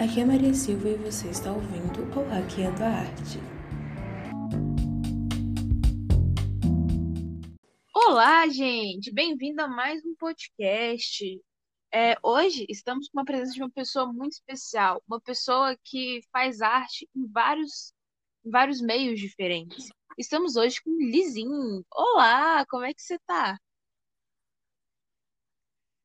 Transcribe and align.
Aqui 0.00 0.22
é 0.22 0.24
Maria 0.24 0.54
Silva 0.54 0.88
e 0.88 0.96
você 0.96 1.28
está 1.28 1.52
ouvindo 1.52 2.00
o 2.18 2.24
Hackeando 2.30 2.82
a 2.82 2.88
Arte. 2.88 3.38
Olá, 7.94 8.48
gente! 8.48 9.12
Bem-vindo 9.12 9.60
a 9.60 9.68
mais 9.68 10.02
um 10.02 10.14
podcast. 10.14 11.38
É, 11.92 12.16
hoje 12.22 12.64
estamos 12.70 13.10
com 13.10 13.18
uma 13.18 13.26
presença 13.26 13.52
de 13.52 13.62
uma 13.62 13.70
pessoa 13.70 14.10
muito 14.10 14.32
especial, 14.32 15.02
uma 15.06 15.20
pessoa 15.20 15.76
que 15.84 16.22
faz 16.32 16.62
arte 16.62 17.06
em 17.14 17.30
vários, 17.30 17.92
em 18.42 18.50
vários 18.50 18.80
meios 18.80 19.20
diferentes. 19.20 19.90
Estamos 20.16 20.56
hoje 20.56 20.80
com 20.82 20.96
Lizinho. 20.96 21.84
Olá, 21.92 22.64
como 22.70 22.86
é 22.86 22.94
que 22.94 23.02
você 23.02 23.18
tá? 23.26 23.58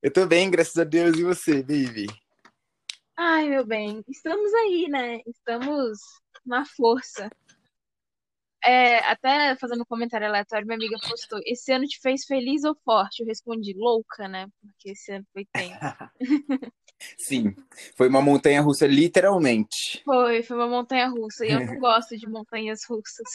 Eu 0.04 0.12
tô 0.12 0.27
bem, 0.27 0.51
graças 0.51 0.75
a 0.75 0.83
Deus. 0.83 1.18
E 1.18 1.23
você, 1.23 1.64
Vivi? 1.64 2.07
Ai, 3.18 3.47
meu 3.47 3.65
bem, 3.65 4.04
estamos 4.10 4.54
aí, 4.54 4.87
né? 4.89 5.21
Estamos 5.25 6.00
na 6.46 6.65
força. 6.65 7.29
É, 8.61 8.97
até 9.00 9.55
fazendo 9.55 9.83
um 9.83 9.86
comentário 9.86 10.28
aleatório, 10.28 10.65
minha 10.65 10.75
amiga 10.75 10.97
postou: 11.07 11.39
Esse 11.46 11.71
ano 11.71 11.86
te 11.86 12.00
fez 12.01 12.25
feliz 12.25 12.65
ou 12.65 12.75
forte? 12.83 13.21
Eu 13.21 13.28
respondi: 13.28 13.74
louca, 13.78 14.28
né? 14.28 14.47
Porque 14.60 14.91
esse 14.91 15.14
ano 15.14 15.25
foi 15.32 15.46
tenso. 15.54 15.79
Sim, 17.18 17.55
foi 17.96 18.10
uma 18.10 18.21
montanha 18.21 18.61
russa, 18.61 18.86
literalmente. 18.86 20.02
Foi, 20.04 20.43
foi 20.43 20.57
uma 20.57 20.68
montanha 20.68 21.07
russa. 21.07 21.46
E 21.46 21.52
eu 21.52 21.66
não 21.66 21.75
gosto 21.79 22.18
de 22.18 22.27
montanhas 22.27 22.82
russas. 22.89 23.27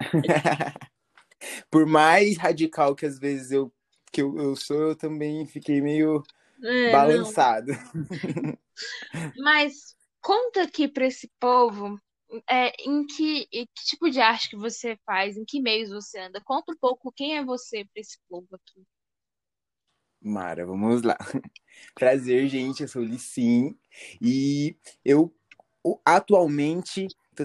Por 1.70 1.86
mais 1.86 2.36
radical 2.36 2.96
que 2.96 3.06
às 3.06 3.18
vezes 3.18 3.52
eu, 3.52 3.72
que 4.12 4.22
eu, 4.22 4.36
eu 4.38 4.56
sou, 4.56 4.88
eu 4.88 4.96
também 4.96 5.46
fiquei 5.46 5.80
meio 5.80 6.22
É, 6.62 6.92
balançado. 6.92 7.72
não. 7.72 9.32
Mas 9.38 9.96
conta 10.20 10.62
aqui 10.62 10.88
pra 10.88 11.06
esse 11.06 11.30
povo 11.40 12.00
é, 12.48 12.72
em 12.88 13.04
que, 13.06 13.48
em 13.52 13.66
que 13.66 13.84
tipo 13.84 14.10
de 14.10 14.20
arte 14.20 14.50
que 14.50 14.56
você 14.56 14.96
faz, 15.04 15.36
em 15.36 15.44
que 15.44 15.60
meios 15.60 15.90
você 15.90 16.18
anda. 16.18 16.40
Conta 16.44 16.72
um 16.72 16.76
pouco 16.76 17.12
quem 17.12 17.36
é 17.36 17.44
você 17.44 17.84
pra 17.84 18.00
esse 18.00 18.18
povo 18.28 18.48
aqui. 18.52 18.82
Mara, 20.20 20.64
vamos 20.64 21.02
lá. 21.02 21.16
Prazer, 21.94 22.48
gente, 22.48 22.82
eu 22.82 22.88
sou 22.88 23.02
o 23.02 23.04
Licim 23.04 23.76
e 24.20 24.76
eu 25.04 25.34
atualmente 26.04 27.08
tô 27.34 27.44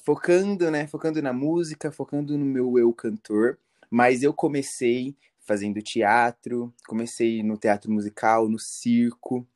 focando, 0.00 0.70
né, 0.70 0.86
focando 0.86 1.20
na 1.20 1.32
música, 1.32 1.92
focando 1.92 2.38
no 2.38 2.46
meu 2.46 2.78
eu 2.78 2.92
cantor, 2.94 3.58
mas 3.90 4.22
eu 4.22 4.32
comecei 4.32 5.14
fazendo 5.44 5.82
teatro, 5.82 6.72
comecei 6.86 7.42
no 7.42 7.56
teatro 7.56 7.90
musical, 7.90 8.48
no 8.48 8.58
circo, 8.58 9.46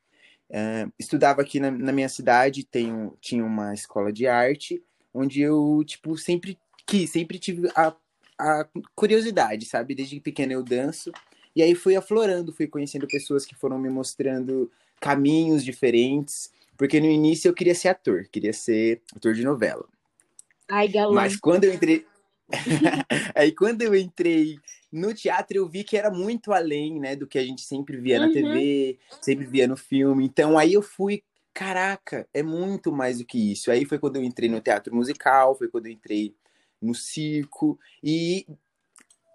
eh, 0.51 0.87
estudava 0.99 1.43
aqui 1.43 1.59
na, 1.59 1.71
na 1.71 1.93
minha 1.93 2.09
cidade, 2.09 2.65
tenho, 2.65 3.17
tinha 3.21 3.45
uma 3.45 3.75
escola 3.75 4.13
de 4.13 4.27
arte, 4.27 4.83
onde 5.13 5.41
eu, 5.41 5.83
tipo, 5.85 6.17
sempre 6.17 6.59
quis, 6.87 7.11
sempre 7.11 7.39
tive 7.39 7.69
a, 7.75 7.95
a 8.39 8.69
curiosidade, 8.95 9.67
sabe? 9.67 9.95
Desde 9.95 10.21
pequeno 10.21 10.53
eu 10.53 10.63
danço, 10.63 11.13
e 11.55 11.63
aí 11.63 11.75
fui 11.75 11.97
aflorando, 11.97 12.53
fui 12.53 12.67
conhecendo 12.67 13.07
pessoas 13.07 13.47
que 13.47 13.55
foram 13.55 13.79
me 13.79 13.89
mostrando 13.89 14.71
caminhos 15.01 15.65
diferentes, 15.65 16.51
porque 16.77 17.01
no 17.01 17.07
início 17.07 17.49
eu 17.49 17.55
queria 17.55 17.75
ser 17.75 17.89
ator, 17.89 18.29
queria 18.31 18.53
ser 18.53 19.01
ator 19.15 19.35
de 19.35 19.43
novela. 19.43 19.87
Ai, 20.69 20.89
galã. 20.89 21.15
Mas 21.15 21.37
quando 21.37 21.65
eu 21.65 21.73
entrei. 21.73 22.07
Aí 23.35 23.53
quando 23.53 23.83
eu 23.83 23.95
entrei 23.95 24.59
no 24.93 25.13
teatro, 25.13 25.57
eu 25.57 25.69
vi 25.69 25.85
que 25.85 25.97
era 25.97 26.11
muito 26.11 26.53
além, 26.53 27.01
né, 27.01 27.17
do 27.17 27.27
que 27.27 27.39
a 27.39 27.45
gente 27.45 27.63
sempre 27.63 27.97
via 27.97 28.19
na 28.19 28.27
Uhum. 28.27 28.33
TV, 28.33 28.99
sempre 29.21 29.45
via 29.47 29.67
no 29.67 29.77
filme. 29.77 30.25
Então 30.25 30.57
aí 30.57 30.73
eu 30.73 30.83
fui, 30.83 31.23
caraca, 31.53 32.29
é 32.33 32.43
muito 32.43 32.93
mais 32.93 33.19
do 33.19 33.25
que 33.25 33.53
isso. 33.53 33.71
Aí 33.71 33.85
foi 33.85 33.99
quando 33.99 34.17
eu 34.17 34.25
entrei 34.25 34.49
no 34.49 34.61
teatro 34.61 34.95
musical, 34.95 35.57
foi 35.57 35.69
quando 35.69 35.87
eu 35.87 35.93
entrei 35.93 36.35
no 36.81 36.95
circo 36.95 37.79
e 38.03 38.47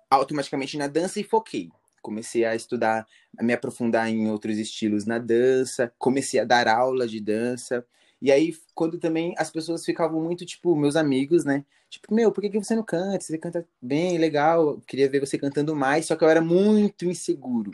automaticamente 0.09 0.77
na 0.77 0.87
dança 0.87 1.19
e 1.19 1.23
foquei. 1.23 1.69
Comecei 2.01 2.43
a 2.45 2.55
estudar, 2.55 3.05
a 3.37 3.43
me 3.43 3.53
aprofundar 3.53 4.09
em 4.09 4.29
outros 4.29 4.57
estilos 4.57 5.05
na 5.05 5.19
dança, 5.19 5.93
comecei 5.99 6.39
a 6.39 6.45
dar 6.45 6.67
aula 6.67 7.07
de 7.07 7.19
dança. 7.19 7.85
E 8.21 8.31
aí, 8.31 8.55
quando 8.75 8.99
também 8.99 9.33
as 9.37 9.49
pessoas 9.49 9.83
ficavam 9.85 10.21
muito, 10.21 10.45
tipo, 10.45 10.75
meus 10.75 10.95
amigos, 10.95 11.43
né? 11.43 11.65
Tipo, 11.89 12.13
meu, 12.13 12.31
por 12.31 12.41
que, 12.41 12.49
que 12.49 12.59
você 12.59 12.75
não 12.75 12.83
canta? 12.83 13.19
Você 13.19 13.37
canta 13.37 13.67
bem, 13.81 14.17
legal. 14.17 14.69
Eu 14.69 14.81
queria 14.87 15.09
ver 15.09 15.19
você 15.19 15.37
cantando 15.37 15.75
mais. 15.75 16.05
Só 16.05 16.15
que 16.15 16.23
eu 16.23 16.29
era 16.29 16.41
muito 16.41 17.05
inseguro. 17.05 17.71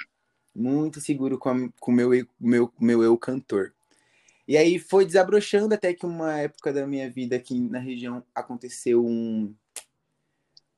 Muito 0.55 0.99
inseguro 0.99 1.37
com, 1.37 1.69
o 1.81 1.91
meu, 1.91 2.13
eu- 2.13 2.27
meu, 2.39 2.71
meu 2.79 3.03
eu 3.03 3.17
cantor. 3.17 3.73
E 4.47 4.57
aí 4.57 4.79
foi 4.79 5.05
desabrochando 5.05 5.73
até 5.75 5.93
que 5.93 6.05
uma 6.05 6.39
época 6.39 6.71
da 6.71 6.87
minha 6.87 7.09
vida 7.09 7.35
aqui 7.35 7.59
na 7.59 7.79
região 7.79 8.23
aconteceu 8.33 9.05
um, 9.05 9.53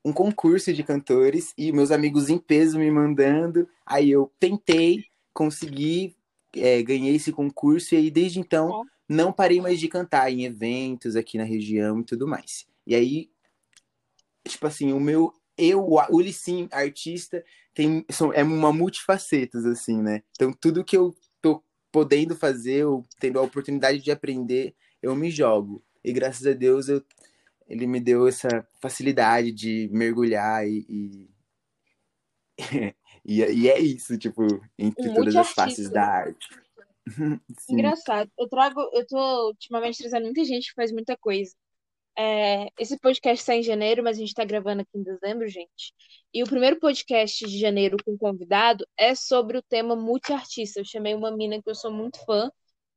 um 0.03 0.11
concurso 0.11 0.73
de 0.73 0.83
cantores 0.83 1.53
e 1.57 1.71
meus 1.71 1.91
amigos 1.91 2.29
em 2.29 2.37
peso 2.37 2.79
me 2.79 2.89
mandando. 2.89 3.67
Aí 3.85 4.09
eu 4.09 4.31
tentei, 4.39 5.05
consegui, 5.33 6.15
é, 6.55 6.81
ganhei 6.81 7.15
esse 7.15 7.31
concurso 7.31 7.93
e 7.93 7.97
aí 7.97 8.11
desde 8.11 8.39
então. 8.39 8.85
Não 9.09 9.33
parei 9.33 9.59
mais 9.59 9.79
de 9.79 9.87
cantar 9.87 10.31
em 10.31 10.45
eventos 10.45 11.15
aqui 11.15 11.37
na 11.37 11.43
região 11.43 11.99
e 11.99 12.05
tudo 12.05 12.27
mais. 12.27 12.67
E 12.85 12.93
aí, 12.93 13.31
tipo 14.47 14.67
assim, 14.67 14.93
o 14.93 14.99
meu 14.99 15.33
eu, 15.59 15.85
o 15.85 16.21
Licim, 16.21 16.69
artista, 16.71 17.43
tem, 17.73 18.05
são, 18.09 18.31
é 18.31 18.41
uma 18.41 18.71
multifacetas, 18.71 19.65
assim, 19.65 20.01
né? 20.01 20.23
Então, 20.31 20.53
tudo 20.53 20.85
que 20.85 20.95
eu 20.95 21.13
tô 21.41 21.61
podendo 21.91 22.33
fazer, 22.33 22.85
ou 22.85 23.05
tendo 23.19 23.37
a 23.39 23.41
oportunidade 23.41 23.99
de 23.99 24.09
aprender, 24.09 24.73
eu 25.01 25.13
me 25.15 25.29
jogo. 25.29 25.83
E 26.01 26.13
graças 26.13 26.47
a 26.47 26.53
Deus, 26.53 26.87
eu, 26.87 27.03
ele 27.67 27.85
me 27.85 27.99
deu 27.99 28.25
essa 28.25 28.65
facilidade 28.81 29.51
de 29.51 29.89
mergulhar 29.91 30.65
e. 30.65 30.85
E, 30.87 31.29
e, 33.25 33.41
e 33.41 33.69
é 33.69 33.79
isso, 33.79 34.17
tipo, 34.17 34.43
entre 34.77 35.13
todas 35.13 35.35
as 35.35 35.51
faces 35.51 35.89
da 35.89 36.05
arte. 36.05 36.47
Sim. 37.59 37.73
Engraçado. 37.73 38.31
Eu 38.37 38.47
trago, 38.47 38.81
eu 38.93 39.05
tô 39.07 39.47
ultimamente 39.47 39.99
trazendo 39.99 40.25
muita 40.25 40.43
gente 40.43 40.69
que 40.69 40.75
faz 40.75 40.91
muita 40.91 41.17
coisa. 41.17 41.53
É, 42.17 42.67
esse 42.77 42.99
podcast 42.99 43.45
sai 43.45 43.59
em 43.59 43.63
janeiro, 43.63 44.03
mas 44.03 44.17
a 44.17 44.19
gente 44.19 44.33
tá 44.33 44.43
gravando 44.43 44.81
aqui 44.81 44.91
em 44.97 45.03
dezembro, 45.03 45.47
gente. 45.47 45.93
E 46.33 46.43
o 46.43 46.47
primeiro 46.47 46.77
podcast 46.79 47.47
de 47.47 47.57
janeiro 47.57 47.95
com 48.03 48.17
convidado 48.17 48.85
é 48.97 49.15
sobre 49.15 49.57
o 49.57 49.61
tema 49.61 49.95
multiartista. 49.95 50.79
Eu 50.79 50.85
chamei 50.85 51.15
uma 51.15 51.31
mina 51.31 51.61
que 51.61 51.69
eu 51.69 51.75
sou 51.75 51.91
muito 51.91 52.23
fã. 52.25 52.51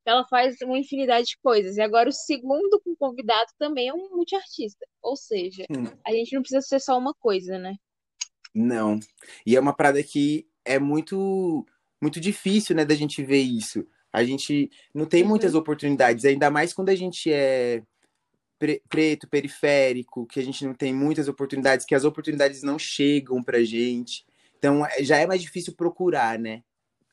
Ela 0.05 0.27
faz 0.27 0.57
uma 0.63 0.77
infinidade 0.77 1.29
de 1.29 1.39
coisas. 1.41 1.77
E 1.77 1.81
agora 1.81 2.09
o 2.09 2.13
segundo 2.13 2.81
com 2.81 2.97
convidado 2.97 3.51
também 3.57 3.89
é 3.89 3.95
um 3.95 4.11
multiartista. 4.11 4.85
Ou 5.01 5.15
seja, 5.17 5.65
Hum. 5.71 5.85
a 6.05 6.13
gente 6.13 6.35
não 6.35 6.43
precisa 6.43 6.61
ser 6.61 6.81
só 6.81 6.99
uma 6.99 7.15
coisa, 7.15 7.59
né? 7.59 7.77
Não. 8.53 8.99
E 9.47 9.55
é 9.57 9.61
uma 9.61 9.75
parada 9.75 10.03
que 10.03 10.49
é 10.65 10.79
muito 10.79 11.65
muito 12.03 12.21
difícil, 12.21 12.75
né, 12.77 12.85
da 12.85 12.95
gente 12.95 13.23
ver 13.25 13.41
isso. 13.41 13.87
A 14.13 14.25
gente 14.25 14.71
não 14.93 15.07
tem 15.07 15.23
Uhum. 15.23 15.29
muitas 15.31 15.55
oportunidades, 15.55 16.25
ainda 16.25 16.51
mais 16.51 16.75
quando 16.75 16.89
a 16.91 16.95
gente 16.97 17.33
é 17.33 17.83
pre- 18.59 18.83
preto, 18.89 19.29
periférico, 19.29 20.27
que 20.27 20.39
a 20.39 20.43
gente 20.45 20.65
não 20.67 20.75
tem 20.75 20.93
muitas 20.93 21.29
oportunidades, 21.29 21.87
que 21.87 21.95
as 21.95 22.05
oportunidades 22.05 22.63
não 22.63 22.79
chegam 22.79 23.43
pra 23.43 23.63
gente. 23.63 24.25
Então, 24.59 24.85
é- 24.85 25.03
já 25.03 25.17
é 25.17 25.27
mais 25.27 25.41
difícil 25.41 25.75
procurar, 25.75 26.39
né, 26.39 26.63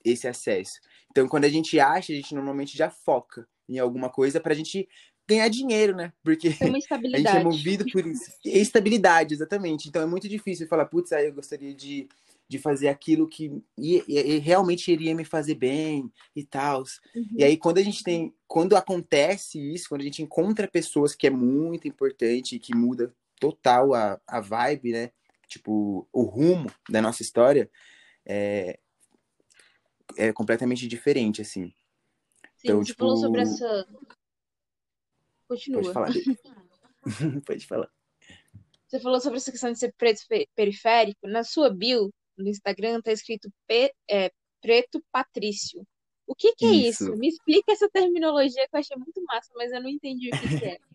esse 0.04 0.28
acesso. 0.28 0.80
Então, 1.12 1.28
quando 1.28 1.46
a 1.46 1.50
gente 1.50 1.80
acha, 1.80 2.12
a 2.12 2.16
gente 2.16 2.36
normalmente 2.36 2.78
já 2.78 2.90
foca 2.90 3.48
em 3.68 3.80
alguma 3.80 4.10
coisa 4.10 4.40
pra 4.40 4.54
gente 4.54 4.88
ganhar 5.28 5.48
dinheiro, 5.48 5.96
né? 5.96 6.12
Porque 6.24 6.50
a 7.16 7.18
gente 7.18 7.28
é 7.28 7.44
movido 7.44 7.86
por 7.92 8.06
isso. 8.06 8.32
Estabilidade, 8.44 9.34
exatamente. 9.34 9.88
Então 9.88 10.02
é 10.02 10.06
muito 10.06 10.28
difícil 10.28 10.68
falar, 10.68 10.86
putz, 10.86 11.12
aí 11.12 11.28
eu 11.28 11.34
gostaria 11.34 11.74
de, 11.74 12.08
de 12.50 12.58
fazer 12.58 12.88
aquilo 12.88 13.28
que 13.28 13.46
i- 13.78 14.04
i- 14.08 14.36
i- 14.36 14.38
realmente 14.40 14.92
iria 14.92 15.14
me 15.14 15.24
fazer 15.24 15.54
bem 15.54 16.12
e 16.36 16.44
tal. 16.44 16.82
Uhum. 17.16 17.28
E 17.38 17.44
aí, 17.44 17.56
quando 17.56 17.78
a 17.78 17.84
gente 17.84 18.04
tem. 18.04 18.36
Quando 18.48 18.76
acontece 18.76 19.60
isso, 19.72 19.88
quando 19.88 20.02
a 20.02 20.04
gente 20.04 20.24
encontra 20.24 20.68
pessoas 20.68 21.14
que 21.14 21.28
é 21.28 21.30
muito 21.30 21.88
importante 21.88 22.56
e 22.56 22.60
que 22.60 22.76
muda 22.76 23.16
total 23.40 23.94
a, 23.94 24.20
a 24.26 24.42
vibe, 24.42 24.92
né? 24.92 25.12
Tipo, 25.48 26.08
o 26.12 26.24
rumo 26.24 26.72
da 26.90 27.02
nossa 27.02 27.22
história, 27.22 27.70
é, 28.26 28.80
é 30.18 30.34
completamente 30.34 30.88
diferente, 30.88 31.42
assim. 31.44 31.68
Sim, 31.68 31.74
Então, 32.64 32.80
você 32.80 32.86
tipo, 32.86 33.00
falou 33.00 33.18
sobre 33.18 33.42
essa. 33.42 33.88
Continua. 35.48 35.82
Pode 35.82 35.94
falar. 35.94 36.10
Pode 37.46 37.68
falar. 37.68 37.92
Você 38.88 39.00
falou 39.00 39.22
sobre 39.22 39.38
essa 39.38 39.52
questão 39.52 39.72
de 39.72 39.78
ser 39.78 39.94
preto 39.96 40.22
periférico. 40.56 41.28
Na 41.28 41.44
sua 41.44 41.70
bio 41.70 42.12
no 42.40 42.50
Instagram 42.50 43.02
tá 43.02 43.12
escrito 43.12 43.52
P- 43.68 43.94
é, 44.10 44.32
preto 44.62 45.04
patrício. 45.12 45.86
O 46.26 46.36
que 46.36 46.54
que 46.54 46.66
é 46.66 46.70
isso? 46.70 47.06
Isso. 47.06 47.18
Me 47.18 47.28
explica 47.28 47.72
essa 47.72 47.90
terminologia 47.90 48.68
que 48.68 48.76
eu 48.76 48.80
achei 48.80 48.96
muito 48.98 49.22
massa, 49.24 49.52
mas 49.56 49.72
eu 49.72 49.82
não 49.82 49.90
entendi 49.90 50.30
o 50.30 50.40
que 50.40 50.60
que 50.60 50.66
é. 50.66 50.78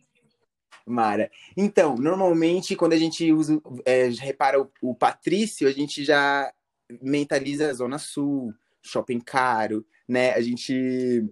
Mara. 0.86 1.30
Então, 1.56 1.96
normalmente, 1.96 2.76
quando 2.76 2.92
a 2.92 2.96
gente 2.96 3.32
usa, 3.32 3.60
é, 3.84 4.08
repara 4.08 4.60
o, 4.60 4.70
o 4.82 4.94
Patrício, 4.94 5.66
a 5.66 5.72
gente 5.72 6.04
já 6.04 6.52
mentaliza 7.00 7.70
a 7.70 7.72
Zona 7.72 7.98
Sul, 7.98 8.54
shopping 8.82 9.20
caro, 9.20 9.84
né? 10.06 10.32
A 10.34 10.40
gente 10.40 11.24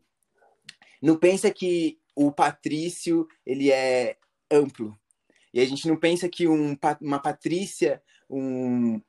não 1.00 1.16
pensa 1.16 1.50
que 1.50 1.98
o 2.14 2.32
Patrício, 2.32 3.28
ele 3.44 3.70
é 3.70 4.16
amplo. 4.50 4.98
E 5.52 5.60
a 5.60 5.64
gente 5.66 5.86
não 5.86 5.96
pensa 5.96 6.28
que 6.28 6.48
um, 6.48 6.76
uma 7.00 7.18
Patrícia, 7.18 8.02
um... 8.28 9.00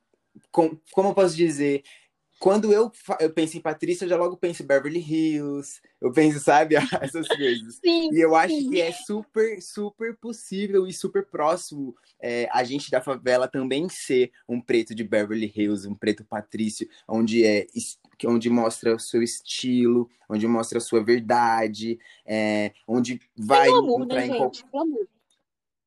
Com, 0.50 0.76
como 0.92 1.10
eu 1.10 1.14
posso 1.14 1.36
dizer? 1.36 1.82
Quando 2.38 2.72
eu, 2.72 2.90
eu 3.20 3.30
penso 3.32 3.56
em 3.56 3.60
Patrícia, 3.60 4.04
eu 4.04 4.08
já 4.08 4.16
logo 4.16 4.36
penso 4.36 4.62
em 4.62 4.66
Beverly 4.66 5.00
Hills, 5.00 5.80
eu 6.00 6.12
penso, 6.12 6.40
sabe, 6.40 6.74
essas 7.00 7.26
coisas. 7.28 7.76
Sim, 7.76 8.12
e 8.12 8.20
eu 8.20 8.34
acho 8.34 8.54
sim. 8.54 8.70
que 8.70 8.80
é 8.80 8.92
super, 8.92 9.62
super 9.62 10.16
possível 10.16 10.86
e 10.86 10.92
super 10.92 11.24
próximo 11.24 11.94
é, 12.20 12.48
a 12.50 12.64
gente 12.64 12.90
da 12.90 13.00
favela 13.00 13.46
também 13.46 13.88
ser 13.88 14.32
um 14.48 14.60
preto 14.60 14.94
de 14.94 15.04
Beverly 15.04 15.52
Hills, 15.54 15.86
um 15.86 15.94
preto 15.94 16.24
patrício, 16.24 16.88
onde 17.06 17.44
é 17.44 17.66
onde 18.26 18.48
mostra 18.48 18.94
o 18.94 18.98
seu 18.98 19.22
estilo, 19.22 20.08
onde 20.28 20.46
mostra 20.46 20.78
a 20.78 20.80
sua 20.80 21.02
verdade, 21.02 21.98
é, 22.24 22.72
onde 22.86 23.20
vai 23.36 23.68
amor, 23.68 24.02
entrar 24.02 24.16
né, 24.16 24.26
em 24.26 24.28
gente? 24.28 24.64
qualquer 24.64 25.08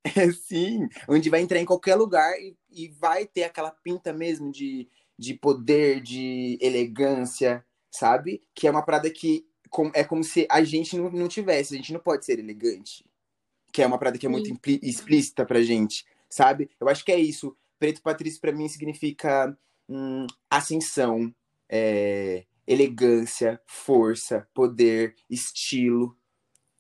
Sim, 0.34 0.88
onde 1.08 1.30
vai 1.30 1.42
entrar 1.42 1.60
em 1.60 1.66
qualquer 1.66 1.96
lugar 1.96 2.32
e, 2.40 2.56
e 2.78 2.88
vai 2.88 3.26
ter 3.26 3.44
aquela 3.44 3.72
pinta 3.72 4.14
mesmo 4.14 4.52
de, 4.52 4.88
de 5.18 5.34
poder, 5.34 6.00
de 6.00 6.60
elegância, 6.62 7.66
sabe? 7.90 8.44
Que 8.54 8.68
é 8.68 8.72
uma 8.72 8.84
parada 8.84 9.10
que 9.10 9.46
é 9.94 10.04
como 10.04 10.24
se 10.24 10.48
a 10.50 10.64
gente 10.64 10.96
não, 10.96 11.10
não 11.10 11.28
tivesse, 11.28 11.74
a 11.74 11.78
gente 11.78 11.92
não 11.92 12.00
pode 12.00 12.24
ser 12.24 12.40
elegante. 12.40 13.04
Que 13.74 13.82
é 13.82 13.88
uma 13.88 13.98
parada 13.98 14.18
que 14.18 14.26
é 14.26 14.30
muito 14.30 14.58
explícita 14.82 15.46
pra 15.46 15.62
gente, 15.62 16.06
sabe? 16.30 16.70
Eu 16.80 16.88
acho 16.88 17.04
que 17.04 17.12
é 17.12 17.20
isso. 17.20 17.58
Preto 17.80 18.02
Patrício 18.02 18.40
pra 18.40 18.52
mim 18.52 18.70
significa 18.70 19.58
hum, 19.90 20.26
ascensão, 20.50 21.34
é, 21.68 22.46
elegância, 22.66 23.60
força, 23.66 24.48
poder, 24.54 25.16
estilo. 25.30 26.16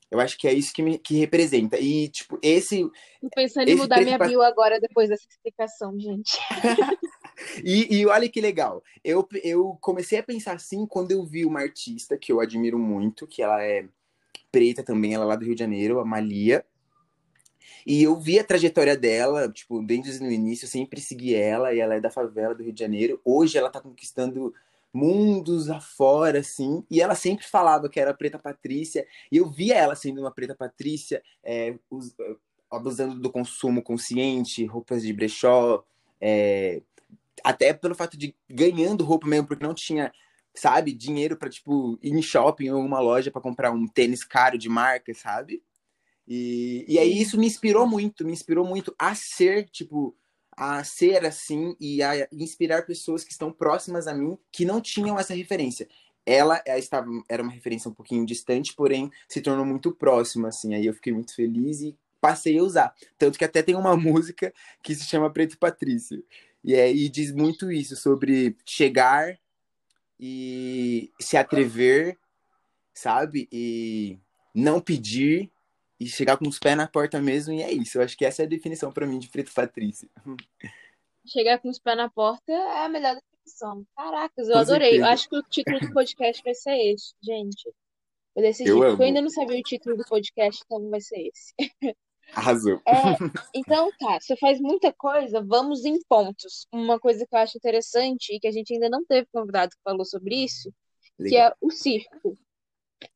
Eu 0.09 0.19
acho 0.19 0.37
que 0.37 0.47
é 0.47 0.53
isso 0.53 0.73
que 0.73 0.81
me 0.81 0.97
que 0.97 1.17
representa. 1.17 1.77
E, 1.79 2.07
tipo, 2.07 2.39
esse. 2.41 2.83
Tô 3.21 3.29
pensando 3.35 3.67
em 3.67 3.71
Esse 3.73 3.81
mudar 3.81 4.01
minha 4.01 4.17
pa- 4.17 4.25
bio 4.27 4.41
agora 4.41 4.79
depois 4.79 5.09
dessa 5.09 5.27
explicação, 5.29 5.99
gente. 5.99 6.37
E, 7.63 7.99
e 7.99 8.05
olha 8.07 8.27
que 8.27 8.41
legal. 8.41 8.83
Eu, 9.03 9.27
eu 9.43 9.77
comecei 9.79 10.17
a 10.17 10.23
pensar 10.23 10.53
assim 10.53 10.87
quando 10.87 11.11
eu 11.11 11.23
vi 11.23 11.45
uma 11.45 11.59
artista 11.59 12.17
que 12.17 12.31
eu 12.31 12.39
admiro 12.39 12.79
muito, 12.79 13.27
que 13.27 13.43
ela 13.43 13.61
é 13.63 13.87
preta 14.51 14.81
também, 14.81 15.13
ela 15.13 15.23
é 15.23 15.27
lá 15.27 15.35
do 15.35 15.45
Rio 15.45 15.53
de 15.53 15.59
Janeiro, 15.59 15.99
a 15.99 16.05
Malia. 16.05 16.65
E 17.85 18.01
eu 18.03 18.19
vi 18.19 18.39
a 18.39 18.43
trajetória 18.43 18.97
dela, 18.97 19.49
tipo, 19.49 19.81
desde 19.83 20.23
o 20.23 20.31
início, 20.31 20.65
eu 20.65 20.69
sempre 20.69 20.99
segui 20.99 21.35
ela, 21.35 21.73
e 21.73 21.79
ela 21.79 21.95
é 21.95 22.01
da 22.01 22.09
favela 22.09 22.55
do 22.55 22.63
Rio 22.63 22.73
de 22.73 22.79
Janeiro. 22.79 23.21
Hoje 23.23 23.57
ela 23.57 23.69
tá 23.69 23.79
conquistando 23.79 24.53
mundos 24.93 25.69
afora, 25.69 26.39
assim, 26.39 26.83
e 26.89 27.01
ela 27.01 27.15
sempre 27.15 27.45
falava 27.45 27.89
que 27.89 27.99
era 27.99 28.13
preta 28.13 28.39
Patrícia, 28.39 29.05
e 29.31 29.37
eu 29.37 29.49
via 29.49 29.75
ela 29.75 29.95
sendo 29.95 30.21
uma 30.21 30.31
preta 30.31 30.55
Patrícia, 30.55 31.21
é, 31.43 31.77
us- 31.91 32.15
abusando 32.71 33.19
do 33.19 33.31
consumo 33.31 33.81
consciente, 33.81 34.65
roupas 34.65 35.03
de 35.03 35.13
brechó, 35.13 35.83
é, 36.19 36.81
até 37.43 37.73
pelo 37.73 37.95
fato 37.95 38.17
de 38.17 38.35
ganhando 38.49 39.03
roupa 39.05 39.27
mesmo, 39.27 39.47
porque 39.47 39.65
não 39.65 39.73
tinha, 39.73 40.11
sabe, 40.53 40.91
dinheiro 40.93 41.37
pra, 41.37 41.49
tipo, 41.49 41.97
ir 42.01 42.13
em 42.13 42.21
shopping 42.21 42.69
ou 42.71 42.81
uma 42.81 42.99
loja 42.99 43.31
pra 43.31 43.41
comprar 43.41 43.71
um 43.71 43.87
tênis 43.87 44.23
caro 44.23 44.57
de 44.57 44.67
marca, 44.67 45.13
sabe? 45.13 45.61
E, 46.27 46.83
e 46.87 46.99
aí 46.99 47.21
isso 47.21 47.37
me 47.39 47.45
inspirou 47.47 47.87
muito, 47.87 48.25
me 48.25 48.33
inspirou 48.33 48.65
muito 48.65 48.93
a 48.99 49.15
ser, 49.15 49.69
tipo, 49.69 50.15
a 50.57 50.83
ser 50.83 51.23
assim 51.23 51.75
e 51.79 52.01
a 52.01 52.27
inspirar 52.31 52.87
pessoas 52.87 53.23
que 53.23 53.31
estão 53.31 53.51
próximas 53.51 54.07
a 54.07 54.13
mim 54.13 54.35
que 54.51 54.65
não 54.65 54.81
tinham 54.81 55.19
essa 55.19 55.35
referência. 55.35 55.87
Ela 56.25 56.61
eh, 56.65 56.79
estava, 56.79 57.07
era 57.29 57.43
uma 57.43 57.51
referência 57.51 57.89
um 57.89 57.93
pouquinho 57.93 58.25
distante, 58.25 58.73
porém 58.73 59.11
se 59.29 59.39
tornou 59.39 59.63
muito 59.63 59.91
próxima, 59.91 60.47
assim. 60.47 60.73
Aí 60.73 60.87
eu 60.87 60.95
fiquei 60.95 61.13
muito 61.13 61.35
feliz 61.35 61.81
e 61.81 61.95
passei 62.19 62.57
a 62.57 62.63
usar. 62.63 62.95
Tanto 63.19 63.37
que 63.37 63.45
até 63.45 63.61
tem 63.61 63.75
uma 63.75 63.95
música 63.95 64.51
que 64.81 64.95
se 64.95 65.05
chama 65.05 65.31
Preto 65.31 65.59
Patrício. 65.59 66.25
E 66.63 66.73
aí 66.73 67.07
diz 67.07 67.31
muito 67.31 67.71
isso 67.71 67.95
sobre 67.95 68.57
chegar 68.65 69.37
e 70.19 71.11
se 71.21 71.37
atrever, 71.37 72.17
sabe? 72.93 73.47
E 73.51 74.19
não 74.55 74.81
pedir 74.81 75.51
e 75.99 76.07
chegar 76.07 76.37
com 76.37 76.47
os 76.47 76.59
pés 76.59 76.77
na 76.77 76.87
porta 76.87 77.21
mesmo, 77.21 77.53
e 77.53 77.61
é 77.61 77.71
isso. 77.71 77.97
Eu 77.97 78.03
acho 78.03 78.15
que 78.17 78.25
essa 78.25 78.43
é 78.43 78.45
a 78.45 78.49
definição 78.49 78.91
pra 78.91 79.07
mim 79.07 79.19
de 79.19 79.29
Preto 79.29 79.53
Patrício. 79.53 80.09
Chegar 81.25 81.59
com 81.59 81.69
os 81.69 81.79
pés 81.79 81.97
na 81.97 82.09
porta 82.09 82.51
é 82.51 82.85
a 82.85 82.89
melhor 82.89 83.15
definição. 83.15 83.85
Caracas, 83.95 84.47
eu 84.47 84.53
Com 84.53 84.59
adorei. 84.59 84.99
Eu 84.99 85.05
acho 85.05 85.27
que 85.29 85.37
o 85.37 85.43
título 85.43 85.79
do 85.79 85.91
podcast 85.91 86.43
vai 86.43 86.53
ser 86.53 86.77
esse, 86.77 87.13
gente. 87.21 87.73
Eu 88.35 88.41
decidi, 88.43 88.69
Eu 88.69 88.83
eu 88.83 89.01
ainda 89.01 89.21
não 89.21 89.29
sabia 89.29 89.59
o 89.59 89.63
título 89.63 89.97
do 89.97 90.05
podcast, 90.05 90.61
então 90.63 90.89
vai 90.89 91.01
ser 91.01 91.31
esse. 91.33 91.53
Arrasou. 92.33 92.81
É, 92.85 92.93
então 93.55 93.89
tá, 93.97 94.19
você 94.19 94.35
faz 94.35 94.59
muita 94.59 94.93
coisa, 94.93 95.41
vamos 95.41 95.85
em 95.85 95.99
pontos. 96.07 96.67
Uma 96.71 96.99
coisa 96.99 97.25
que 97.25 97.33
eu 97.35 97.39
acho 97.39 97.57
interessante 97.57 98.35
e 98.35 98.39
que 98.39 98.47
a 98.47 98.51
gente 98.51 98.73
ainda 98.73 98.89
não 98.89 99.03
teve 99.05 99.27
convidado 99.31 99.71
que 99.71 99.81
falou 99.83 100.05
sobre 100.05 100.35
isso, 100.35 100.71
que 101.17 101.23
Legal. 101.23 101.51
é 101.51 101.55
o 101.61 101.71
circo. 101.71 102.37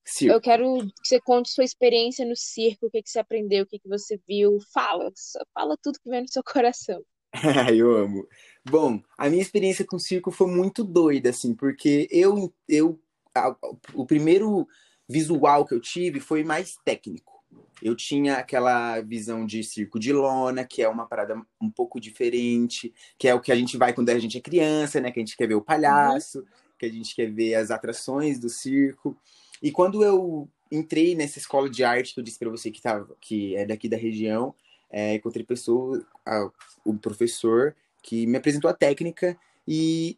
Circo. 0.05 0.33
Eu 0.35 0.41
quero 0.41 0.79
que 1.01 1.07
você 1.07 1.19
conte 1.21 1.49
sua 1.49 1.63
experiência 1.63 2.25
no 2.25 2.35
circo, 2.35 2.87
o 2.87 2.89
que 2.89 3.01
que 3.01 3.09
você 3.09 3.19
aprendeu, 3.19 3.63
o 3.63 3.67
que 3.67 3.79
que 3.79 3.87
você 3.87 4.19
viu. 4.27 4.57
Fala, 4.73 5.11
fala 5.53 5.77
tudo 5.81 5.99
que 5.99 6.09
vem 6.09 6.21
no 6.21 6.27
seu 6.31 6.43
coração. 6.43 7.01
eu 7.75 7.95
amo. 7.95 8.27
Bom, 8.69 9.01
a 9.17 9.29
minha 9.29 9.41
experiência 9.41 9.85
com 9.85 9.97
circo 9.97 10.31
foi 10.31 10.47
muito 10.47 10.83
doida, 10.83 11.29
assim, 11.29 11.53
porque 11.55 12.07
eu, 12.11 12.53
eu 12.67 12.99
a- 13.33 13.55
o 13.93 14.05
primeiro 14.05 14.67
visual 15.07 15.65
que 15.65 15.73
eu 15.73 15.79
tive 15.79 16.19
foi 16.19 16.43
mais 16.43 16.75
técnico. 16.83 17.41
Eu 17.81 17.95
tinha 17.95 18.35
aquela 18.37 19.01
visão 19.01 19.45
de 19.45 19.63
circo 19.63 19.99
de 19.99 20.13
lona, 20.13 20.63
que 20.63 20.81
é 20.83 20.87
uma 20.87 21.07
parada 21.07 21.35
um 21.59 21.69
pouco 21.69 21.99
diferente, 21.99 22.93
que 23.17 23.27
é 23.27 23.33
o 23.33 23.41
que 23.41 23.51
a 23.51 23.55
gente 23.55 23.75
vai 23.77 23.91
quando 23.93 24.09
a 24.09 24.19
gente 24.19 24.37
é 24.37 24.41
criança, 24.41 25.01
né? 25.01 25.11
Que 25.11 25.19
a 25.19 25.23
gente 25.25 25.35
quer 25.35 25.47
ver 25.47 25.55
o 25.55 25.61
palhaço, 25.61 26.45
que 26.77 26.85
a 26.85 26.89
gente 26.89 27.15
quer 27.15 27.31
ver 27.31 27.55
as 27.55 27.71
atrações 27.71 28.39
do 28.39 28.49
circo. 28.49 29.17
E 29.61 29.71
quando 29.71 30.03
eu 30.03 30.49
entrei 30.71 31.15
nessa 31.15 31.37
escola 31.37 31.69
de 31.69 31.83
arte 31.83 32.13
que 32.13 32.19
eu 32.19 32.23
disse 32.23 32.39
para 32.39 32.49
você 32.49 32.71
que, 32.71 32.81
tava, 32.81 33.15
que 33.19 33.55
é 33.55 33.65
daqui 33.65 33.89
da 33.89 33.97
região, 33.97 34.55
é, 34.89 35.15
encontrei 35.15 35.45
pessoa, 35.45 36.05
a- 36.25 36.49
o 36.85 36.93
professor 36.97 37.75
que 38.01 38.25
me 38.25 38.37
apresentou 38.37 38.69
a 38.69 38.73
técnica 38.73 39.37
e 39.67 40.17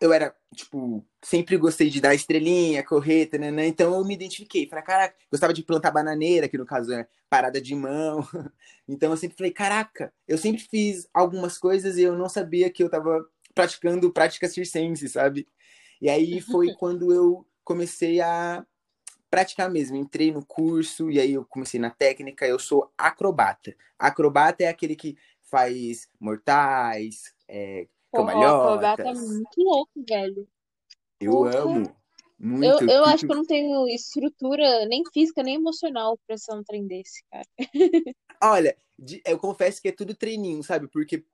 eu 0.00 0.12
era, 0.12 0.34
tipo, 0.54 1.02
sempre 1.22 1.56
gostei 1.56 1.88
de 1.88 2.00
dar 2.02 2.14
estrelinha, 2.14 2.82
correta, 2.84 3.38
né, 3.38 3.50
né? 3.50 3.66
Então 3.66 3.94
eu 3.94 4.04
me 4.04 4.12
identifiquei. 4.14 4.68
Falei, 4.68 4.84
caraca, 4.84 5.16
gostava 5.30 5.54
de 5.54 5.62
plantar 5.62 5.90
bananeira, 5.90 6.48
que 6.48 6.58
no 6.58 6.66
caso 6.66 6.92
é 6.92 7.08
parada 7.30 7.60
de 7.60 7.74
mão. 7.74 8.20
Então 8.88 9.10
eu 9.10 9.16
sempre 9.16 9.36
falei, 9.36 9.50
caraca, 9.52 10.12
eu 10.28 10.38
sempre 10.38 10.62
fiz 10.62 11.08
algumas 11.12 11.58
coisas 11.58 11.96
e 11.96 12.02
eu 12.02 12.16
não 12.16 12.28
sabia 12.28 12.70
que 12.70 12.82
eu 12.84 12.88
tava 12.90 13.26
praticando 13.54 14.12
prática 14.12 14.48
circense, 14.48 15.08
sabe? 15.08 15.48
E 16.00 16.08
aí 16.08 16.40
foi 16.40 16.72
quando 16.78 17.12
eu 17.12 17.44
comecei 17.64 18.20
a 18.20 18.64
praticar 19.30 19.70
mesmo. 19.70 19.96
Entrei 19.96 20.32
no 20.32 20.44
curso 20.44 21.10
e 21.10 21.20
aí 21.20 21.32
eu 21.32 21.44
comecei 21.44 21.78
na 21.80 21.90
técnica. 21.90 22.46
Eu 22.46 22.58
sou 22.58 22.92
acrobata. 22.96 23.74
Acrobata 23.98 24.64
é 24.64 24.68
aquele 24.68 24.96
que 24.96 25.16
faz 25.42 26.08
mortais, 26.18 27.32
é, 27.48 27.86
o 28.12 28.20
acrobata 28.20 29.02
é 29.02 29.04
cambalhotas. 29.04 29.28
muito 29.28 29.62
louco, 29.62 29.92
velho. 30.08 30.48
Eu 31.20 31.32
Porra. 31.32 31.58
amo. 31.58 31.96
Eu, 32.38 32.48
Muito. 32.48 32.90
eu 32.90 33.04
acho 33.06 33.24
que 33.24 33.32
eu 33.32 33.36
não 33.36 33.46
tenho 33.46 33.88
estrutura 33.88 34.84
nem 34.86 35.02
física 35.10 35.42
nem 35.42 35.54
emocional 35.54 36.18
pra 36.26 36.36
ser 36.36 36.54
um 36.54 36.62
trem 36.62 36.86
desse, 36.86 37.24
cara. 37.30 37.46
Olha, 38.42 38.76
eu 39.24 39.38
confesso 39.38 39.80
que 39.80 39.88
é 39.88 39.92
tudo 39.92 40.14
treininho, 40.14 40.62
sabe? 40.62 40.86
Porque 40.88 41.24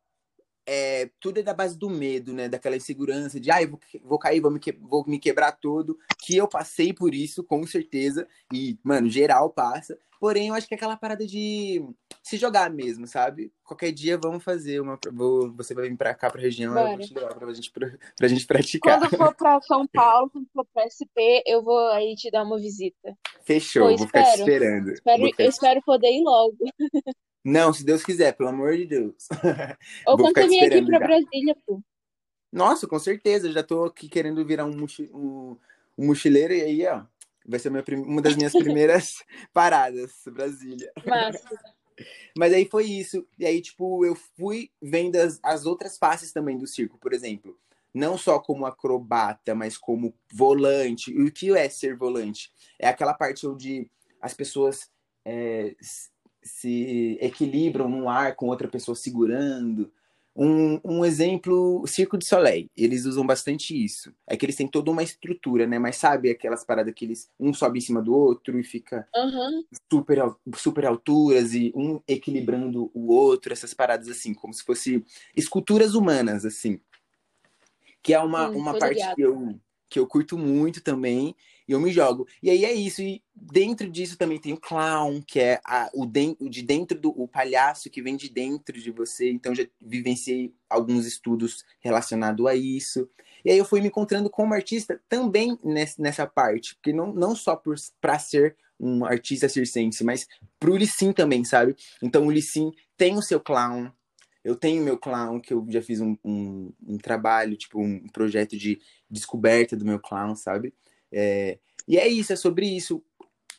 é, 0.66 1.10
tudo 1.20 1.38
é 1.40 1.42
da 1.42 1.52
base 1.54 1.76
do 1.78 1.90
medo, 1.90 2.32
né? 2.32 2.48
Daquela 2.48 2.76
insegurança 2.76 3.38
de, 3.40 3.50
ai, 3.50 3.66
vou, 3.66 3.78
vou 4.04 4.18
cair, 4.18 4.40
vou 4.40 4.50
me, 4.50 4.58
que- 4.60 4.72
vou 4.72 5.04
me 5.06 5.18
quebrar 5.18 5.52
todo. 5.52 5.98
Que 6.18 6.36
eu 6.36 6.48
passei 6.48 6.92
por 6.92 7.14
isso, 7.14 7.42
com 7.42 7.66
certeza. 7.66 8.26
E, 8.52 8.78
mano, 8.82 9.08
geral 9.08 9.50
passa. 9.50 9.98
Porém, 10.20 10.48
eu 10.48 10.54
acho 10.54 10.68
que 10.68 10.74
é 10.74 10.76
aquela 10.76 10.96
parada 10.96 11.26
de 11.26 11.84
se 12.22 12.36
jogar 12.36 12.70
mesmo, 12.70 13.08
sabe? 13.08 13.52
Qualquer 13.64 13.90
dia 13.90 14.16
vamos 14.16 14.44
fazer 14.44 14.78
uma. 14.80 14.96
Vou, 15.12 15.52
você 15.52 15.74
vai 15.74 15.88
vir 15.88 15.96
pra 15.96 16.14
cá, 16.14 16.30
pra 16.30 16.40
região, 16.40 16.72
eu 16.78 16.84
Bora. 16.84 16.96
vou 16.96 17.04
te 17.06 17.12
levar 17.12 17.34
pra 17.34 17.52
gente, 17.52 17.70
pra, 17.72 17.90
pra 18.16 18.28
gente 18.28 18.46
praticar. 18.46 19.00
Quando 19.00 19.16
for 19.16 19.34
pra 19.34 19.60
São 19.62 19.84
Paulo, 19.88 20.30
quando 20.30 20.46
for 20.54 20.64
pra 20.72 20.84
SP, 20.86 21.42
eu 21.44 21.60
vou 21.64 21.88
aí 21.88 22.14
te 22.14 22.30
dar 22.30 22.44
uma 22.44 22.56
visita. 22.56 23.18
Fechou, 23.44 23.88
Pô, 23.88 23.96
vou 23.96 24.06
ficar 24.06 24.22
te 24.22 24.28
espero. 24.28 24.42
esperando. 24.52 24.92
Espero, 24.92 25.24
ficar 25.24 25.42
eu 25.42 25.48
espero 25.48 25.82
poder 25.82 26.12
ir 26.12 26.22
logo. 26.22 26.56
Não, 27.44 27.72
se 27.72 27.84
Deus 27.84 28.04
quiser, 28.04 28.36
pelo 28.36 28.50
amor 28.50 28.76
de 28.76 28.86
Deus. 28.86 29.28
Ou 30.06 30.16
quando 30.16 30.34
você 30.34 30.46
vier 30.48 30.66
aqui 30.72 30.84
pra 30.84 30.98
já. 31.00 31.06
Brasília, 31.06 31.56
pô. 31.66 31.82
Nossa, 32.52 32.86
com 32.86 32.98
certeza. 32.98 33.50
Já 33.50 33.62
tô 33.62 33.84
aqui 33.84 34.08
querendo 34.08 34.44
virar 34.44 34.64
um, 34.64 34.76
mochi- 34.76 35.10
um- 35.12 35.56
um 35.98 36.06
mochileiro 36.06 36.52
e 36.54 36.62
aí, 36.62 36.86
ó, 36.86 37.02
vai 37.46 37.58
ser 37.58 37.70
minha 37.70 37.84
uma 38.06 38.22
das 38.22 38.36
minhas 38.36 38.52
primeiras 38.86 39.24
paradas, 39.52 40.12
Brasília. 40.26 40.92
Massa. 41.06 41.42
Mas 42.36 42.52
aí 42.52 42.64
foi 42.64 42.84
isso. 42.86 43.26
E 43.38 43.44
aí, 43.44 43.60
tipo, 43.60 44.04
eu 44.04 44.14
fui 44.14 44.70
vendo 44.80 45.16
as, 45.16 45.38
as 45.42 45.66
outras 45.66 45.98
faces 45.98 46.32
também 46.32 46.56
do 46.56 46.66
circo. 46.66 46.98
Por 46.98 47.12
exemplo, 47.12 47.58
não 47.92 48.16
só 48.16 48.38
como 48.38 48.64
acrobata, 48.64 49.54
mas 49.54 49.76
como 49.76 50.14
volante. 50.32 51.12
E 51.12 51.22
o 51.22 51.30
que 51.30 51.54
é 51.54 51.68
ser 51.68 51.94
volante? 51.94 52.50
É 52.78 52.88
aquela 52.88 53.12
parte 53.12 53.46
onde 53.46 53.88
as 54.20 54.32
pessoas 54.32 54.90
é, 55.24 55.76
se 56.42 57.18
equilibram 57.20 57.88
no 57.88 58.08
ar 58.08 58.34
com 58.36 58.46
outra 58.48 58.68
pessoa 58.68 58.94
segurando. 58.94 59.92
Um, 60.34 60.80
um 60.84 61.04
exemplo, 61.04 61.82
o 61.82 61.86
Circo 61.86 62.16
de 62.16 62.24
Soleil, 62.26 62.70
eles 62.76 63.04
usam 63.04 63.26
bastante 63.26 63.74
isso. 63.84 64.14
É 64.26 64.36
que 64.36 64.46
eles 64.46 64.56
têm 64.56 64.66
toda 64.68 64.90
uma 64.90 65.02
estrutura, 65.02 65.66
né? 65.66 65.78
Mas 65.78 65.96
sabe 65.96 66.30
aquelas 66.30 66.64
paradas 66.64 66.94
que 66.94 67.04
eles 67.04 67.30
um 67.38 67.52
sobe 67.52 67.78
em 67.78 67.82
cima 67.82 68.00
do 68.02 68.14
outro 68.14 68.58
e 68.58 68.64
fica 68.64 69.06
Uhum. 69.14 69.64
super, 69.90 70.18
super 70.56 70.86
alturas 70.86 71.54
e 71.54 71.72
um 71.74 72.00
equilibrando 72.08 72.90
o 72.94 73.12
outro, 73.12 73.52
essas 73.52 73.74
paradas 73.74 74.08
assim, 74.08 74.34
como 74.34 74.52
se 74.54 74.62
fosse 74.64 75.04
esculturas 75.36 75.94
humanas, 75.94 76.44
assim. 76.44 76.80
Que 78.02 78.12
é 78.14 78.18
uma, 78.20 78.50
Sim, 78.50 78.58
uma 78.58 78.74
parte 78.74 79.12
que 79.14 79.20
eu, 79.20 79.60
que 79.88 79.98
eu 79.98 80.06
curto 80.06 80.36
muito 80.38 80.82
também, 80.82 81.34
eu 81.72 81.80
me 81.80 81.92
jogo. 81.92 82.26
E 82.42 82.50
aí 82.50 82.64
é 82.64 82.72
isso, 82.72 83.02
e 83.02 83.22
dentro 83.34 83.88
disso 83.90 84.16
também 84.16 84.38
tem 84.38 84.52
o 84.52 84.60
clown, 84.60 85.22
que 85.22 85.40
é 85.40 85.60
a, 85.64 85.90
o, 85.94 86.04
o 86.04 86.48
de 86.48 86.62
dentro 86.62 86.98
do 86.98 87.10
o 87.10 87.26
palhaço 87.28 87.90
que 87.90 88.02
vem 88.02 88.16
de 88.16 88.28
dentro 88.28 88.80
de 88.80 88.90
você, 88.90 89.30
então 89.30 89.54
já 89.54 89.64
vivenciei 89.80 90.54
alguns 90.68 91.06
estudos 91.06 91.64
relacionados 91.80 92.44
a 92.46 92.54
isso. 92.54 93.08
E 93.44 93.50
aí 93.50 93.58
eu 93.58 93.64
fui 93.64 93.80
me 93.80 93.88
encontrando 93.88 94.30
como 94.30 94.54
artista 94.54 95.00
também 95.08 95.58
ness- 95.62 95.98
nessa 95.98 96.26
parte, 96.26 96.74
porque 96.76 96.92
não, 96.92 97.12
não 97.12 97.34
só 97.34 97.56
por, 97.56 97.76
pra 98.00 98.18
ser 98.18 98.56
um 98.78 99.04
artista 99.04 99.48
circense, 99.48 100.02
mas 100.02 100.26
pro 100.58 100.76
Lissim 100.76 101.12
também, 101.12 101.44
sabe? 101.44 101.76
Então 102.02 102.26
o 102.26 102.30
Lissim 102.30 102.72
tem 102.96 103.16
o 103.16 103.22
seu 103.22 103.40
clown, 103.40 103.90
eu 104.44 104.56
tenho 104.56 104.82
meu 104.82 104.98
clown, 104.98 105.40
que 105.40 105.54
eu 105.54 105.64
já 105.68 105.80
fiz 105.80 106.00
um, 106.00 106.16
um, 106.24 106.72
um 106.86 106.98
trabalho, 106.98 107.56
tipo, 107.56 107.80
um 107.80 108.06
projeto 108.08 108.56
de 108.56 108.80
descoberta 109.08 109.76
do 109.76 109.84
meu 109.84 110.00
clown, 110.00 110.34
sabe? 110.34 110.74
É, 111.12 111.58
e 111.88 111.98
é 111.98 112.08
isso, 112.08 112.32
é 112.32 112.36
sobre 112.36 112.66
isso. 112.66 113.02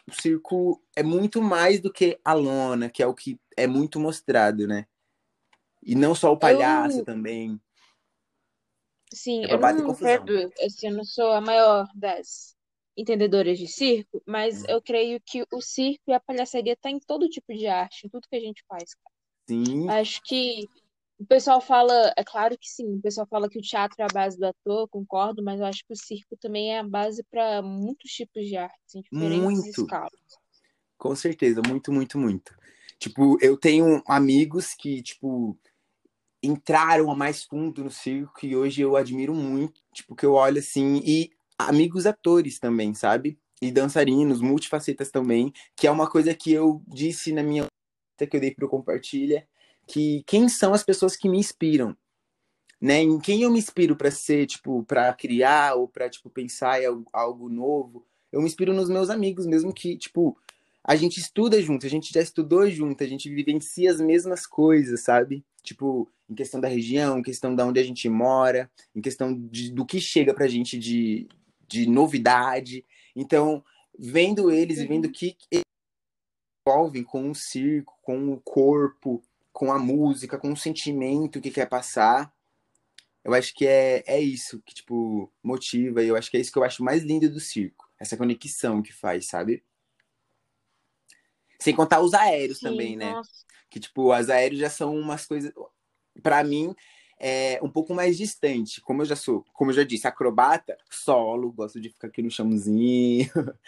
O 0.08 0.14
circo 0.14 0.84
é 0.96 1.04
muito 1.04 1.42
mais 1.42 1.80
do 1.82 1.92
que 1.94 2.20
a 2.26 2.34
lona, 2.34 2.90
que 2.90 3.04
é 3.04 3.08
o 3.08 3.14
que 3.16 3.40
é 3.58 3.68
muito 3.68 4.00
mostrado, 4.00 4.68
né? 4.68 4.88
E 5.84 5.96
não 5.96 6.16
só 6.16 6.32
o 6.34 6.38
palhaço 6.40 6.98
Eu- 7.00 7.06
também. 7.06 7.60
Sim, 9.14 9.44
É 9.44 9.48
eu 9.48 9.60
não 9.60 9.94
quero, 9.96 10.24
assim, 10.66 10.88
eu 10.88 10.94
não 10.96 11.04
sou 11.06 11.32
a 11.32 11.42
maior 11.42 11.88
das 11.96 12.56
entendedoras 12.98 13.58
de 13.60 13.68
circo, 13.68 14.22
mas 14.26 14.62
Uhum. 14.62 14.66
eu 14.68 14.82
creio 14.82 15.22
que 15.22 15.46
o 15.52 15.62
circo 15.62 16.04
e 16.08 16.14
a 16.14 16.20
palhaçaria 16.20 16.76
tá 16.76 16.90
em 16.90 17.00
todo 17.00 17.30
tipo 17.30 17.54
de 17.54 17.68
arte, 17.68 18.06
em 18.08 18.10
tudo 18.10 18.28
que 18.28 18.36
a 18.36 18.40
gente 18.40 18.64
faz, 18.68 18.94
cara. 18.96 19.14
Sim, 19.48 19.96
Acho 20.00 20.22
que 20.24 20.70
o 21.20 21.26
pessoal 21.26 21.62
fala, 21.62 22.14
é 22.18 22.24
claro 22.24 22.58
que 22.58 22.70
sim, 22.70 22.96
o 22.96 23.02
pessoal 23.02 23.28
fala 23.28 23.50
que 23.50 23.58
o 23.58 23.62
teatro 23.62 23.96
é 24.00 24.04
a 24.04 24.14
base 24.14 24.38
do 24.38 24.46
ator, 24.46 24.88
concordo, 24.90 25.44
mas 25.44 25.60
eu 25.60 25.66
acho 25.66 25.86
que 25.86 25.94
o 25.94 25.96
circo 25.98 26.36
também 26.38 26.74
é 26.74 26.80
a 26.80 26.84
base 26.84 27.24
para 27.30 27.62
muitos 27.62 28.12
tipos 28.12 28.46
de 28.46 28.58
artes, 28.58 28.96
em 28.96 29.02
diferentes 29.02 29.42
Muito. 29.42 29.82
escalas. 29.82 30.12
com 30.98 31.16
certeza, 31.16 31.62
muito, 31.68 31.92
muito, 31.92 32.18
muito. 32.18 32.56
Tipo, 32.98 33.38
eu 33.42 33.58
tenho 33.58 34.02
amigos 34.08 34.74
que, 34.74 35.02
tipo, 35.02 35.58
entraram 36.42 37.12
a 37.12 37.16
mais 37.16 37.44
fundo 37.44 37.84
no 37.84 37.92
circo 37.92 38.46
e 38.46 38.56
hoje 38.56 38.82
eu 38.82 38.96
admiro 38.96 39.34
muito, 39.34 39.82
tipo, 39.94 40.16
que 40.16 40.26
eu 40.26 40.34
olho 40.34 40.60
assim, 40.60 41.02
e 41.06 41.32
amigos 41.58 42.06
atores 42.06 42.60
também, 42.60 42.94
sabe? 42.94 43.38
E 43.62 43.72
dançarinos, 43.72 44.42
multifacetas 44.42 45.12
também, 45.12 45.54
que 45.76 45.88
é 45.88 45.92
uma 45.92 46.10
coisa 46.10 46.34
que 46.34 46.52
eu 46.52 46.82
disse 46.88 47.32
na 47.32 47.44
minha 47.44 47.66
que 48.18 48.38
eu 48.38 48.40
dei 48.40 48.54
pro 48.54 48.70
Compartilha, 48.70 49.46
que 49.94 50.24
quem 50.26 50.50
são 50.50 50.74
as 50.74 50.84
pessoas 50.84 51.16
que 51.16 51.30
me 51.30 51.38
inspiram, 51.38 51.96
né? 52.82 53.04
Em 53.04 53.20
quem 53.20 53.44
eu 53.44 53.52
me 53.52 53.60
inspiro 53.60 53.96
para 53.96 54.10
ser, 54.10 54.48
tipo, 54.48 54.84
para 54.86 55.14
criar 55.14 55.76
ou 55.76 55.88
para 55.88 56.10
tipo 56.10 56.32
pensar 56.32 56.82
em 56.82 56.88
algo, 56.88 57.10
algo 57.14 57.48
novo. 57.48 58.04
Eu 58.32 58.42
me 58.42 58.48
inspiro 58.48 58.74
nos 58.74 58.90
meus 58.90 59.12
amigos, 59.12 59.46
mesmo 59.46 59.72
que, 59.72 59.96
tipo, 59.96 60.36
a 60.84 60.96
gente 60.96 61.20
estuda 61.20 61.62
junto, 61.62 61.86
a 61.86 61.90
gente 61.90 62.12
já 62.12 62.22
estudou 62.22 62.68
junto, 62.72 63.04
a 63.04 63.08
gente 63.08 63.30
vivencia 63.30 63.92
as 63.92 64.02
mesmas 64.02 64.48
coisas, 64.48 65.02
sabe? 65.02 65.46
Tipo, 65.62 66.10
em 66.28 66.34
questão 66.34 66.60
da 66.60 66.68
região, 66.68 67.20
em 67.20 67.24
questão 67.24 67.56
da 67.56 67.64
onde 67.64 67.80
a 67.80 67.84
gente 67.84 68.10
mora, 68.10 68.72
em 68.96 69.02
questão 69.02 69.32
de, 69.48 69.72
do 69.72 69.86
que 69.86 70.02
chega 70.02 70.34
pra 70.34 70.48
gente 70.48 70.80
de, 70.80 71.28
de 71.68 71.88
novidade. 71.88 72.84
Então, 73.16 73.64
vendo 73.98 74.50
eles 74.50 74.80
e 74.80 74.88
vendo 74.88 75.06
o 75.06 75.12
que 75.12 75.38
eles 75.52 75.64
envolvem 76.68 77.04
com 77.04 77.30
o 77.30 77.36
circo, 77.36 77.94
com 78.02 78.34
o 78.34 78.42
corpo, 78.42 79.24
com 79.54 79.72
a 79.72 79.78
música, 79.80 80.38
com 80.38 80.52
o 80.52 80.58
sentimento 80.58 81.40
que 81.40 81.52
quer 81.52 81.68
passar, 81.70 82.34
eu 83.24 83.34
acho 83.34 83.54
que 83.54 83.66
é, 83.66 84.04
é 84.06 84.20
isso 84.20 84.62
que, 84.66 84.74
tipo, 84.74 85.32
motiva, 85.42 86.04
e 86.04 86.08
eu 86.08 86.18
acho 86.18 86.30
que 86.30 86.36
é 86.36 86.42
isso 86.42 86.52
que 86.52 86.58
eu 86.58 86.64
acho 86.64 86.84
mais 86.84 87.04
lindo 87.04 87.30
do 87.30 87.40
circo, 87.40 87.88
essa 87.98 88.18
conexão 88.18 88.82
que 88.82 88.92
faz, 88.92 89.28
sabe? 89.28 89.64
Sem 91.60 91.74
contar 91.74 92.02
os 92.02 92.14
aéreos 92.14 92.60
Sim, 92.60 92.66
também, 92.66 92.98
né? 92.98 93.14
nossa. 93.14 93.46
Que, 93.70 93.80
tipo, 93.80 94.12
as 94.12 94.30
aéreos 94.30 94.60
já 94.60 94.70
são 94.70 94.94
umas 94.98 95.26
coisas. 95.26 95.54
Pra 96.22 96.44
mim, 96.44 96.76
é 97.18 97.60
um 97.64 97.70
pouco 97.70 97.94
mais 97.94 98.18
distante. 98.18 98.82
Como 98.82 99.02
eu 99.02 99.06
já 99.06 99.16
sou, 99.16 99.46
como 99.54 99.72
eu 99.72 99.76
já 99.76 99.84
disse, 99.84 100.06
acrobata, 100.08 100.78
solo, 100.90 101.52
gosto 101.54 101.80
de 101.80 101.90
ficar 101.90 102.08
aqui 102.08 102.22
no 102.22 102.30
chãozinho. 102.30 103.30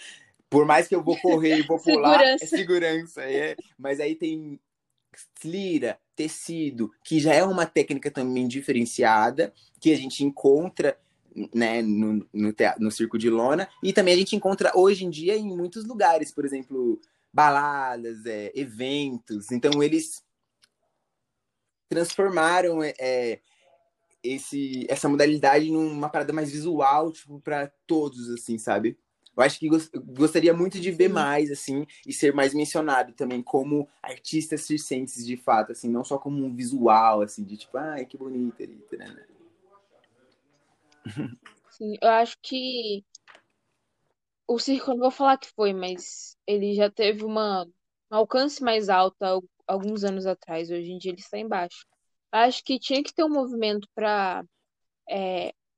Por 0.49 0.65
mais 0.65 0.87
que 0.87 0.95
eu 0.95 1.03
vou 1.03 1.17
correr 1.21 1.59
e 1.59 1.61
vou 1.63 1.81
pular, 1.81 2.21
é 2.21 2.37
Segurança. 2.37 2.57
segurança. 2.57 3.21
É. 3.23 3.55
Mas 3.77 3.99
aí 3.99 4.15
tem 4.15 4.59
lira, 5.43 5.99
tecido, 6.15 6.91
que 7.03 7.19
já 7.19 7.33
é 7.33 7.43
uma 7.43 7.65
técnica 7.65 8.09
também 8.09 8.47
diferenciada, 8.47 9.53
que 9.79 9.91
a 9.91 9.97
gente 9.97 10.23
encontra 10.23 10.97
né, 11.53 11.81
no, 11.81 12.25
no, 12.33 12.53
teatro, 12.53 12.83
no 12.83 12.89
circo 12.89 13.17
de 13.17 13.29
lona, 13.29 13.67
e 13.83 13.91
também 13.91 14.13
a 14.13 14.17
gente 14.17 14.35
encontra 14.35 14.71
hoje 14.73 15.05
em 15.05 15.09
dia 15.09 15.35
em 15.35 15.55
muitos 15.55 15.85
lugares, 15.85 16.31
por 16.31 16.45
exemplo, 16.45 16.99
baladas, 17.31 18.25
é, 18.25 18.51
eventos. 18.55 19.51
Então 19.51 19.83
eles 19.83 20.23
transformaram 21.89 22.81
é, 22.81 23.39
esse, 24.23 24.85
essa 24.89 25.09
modalidade 25.09 25.71
numa 25.71 26.09
parada 26.09 26.33
mais 26.33 26.51
visual, 26.51 27.11
tipo, 27.11 27.39
para 27.41 27.71
todos, 27.85 28.29
assim, 28.29 28.57
sabe? 28.57 28.97
Eu 29.35 29.43
acho 29.43 29.59
que 29.59 29.67
gost 29.67 29.91
gostaria 29.97 30.53
muito 30.53 30.79
de 30.79 30.91
ver 30.91 31.07
Sim. 31.07 31.13
mais, 31.13 31.51
assim, 31.51 31.85
e 32.07 32.13
ser 32.13 32.33
mais 32.33 32.53
mencionado 32.53 33.11
também 33.13 33.41
como 33.41 33.87
artistas 34.01 34.61
circenses, 34.61 35.25
de 35.25 35.35
fato, 35.35 35.71
assim, 35.73 35.89
não 35.89 36.03
só 36.03 36.17
como 36.17 36.45
um 36.45 36.55
visual, 36.55 37.21
assim, 37.21 37.43
de 37.43 37.57
tipo, 37.57 37.77
ai, 37.77 38.05
que 38.05 38.17
bonito 38.17 38.63
ali, 38.63 38.81
né? 38.93 39.25
Sim, 41.69 41.97
eu 42.01 42.09
acho 42.09 42.37
que 42.41 43.03
o 44.47 44.59
circo, 44.59 44.91
não 44.91 44.99
vou 44.99 45.11
falar 45.11 45.37
que 45.37 45.51
foi, 45.55 45.73
mas 45.73 46.37
ele 46.47 46.73
já 46.73 46.89
teve 46.89 47.25
uma, 47.25 47.65
um 48.11 48.15
alcance 48.15 48.63
mais 48.63 48.89
alto 48.89 49.21
há 49.21 49.39
alguns 49.67 50.03
anos 50.03 50.25
atrás. 50.25 50.69
Hoje 50.69 50.91
em 50.91 50.97
dia 50.97 51.11
ele 51.11 51.19
está 51.19 51.37
embaixo. 51.37 51.85
Acho 52.31 52.63
que 52.63 52.79
tinha 52.79 53.03
que 53.03 53.13
ter 53.13 53.23
um 53.23 53.29
movimento 53.29 53.87
para 53.95 54.43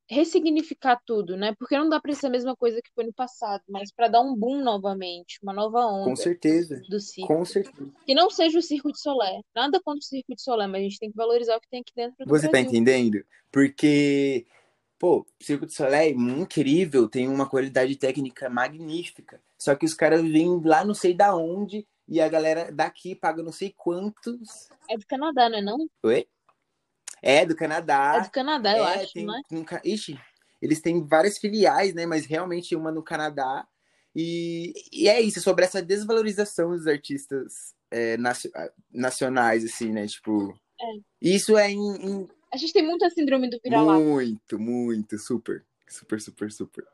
ressignificar 0.09 0.99
tudo, 1.05 1.35
né? 1.35 1.53
Porque 1.59 1.77
não 1.77 1.89
dá 1.89 1.99
para 1.99 2.13
ser 2.13 2.27
a 2.27 2.29
mesma 2.29 2.55
coisa 2.55 2.81
que 2.81 2.89
foi 2.95 3.03
no 3.05 3.13
passado, 3.13 3.61
mas 3.67 3.91
para 3.91 4.07
dar 4.07 4.21
um 4.21 4.35
boom 4.35 4.63
novamente, 4.63 5.37
uma 5.43 5.53
nova 5.53 5.79
Com 5.81 6.11
onda 6.11 6.15
certeza, 6.15 6.81
do 6.89 6.99
circo. 6.99 7.27
com 7.27 7.43
certeza. 7.45 7.91
Que 8.05 8.13
não 8.15 8.29
seja 8.29 8.57
o 8.57 8.61
Circo 8.61 8.91
de 8.91 8.99
Solé. 8.99 9.41
Nada 9.55 9.79
contra 9.83 9.99
o 9.99 10.03
Circo 10.03 10.33
de 10.35 10.41
Solé, 10.41 10.65
mas 10.67 10.79
a 10.81 10.83
gente 10.83 10.99
tem 10.99 11.11
que 11.11 11.17
valorizar 11.17 11.57
o 11.57 11.61
que 11.61 11.69
tem 11.69 11.81
aqui 11.81 11.91
dentro 11.95 12.25
do 12.25 12.29
Você 12.29 12.45
tá 12.45 12.51
Brasil. 12.51 12.69
entendendo? 12.69 13.23
Porque, 13.51 14.45
pô, 14.97 15.25
Circo 15.41 15.65
de 15.65 15.73
Soleil, 15.73 16.15
incrível, 16.17 17.09
tem 17.09 17.27
uma 17.27 17.49
qualidade 17.49 17.95
técnica 17.97 18.49
magnífica. 18.49 19.41
Só 19.57 19.75
que 19.75 19.85
os 19.85 19.93
caras 19.93 20.21
vêm 20.21 20.61
lá 20.63 20.85
não 20.85 20.93
sei 20.93 21.13
da 21.13 21.35
onde 21.35 21.85
e 22.07 22.21
a 22.21 22.29
galera 22.29 22.71
daqui 22.71 23.13
paga 23.15 23.43
não 23.43 23.51
sei 23.51 23.73
quantos. 23.75 24.69
É 24.89 24.97
do 24.97 25.05
Canadá, 25.05 25.49
não 25.49 25.57
é 25.57 25.61
não? 25.61 25.89
Oi? 26.03 26.25
É, 27.21 27.45
do 27.45 27.53
É 27.53 27.55
Canadá. 27.55 28.19
do 28.19 28.29
Canadá, 28.31 28.77
eu 28.77 28.85
É, 28.85 29.03
acho, 29.03 29.13
tem. 29.13 29.25
não 29.25 29.35
é? 29.37 29.41
no 29.51 29.65
Ixi, 29.83 30.19
eles 30.61 30.81
têm 30.81 31.05
várias 31.05 31.37
filiais, 31.37 31.93
né? 31.93 32.05
Mas 32.05 32.25
realmente 32.25 32.75
uma 32.75 32.91
no 32.91 33.03
Canadá. 33.03 33.67
E, 34.15 34.73
e 34.91 35.07
é 35.07 35.21
isso, 35.21 35.39
sobre 35.41 35.63
essa 35.65 35.81
desvalorização 35.81 36.71
dos 36.71 36.87
artistas 36.87 37.75
é, 37.91 38.17
nacio- 38.17 38.51
nacionais, 38.91 39.63
assim, 39.63 39.91
né? 39.91 40.07
Tipo. 40.07 40.57
É. 40.79 40.85
Isso 41.21 41.57
é 41.57 41.71
em, 41.71 41.95
em 42.05 42.27
A 42.51 42.57
gente 42.57 42.73
tem 42.73 42.83
muita 42.85 43.09
síndrome 43.09 43.49
do 43.49 43.59
vira-lata. 43.63 43.99
muito, 43.99 44.57
muito, 44.59 45.17
super, 45.19 45.63
super, 45.87 46.19
super, 46.21 46.51
super. 46.51 46.85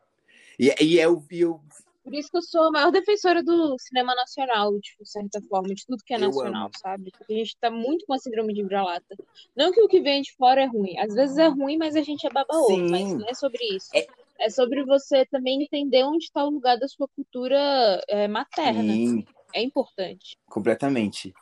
E, 0.60 0.74
e 0.84 1.00
é 1.00 1.08
o. 1.08 1.24
E 1.32 1.40
eu, 1.42 1.62
Por 2.04 2.14
isso 2.14 2.30
que 2.30 2.38
eu 2.38 2.42
sou 2.42 2.64
a 2.64 2.72
maior 2.72 2.92
defensora 2.92 3.42
do 3.42 3.76
cinema 3.80 4.14
nacional, 4.14 4.78
de 4.78 4.92
certa 5.04 5.42
forma, 5.44 5.74
de 5.74 5.86
tudo 5.86 6.04
que 6.06 6.14
é 6.14 6.18
nacional, 6.18 6.70
sabe? 6.82 7.12
Porque 7.18 7.34
a 7.34 7.38
gente 7.38 7.58
tá 7.60 7.72
muito 7.72 8.06
com 8.06 8.14
a 8.14 8.18
síndrome 8.20 8.54
de 8.54 8.62
vira-lata. 8.64 9.16
Não 9.56 9.72
que 9.72 9.82
o 9.82 9.88
que 9.88 10.02
vem 10.02 10.22
de 10.22 10.34
fora 10.36 10.62
é 10.64 10.66
ruim. 10.66 10.98
Às 11.00 11.14
vezes 11.16 11.38
é 11.38 11.48
ruim, 11.48 11.78
mas 11.78 11.96
a 11.96 12.02
gente 12.02 12.28
é 12.28 12.30
baba-ovo. 12.30 12.76
Sim. 12.76 12.90
Mas 12.90 13.14
não 13.14 13.28
é 13.30 13.34
sobre 13.34 13.64
isso. 13.76 13.90
É- 13.94 14.06
É 14.40 14.50
sobre 14.50 14.84
você 14.84 15.26
também 15.28 15.62
entender 15.64 16.04
onde 16.04 16.26
está 16.26 16.44
o 16.44 16.50
lugar 16.50 16.78
da 16.78 16.88
sua 16.88 17.08
cultura 17.08 18.04
é, 18.10 18.28
materna. 18.28 18.82
sim, 18.94 19.24
É 19.54 19.62
importante. 19.62 20.36
completamente. 20.48 21.34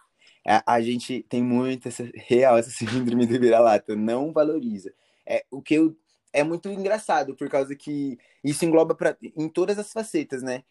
A, 0.46 0.76
a 0.76 0.82
gente 0.82 1.24
tem 1.30 1.42
muito 1.42 1.88
essa 1.88 2.04
real, 2.14 2.58
essa 2.58 2.70
síndrome 2.70 3.26
do 3.26 3.40
vira-lata, 3.40 3.96
não 3.96 4.32
valoriza. 4.34 4.94
É, 5.26 5.44
o 5.50 5.62
que 5.62 5.76
eu 5.76 5.96
é 6.34 6.44
muito 6.44 6.70
engraçado, 6.70 7.36
por 7.36 7.50
causa 7.50 7.76
que 7.76 8.18
isso 8.44 8.64
engloba 8.66 8.96
pra, 8.96 9.16
em 9.36 9.50
todas 9.50 9.78
as 9.78 9.92
facetas, 9.92 10.42
né? 10.42 10.64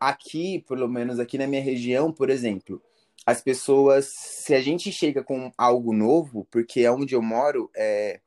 Aqui, 0.00 0.64
pelo 0.68 0.88
menos 0.88 1.18
aqui 1.18 1.36
na 1.36 1.46
minha 1.46 1.62
região, 1.62 2.12
por 2.12 2.30
exemplo, 2.30 2.80
as 3.26 3.42
pessoas, 3.42 4.06
se 4.06 4.54
a 4.54 4.60
gente 4.60 4.92
chega 4.92 5.22
com 5.22 5.52
algo 5.58 5.92
novo, 5.92 6.46
porque 6.50 6.80
é 6.80 6.90
onde 6.90 7.14
eu 7.14 7.22
moro, 7.22 7.70
é, 7.76 8.20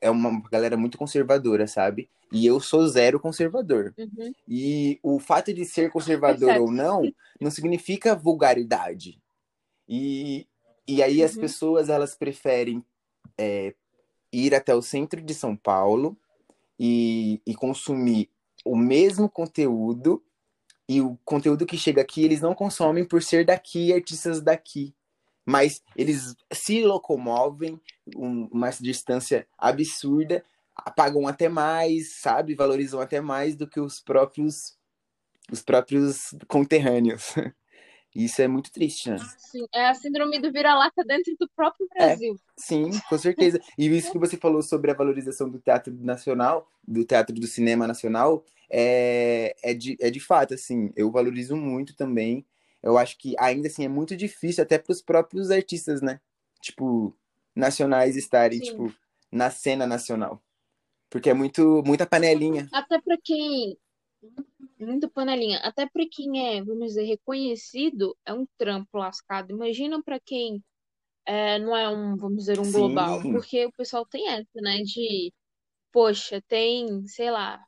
é 0.00 0.08
uma 0.10 0.40
galera 0.50 0.76
muito 0.76 0.96
conservadora, 0.96 1.66
sabe? 1.66 2.08
E 2.32 2.46
eu 2.46 2.60
sou 2.60 2.86
zero 2.86 3.18
conservador. 3.18 3.92
Uhum. 3.98 4.32
E 4.46 4.98
o 5.02 5.18
fato 5.18 5.52
de 5.52 5.64
ser 5.64 5.90
conservador 5.90 6.48
Percebe. 6.48 6.60
ou 6.60 6.70
não, 6.70 7.02
não 7.40 7.50
significa 7.50 8.14
vulgaridade. 8.14 9.20
E, 9.88 10.46
e 10.86 11.02
aí 11.02 11.22
as 11.22 11.34
Uhum. 11.34 11.40
pessoas, 11.40 11.88
elas 11.88 12.14
preferem 12.14 12.84
é, 13.36 13.74
ir 14.32 14.54
até 14.54 14.74
o 14.74 14.82
centro 14.82 15.20
de 15.22 15.34
São 15.34 15.56
Paulo 15.56 16.16
e, 16.78 17.40
e 17.46 17.54
consumir 17.54 18.30
o 18.64 18.76
mesmo 18.76 19.28
conteúdo 19.28 20.22
e 20.88 21.00
o 21.00 21.18
conteúdo 21.24 21.66
que 21.66 21.76
chega 21.76 22.00
aqui 22.00 22.24
eles 22.24 22.40
não 22.40 22.54
consomem 22.54 23.04
por 23.04 23.22
ser 23.22 23.44
daqui, 23.44 23.92
artistas 23.92 24.40
daqui. 24.40 24.94
Mas 25.44 25.82
eles 25.96 26.34
se 26.52 26.82
locomovem 26.82 27.80
um- 28.16 28.48
uma 28.52 28.70
distância 28.70 29.46
absurda, 29.56 30.44
pagam 30.96 31.26
até 31.26 31.48
mais, 31.48 32.14
sabe? 32.16 32.54
Valorizam 32.54 33.00
até 33.00 33.20
mais 33.20 33.56
do 33.56 33.66
que 33.66 33.80
os 33.80 34.00
próprios 34.00 34.76
os 35.50 35.62
próprios 35.62 36.34
conterrâneos. 36.46 37.34
Isso 38.18 38.42
é 38.42 38.48
muito 38.48 38.72
triste, 38.72 39.08
né? 39.10 39.16
Sim, 39.38 39.64
é 39.72 39.86
a 39.86 39.94
síndrome 39.94 40.40
do 40.40 40.50
vira-lata 40.50 41.04
dentro 41.04 41.36
do 41.38 41.48
próprio 41.54 41.86
É. 41.94 42.06
Brasil. 42.06 42.36
Sim, 42.56 42.90
com 43.08 43.16
certeza. 43.16 43.60
E 43.78 43.86
isso 43.96 44.10
que 44.10 44.18
você 44.18 44.36
falou 44.36 44.60
sobre 44.60 44.90
a 44.90 44.94
valorização 44.94 45.48
do 45.48 45.60
teatro 45.60 45.94
nacional, 46.00 46.68
do 46.86 47.04
teatro 47.04 47.32
do 47.32 47.46
cinema 47.46 47.86
nacional, 47.86 48.44
é, 48.68 49.54
é, 49.62 49.72
de, 49.72 49.96
é 50.00 50.10
de 50.10 50.18
fato, 50.18 50.54
assim, 50.54 50.92
eu 50.96 51.12
valorizo 51.12 51.56
muito 51.56 51.94
também. 51.94 52.44
Eu 52.82 52.98
acho 52.98 53.16
que 53.16 53.36
ainda 53.38 53.68
assim 53.68 53.84
é 53.84 53.88
muito 53.88 54.16
difícil 54.16 54.64
até 54.64 54.78
para 54.78 54.92
os 54.92 55.00
próprios 55.00 55.52
artistas, 55.52 56.02
né? 56.02 56.20
Tipo, 56.60 57.14
nacionais 57.54 58.16
estarem, 58.16 58.58
Sim. 58.58 58.64
tipo, 58.64 58.94
na 59.30 59.48
cena 59.48 59.86
nacional. 59.86 60.42
Porque 61.08 61.30
é 61.30 61.34
muito, 61.34 61.82
muita 61.86 62.04
panelinha. 62.04 62.68
Até 62.72 63.00
para 63.00 63.16
quem. 63.22 63.78
Muita 64.78 65.08
panelinha. 65.08 65.58
Até 65.58 65.86
para 65.86 66.04
quem 66.10 66.56
é, 66.56 66.62
vamos 66.62 66.88
dizer, 66.88 67.04
reconhecido, 67.04 68.16
é 68.24 68.32
um 68.32 68.46
trampo 68.56 68.98
lascado. 68.98 69.50
Imagina 69.52 70.02
para 70.02 70.20
quem 70.20 70.62
é, 71.26 71.58
não 71.58 71.76
é 71.76 71.88
um, 71.88 72.16
vamos 72.16 72.38
dizer, 72.38 72.58
um 72.58 72.64
Sim. 72.64 72.72
global. 72.72 73.20
Porque 73.22 73.66
o 73.66 73.72
pessoal 73.72 74.06
tem 74.06 74.28
essa, 74.28 74.48
né? 74.56 74.78
De, 74.82 75.32
poxa, 75.92 76.42
tem, 76.48 77.06
sei 77.06 77.30
lá, 77.30 77.60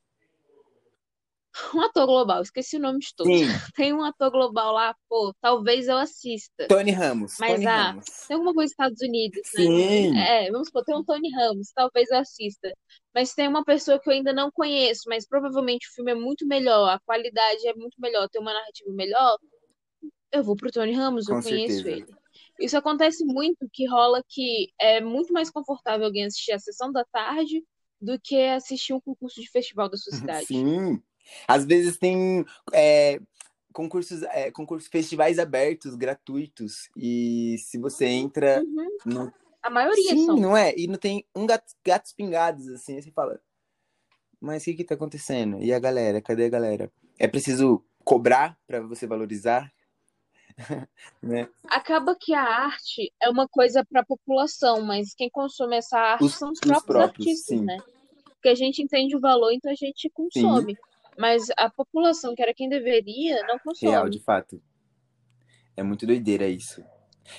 um 1.74 1.80
ator 1.80 2.06
global, 2.06 2.42
esqueci 2.42 2.76
o 2.76 2.80
nome 2.80 3.00
de 3.00 3.14
todos. 3.14 3.32
Sim, 3.32 3.46
Tem 3.74 3.92
um 3.92 4.02
ator 4.02 4.30
global 4.30 4.72
lá, 4.72 4.94
pô, 5.08 5.34
talvez 5.40 5.88
eu 5.88 5.96
assista. 5.96 6.68
Tony 6.68 6.90
Ramos. 6.90 7.36
Mas, 7.38 7.52
Tony 7.52 7.66
ah, 7.66 7.90
Ramos. 7.90 8.04
Tem 8.28 8.34
alguma 8.34 8.54
coisa 8.54 8.66
nos 8.66 8.72
Estados 8.72 9.00
Unidos, 9.00 9.40
né? 9.54 9.62
Sim. 9.62 10.18
É, 10.18 10.50
vamos 10.50 10.68
supor, 10.68 10.84
tem 10.84 10.96
um 10.96 11.04
Tony 11.04 11.30
Ramos, 11.32 11.72
talvez 11.74 12.10
eu 12.10 12.18
assista. 12.18 12.72
Mas 13.14 13.34
tem 13.34 13.48
uma 13.48 13.64
pessoa 13.64 13.98
que 13.98 14.08
eu 14.08 14.12
ainda 14.12 14.32
não 14.32 14.50
conheço, 14.50 15.02
mas 15.06 15.26
provavelmente 15.26 15.88
o 15.88 15.94
filme 15.94 16.12
é 16.12 16.14
muito 16.14 16.46
melhor, 16.46 16.88
a 16.88 17.00
qualidade 17.00 17.66
é 17.66 17.74
muito 17.74 18.00
melhor, 18.00 18.28
tem 18.28 18.40
uma 18.40 18.54
narrativa 18.54 18.90
melhor. 18.92 19.36
Eu 20.32 20.44
vou 20.44 20.54
pro 20.54 20.70
Tony 20.70 20.92
Ramos, 20.92 21.28
eu 21.28 21.36
Com 21.36 21.42
conheço 21.42 21.82
certeza. 21.82 21.90
ele. 21.90 22.20
Isso 22.60 22.76
acontece 22.76 23.24
muito, 23.24 23.66
que 23.72 23.86
rola 23.86 24.22
que 24.28 24.68
é 24.78 25.00
muito 25.00 25.32
mais 25.32 25.50
confortável 25.50 26.06
alguém 26.06 26.26
assistir 26.26 26.52
a 26.52 26.58
sessão 26.58 26.92
da 26.92 27.04
tarde 27.06 27.64
do 28.00 28.18
que 28.22 28.36
assistir 28.36 28.92
um 28.92 29.00
concurso 29.00 29.40
de 29.40 29.50
festival 29.50 29.88
da 29.88 29.96
sua 29.96 30.12
cidade. 30.16 30.46
Sim. 30.46 31.02
Às 31.46 31.64
vezes 31.64 31.96
tem 31.96 32.44
é, 32.72 33.20
concursos, 33.72 34.22
é, 34.24 34.50
concursos, 34.50 34.88
festivais 34.88 35.38
abertos, 35.38 35.94
gratuitos. 35.94 36.88
E 36.96 37.56
se 37.58 37.78
você 37.78 38.06
entra, 38.06 38.62
Uhum. 38.62 38.88
não, 39.04 39.32
A 39.62 39.70
maioria 39.70 40.14
sim, 40.14 40.26
são. 40.26 40.36
não 40.36 40.56
é? 40.56 40.74
E 40.76 40.86
não 40.86 40.96
tem 40.96 41.24
um 41.34 41.46
gato, 41.46 41.72
gatos 41.84 42.12
pingados, 42.12 42.68
assim, 42.68 42.96
aí 42.96 43.02
você 43.02 43.10
fala, 43.10 43.40
mas 44.40 44.62
o 44.62 44.64
que 44.66 44.74
que 44.74 44.84
tá 44.84 44.94
acontecendo? 44.94 45.62
E 45.62 45.72
a 45.72 45.78
galera? 45.78 46.20
Cadê 46.22 46.46
a 46.46 46.48
galera? 46.48 46.90
É 47.18 47.28
preciso 47.28 47.84
cobrar 48.04 48.58
para 48.66 48.80
você 48.80 49.06
valorizar? 49.06 49.70
né? 51.22 51.48
Acaba 51.68 52.16
que 52.18 52.34
a 52.34 52.42
arte 52.42 53.12
é 53.20 53.28
uma 53.28 53.46
coisa 53.46 53.84
para 53.84 54.00
a 54.00 54.04
população, 54.04 54.80
mas 54.82 55.14
quem 55.14 55.30
consome 55.30 55.76
essa 55.76 55.98
arte 55.98 56.24
Os- 56.24 56.34
são 56.34 56.50
os 56.50 56.58
os 56.58 56.60
próprios 56.64 56.84
próprios, 56.86 57.28
artistas, 57.28 57.58
sim. 57.58 57.64
né? 57.64 57.78
Porque 58.24 58.48
a 58.48 58.54
gente 58.54 58.82
entende 58.82 59.14
o 59.14 59.20
valor, 59.20 59.52
então 59.52 59.70
a 59.70 59.74
gente 59.74 60.08
consome. 60.10 60.76
Mas 61.20 61.48
a 61.56 61.68
população, 61.68 62.34
que 62.34 62.42
era 62.42 62.54
quem 62.54 62.68
deveria, 62.68 63.42
não 63.46 63.58
consome. 63.58 63.90
Real, 63.92 64.08
de 64.08 64.18
fato. 64.20 64.60
É 65.76 65.82
muito 65.82 66.06
doideira 66.06 66.48
isso. 66.48 66.82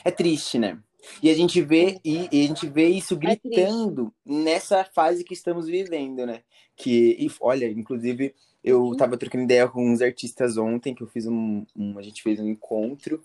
É 0.05 0.11
triste, 0.11 0.59
né? 0.59 0.79
E 1.21 1.31
a 1.31 1.33
gente 1.33 1.59
vê 1.63 1.99
e, 2.05 2.29
e 2.31 2.45
a 2.45 2.47
gente 2.47 2.67
vê 2.67 2.87
isso 2.89 3.15
É 3.15 3.17
gritando 3.17 4.13
nessa 4.23 4.83
fase 4.83 5.23
que 5.23 5.33
estamos 5.33 5.65
vivendo, 5.65 6.25
né? 6.27 6.43
Que, 6.75 7.17
e, 7.19 7.27
olha, 7.41 7.65
inclusive, 7.65 8.35
eu 8.63 8.83
Uhum. 8.83 8.95
tava 8.95 9.17
trocando 9.17 9.43
ideia 9.45 9.67
com 9.67 9.91
uns 9.91 9.99
artistas 10.01 10.57
ontem, 10.57 10.93
que 10.93 11.01
eu 11.01 11.07
fiz 11.07 11.25
um, 11.25 11.65
um- 11.75 11.97
a 11.97 12.03
gente 12.03 12.21
fez 12.21 12.39
um 12.39 12.47
encontro 12.47 13.23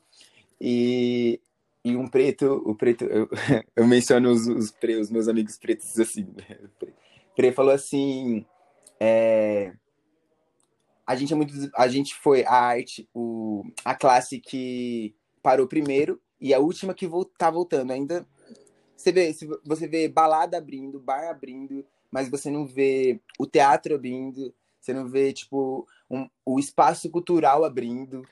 e, 0.58 1.38
e 1.84 1.94
um 1.94 2.08
preto, 2.08 2.62
o 2.64 2.74
preto, 2.74 3.04
eu, 3.04 3.28
eu 3.76 3.86
menciono 3.86 4.30
os, 4.30 4.46
os, 4.46 4.70
pre- 4.70 4.96
os 4.98 5.10
meus 5.10 5.28
amigos 5.28 5.58
pretos 5.58 5.98
assim, 6.00 6.24
né? 6.34 6.58
O 6.64 6.68
Pre, 6.78 6.94
Pre 7.36 7.52
falou 7.52 7.72
assim, 7.74 8.44
é, 8.98 9.74
a 11.06 11.14
gente 11.14 11.32
é 11.32 11.36
muito, 11.36 11.52
a 11.74 11.86
gente 11.88 12.14
foi 12.16 12.44
a 12.44 12.52
arte, 12.52 13.08
o, 13.14 13.62
a 13.84 13.94
classe 13.94 14.40
que 14.40 15.14
parou 15.42 15.68
primeiro 15.68 16.20
e 16.40 16.52
a 16.52 16.58
última 16.58 16.92
que 16.94 17.08
tá 17.38 17.50
voltando. 17.50 17.92
Ainda 17.92 18.26
você 18.96 19.12
vê, 19.12 19.32
se 19.32 19.46
você 19.64 19.86
vê 19.86 20.08
balada 20.08 20.58
abrindo, 20.58 20.98
bar 20.98 21.30
abrindo, 21.30 21.86
mas 22.10 22.28
você 22.28 22.50
não 22.50 22.66
vê 22.66 23.20
o 23.38 23.46
teatro 23.46 23.94
abrindo, 23.94 24.52
você 24.80 24.92
não 24.92 25.06
vê 25.06 25.32
tipo 25.32 25.86
um, 26.10 26.28
o 26.44 26.58
espaço 26.58 27.10
cultural 27.10 27.64
abrindo, 27.64 28.22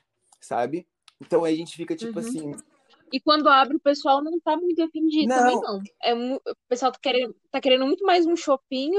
sabe? 0.40 0.86
Então 1.20 1.44
aí 1.44 1.54
a 1.54 1.56
gente 1.56 1.76
fica 1.76 1.94
tipo 1.94 2.18
Uhum. 2.18 2.26
assim, 2.26 2.52
E 3.12 3.20
quando 3.20 3.48
abre, 3.48 3.76
o 3.76 3.80
pessoal 3.80 4.22
não 4.22 4.40
tá 4.40 4.56
muito 4.56 4.82
afim 4.82 5.06
de 5.06 5.20
ir 5.20 5.26
Não. 5.28 5.36
também, 5.36 5.60
não. 5.60 5.80
É, 6.02 6.14
o 6.14 6.40
pessoal 6.68 6.90
tá 6.90 6.98
querendo, 7.00 7.36
tá 7.50 7.60
querendo 7.60 7.86
muito 7.86 8.04
mais 8.04 8.26
um 8.26 8.34
shopping 8.34 8.90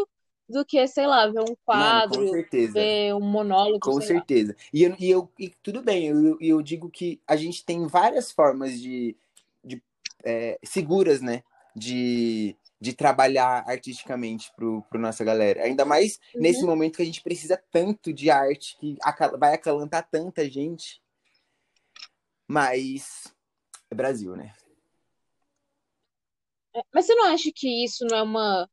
do 0.47 0.63
que, 0.65 0.86
sei 0.88 1.08
lá, 1.08 1.27
ver 1.27 1.41
um 1.41 1.45
mano, 1.45 1.55
quadro, 1.65 2.27
certeza. 2.29 2.73
ver 2.73 3.15
um 3.15 3.21
monólogo, 3.21 3.79
Com 3.79 3.99
sei 4.01 4.13
lá. 4.13 4.19
certeza. 4.19 4.55
E 4.73 4.84
eu, 4.84 4.95
e 4.99 5.10
eu 5.10 5.31
e 5.39 5.49
tudo 5.63 5.81
bem, 5.81 6.08
eu, 6.08 6.38
eu 6.39 6.62
digo 6.62 6.89
que 6.89 7.19
a 7.27 7.36
gente 7.36 7.65
tem 7.65 7.88
várias 7.88 8.31
formas 8.31 8.79
de, 8.79 9.15
de 9.63 9.81
é, 10.23 10.60
seguras, 10.63 11.21
né? 11.21 11.43
De, 11.75 12.55
de 12.79 12.93
trabalhar 12.93 13.63
artisticamente 13.67 14.51
pro, 14.55 14.81
pro 14.84 14.99
nossa 14.99 15.23
galera. 15.23 15.63
Ainda 15.63 15.84
mais 15.84 16.19
Uhum. 16.34 16.41
nesse 16.41 16.63
momento 16.63 16.97
que 16.97 17.01
a 17.01 17.05
gente 17.05 17.21
precisa 17.21 17.62
tanto 17.71 18.13
de 18.13 18.29
arte, 18.29 18.77
que 18.79 18.97
aca- 19.01 19.36
vai 19.38 19.53
acalantar 19.53 20.08
tanta 20.10 20.49
gente. 20.49 21.01
Mas 22.47 23.34
é 23.89 23.95
Brasil, 23.95 24.36
né? 24.36 24.53
É, 26.75 26.81
Mas 26.93 27.05
você 27.05 27.15
não 27.15 27.25
acha 27.34 27.49
que 27.53 27.84
isso 27.84 28.05
não 28.10 28.17
é 28.17 28.21
uma, 28.21 28.69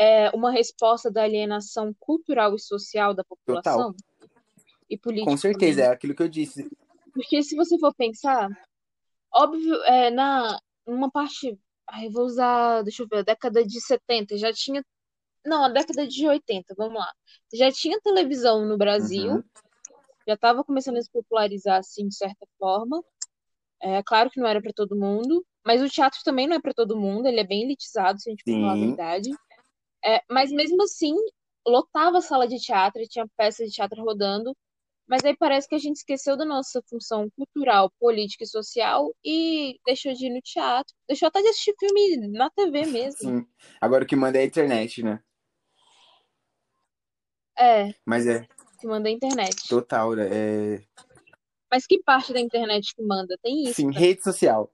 é 0.00 0.30
uma 0.30 0.50
resposta 0.50 1.10
da 1.10 1.24
alienação 1.24 1.94
cultural 1.98 2.54
e 2.54 2.58
social 2.58 3.12
da 3.12 3.22
população? 3.22 3.94
E 4.88 4.96
política 4.96 5.30
Com 5.30 5.36
certeza, 5.36 5.82
também? 5.82 5.90
é 5.90 5.94
aquilo 5.94 6.14
que 6.14 6.22
eu 6.22 6.28
disse. 6.28 6.66
Porque 7.12 7.42
se 7.42 7.54
você 7.54 7.78
for 7.78 7.94
pensar, 7.94 8.48
óbvio, 9.32 9.74
é, 9.84 10.10
na 10.10 10.58
uma 10.86 11.10
parte, 11.10 11.56
ai, 11.86 12.08
vou 12.08 12.24
usar, 12.24 12.82
deixa 12.82 13.02
eu 13.02 13.06
ver, 13.08 13.18
a 13.18 13.22
década 13.22 13.62
de 13.62 13.78
70 13.78 14.38
já 14.38 14.50
tinha, 14.52 14.82
não, 15.44 15.64
a 15.64 15.68
década 15.68 16.06
de 16.06 16.26
80, 16.26 16.74
vamos 16.76 16.98
lá. 16.98 17.12
Já 17.52 17.70
tinha 17.70 18.00
televisão 18.00 18.66
no 18.66 18.78
Brasil, 18.78 19.34
Uhum. 19.34 19.44
já 20.26 20.34
estava 20.34 20.64
começando 20.64 20.96
a 20.96 21.02
se 21.02 21.10
popularizar 21.12 21.78
assim 21.78 22.08
de 22.08 22.16
certa 22.16 22.46
forma. 22.58 23.04
É 23.82 24.02
claro 24.02 24.30
que 24.30 24.40
não 24.40 24.48
era 24.48 24.62
para 24.62 24.72
todo 24.72 24.96
mundo, 24.96 25.44
mas 25.64 25.82
o 25.82 25.88
teatro 25.88 26.18
também 26.24 26.46
não 26.46 26.56
é 26.56 26.60
para 26.60 26.74
todo 26.74 26.96
mundo, 26.96 27.26
ele 27.26 27.40
é 27.40 27.46
bem 27.46 27.62
elitizado, 27.64 28.18
se 28.18 28.30
a 28.30 28.32
gente 28.32 28.42
for 28.44 28.60
falar 28.60 28.72
a 28.72 28.76
verdade. 28.76 29.30
É, 30.04 30.22
mas 30.30 30.50
mesmo 30.50 30.82
assim, 30.82 31.14
lotava 31.66 32.18
a 32.18 32.22
sala 32.22 32.48
de 32.48 32.58
teatro, 32.58 33.02
tinha 33.08 33.26
peças 33.36 33.68
de 33.68 33.74
teatro 33.74 34.02
rodando, 34.02 34.56
mas 35.06 35.24
aí 35.24 35.36
parece 35.36 35.68
que 35.68 35.74
a 35.74 35.78
gente 35.78 35.96
esqueceu 35.96 36.36
da 36.36 36.44
nossa 36.44 36.82
função 36.88 37.28
cultural, 37.36 37.90
política 37.98 38.44
e 38.44 38.46
social 38.46 39.14
e 39.24 39.78
deixou 39.84 40.12
de 40.12 40.26
ir 40.26 40.30
no 40.30 40.40
teatro, 40.40 40.94
deixou 41.08 41.28
até 41.28 41.42
de 41.42 41.48
assistir 41.48 41.74
filme 41.78 42.28
na 42.28 42.48
TV 42.50 42.86
mesmo. 42.86 43.18
Sim. 43.18 43.46
Agora 43.80 44.04
o 44.04 44.06
que 44.06 44.16
manda 44.16 44.38
é 44.38 44.42
a 44.42 44.46
internet, 44.46 45.02
né? 45.02 45.20
É, 47.58 47.92
Mas 48.06 48.26
é 48.26 48.46
que 48.80 48.86
manda 48.86 49.08
a 49.08 49.12
internet. 49.12 49.68
total, 49.68 50.14
né? 50.14 50.28
É... 50.32 50.82
Mas 51.70 51.86
que 51.86 52.02
parte 52.02 52.32
da 52.32 52.40
internet 52.40 52.94
que 52.94 53.02
manda? 53.02 53.36
Tem 53.42 53.64
isso. 53.64 53.74
Sim, 53.74 53.92
também. 53.92 53.98
rede 53.98 54.22
social. 54.22 54.72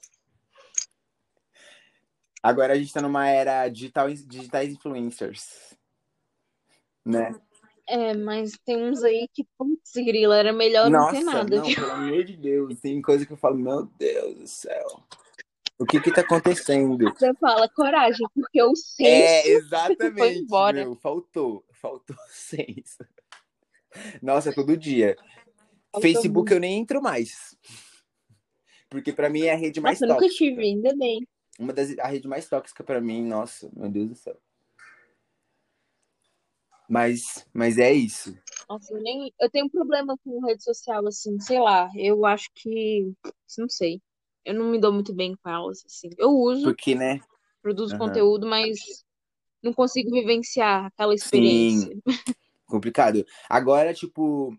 Agora 2.46 2.74
a 2.74 2.76
gente 2.78 2.92
tá 2.92 3.02
numa 3.02 3.28
era 3.28 3.68
digital, 3.68 4.08
digitais 4.08 4.72
influencers. 4.72 5.76
né? 7.04 7.34
É, 7.88 8.14
mas 8.14 8.52
tem 8.64 8.84
uns 8.84 9.02
aí 9.02 9.28
que, 9.32 9.44
putz, 9.58 9.92
grila, 9.94 10.36
era 10.36 10.52
melhor 10.52 10.88
não 10.90 11.10
ter 11.10 11.22
Nossa, 11.24 11.38
nada. 11.38 11.56
não, 11.56 11.74
pelo 11.74 11.90
amor 11.90 12.24
de 12.24 12.36
Deus. 12.36 12.80
Tem 12.80 13.00
coisa 13.02 13.26
que 13.26 13.32
eu 13.32 13.36
falo, 13.36 13.56
meu 13.56 13.84
Deus 13.98 14.34
do 14.36 14.46
céu. 14.46 15.02
O 15.78 15.84
que 15.84 16.00
que 16.00 16.12
tá 16.12 16.20
acontecendo? 16.20 17.04
Você 17.18 17.34
fala 17.34 17.68
coragem, 17.68 18.26
porque 18.34 18.62
o 18.62 18.70
É, 18.70 18.72
senso 18.72 19.42
foi 19.42 19.52
exatamente, 19.56 20.38
embora. 20.38 20.84
meu. 20.84 20.94
Faltou. 20.96 21.64
Faltou 21.72 22.16
senso. 22.30 23.04
Nossa, 24.22 24.52
todo 24.54 24.76
dia. 24.76 25.16
Faltou 25.92 26.00
Facebook 26.00 26.34
muito. 26.38 26.52
eu 26.52 26.60
nem 26.60 26.78
entro 26.80 27.02
mais. 27.02 27.56
Porque 28.88 29.12
pra 29.12 29.28
mim 29.28 29.42
é 29.42 29.52
a 29.52 29.56
rede 29.56 29.80
mais 29.80 30.00
Nossa, 30.00 30.04
eu 30.06 30.14
nunca 30.14 30.26
tóxica. 30.26 30.44
tive, 30.44 30.62
ainda 30.62 30.94
bem. 30.96 31.26
Uma 31.58 31.72
das 31.72 31.96
a 31.98 32.06
rede 32.06 32.28
mais 32.28 32.48
tóxica 32.48 32.84
pra 32.84 33.00
mim, 33.00 33.26
nossa, 33.26 33.70
meu 33.74 33.90
Deus 33.90 34.08
do 34.08 34.14
céu. 34.14 34.38
Mas, 36.88 37.46
mas 37.52 37.78
é 37.78 37.92
isso. 37.92 38.36
Nossa, 38.68 38.92
eu 38.94 39.00
nem. 39.00 39.32
Eu 39.40 39.50
tenho 39.50 39.66
um 39.66 39.70
problema 39.70 40.16
com 40.18 40.44
rede 40.44 40.62
social, 40.62 41.06
assim, 41.06 41.38
sei 41.40 41.58
lá. 41.58 41.90
Eu 41.96 42.24
acho 42.24 42.48
que. 42.54 43.12
Não 43.58 43.68
sei. 43.68 44.00
Eu 44.44 44.54
não 44.54 44.70
me 44.70 44.80
dou 44.80 44.92
muito 44.92 45.12
bem 45.12 45.34
com 45.36 45.48
elas, 45.50 45.84
assim. 45.84 46.10
Eu 46.16 46.30
uso, 46.30 46.64
Porque, 46.64 46.94
né? 46.94 47.20
produzo 47.62 47.94
Aham. 47.96 48.06
conteúdo, 48.06 48.46
mas 48.46 49.04
não 49.62 49.72
consigo 49.72 50.10
vivenciar 50.10 50.86
aquela 50.86 51.14
Sim, 51.16 51.24
experiência. 51.24 51.98
complicado. 52.66 53.26
Agora, 53.48 53.92
tipo, 53.92 54.56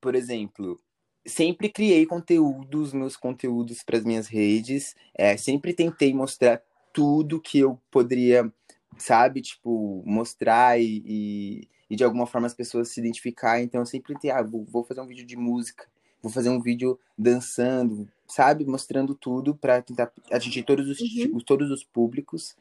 por 0.00 0.14
exemplo, 0.14 0.80
sempre 1.26 1.68
criei 1.68 2.06
conteúdos, 2.06 2.92
meus 2.92 3.16
conteúdos 3.16 3.82
para 3.82 3.98
as 3.98 4.04
minhas 4.04 4.26
redes. 4.26 4.94
É, 5.14 5.36
sempre 5.36 5.72
tentei 5.72 6.14
mostrar 6.14 6.62
tudo 6.92 7.40
que 7.40 7.58
eu 7.58 7.80
poderia, 7.90 8.52
sabe, 8.96 9.40
tipo, 9.40 10.02
mostrar 10.06 10.80
e, 10.80 11.02
e, 11.06 11.68
e 11.88 11.96
de 11.96 12.04
alguma 12.04 12.26
forma 12.26 12.46
as 12.46 12.54
pessoas 12.54 12.88
se 12.88 13.00
identificar. 13.00 13.60
Então, 13.60 13.80
eu 13.80 13.86
sempre 13.86 14.14
tentei, 14.14 14.30
ah, 14.30 14.42
vou, 14.42 14.84
fazer 14.84 15.00
um 15.00 15.06
vídeo 15.06 15.26
de 15.26 15.36
música, 15.36 15.86
vou 16.22 16.32
fazer 16.32 16.48
um 16.48 16.60
vídeo 16.60 16.98
dançando, 17.16 18.08
sabe, 18.26 18.64
mostrando 18.64 19.14
tudo 19.14 19.54
para 19.54 19.82
tentar 19.82 20.12
atingir 20.30 20.62
todos 20.62 20.88
os, 20.88 21.00
Uhum. 21.00 21.38
todos 21.40 21.70
os 21.70 21.84
públicos. 21.84 22.56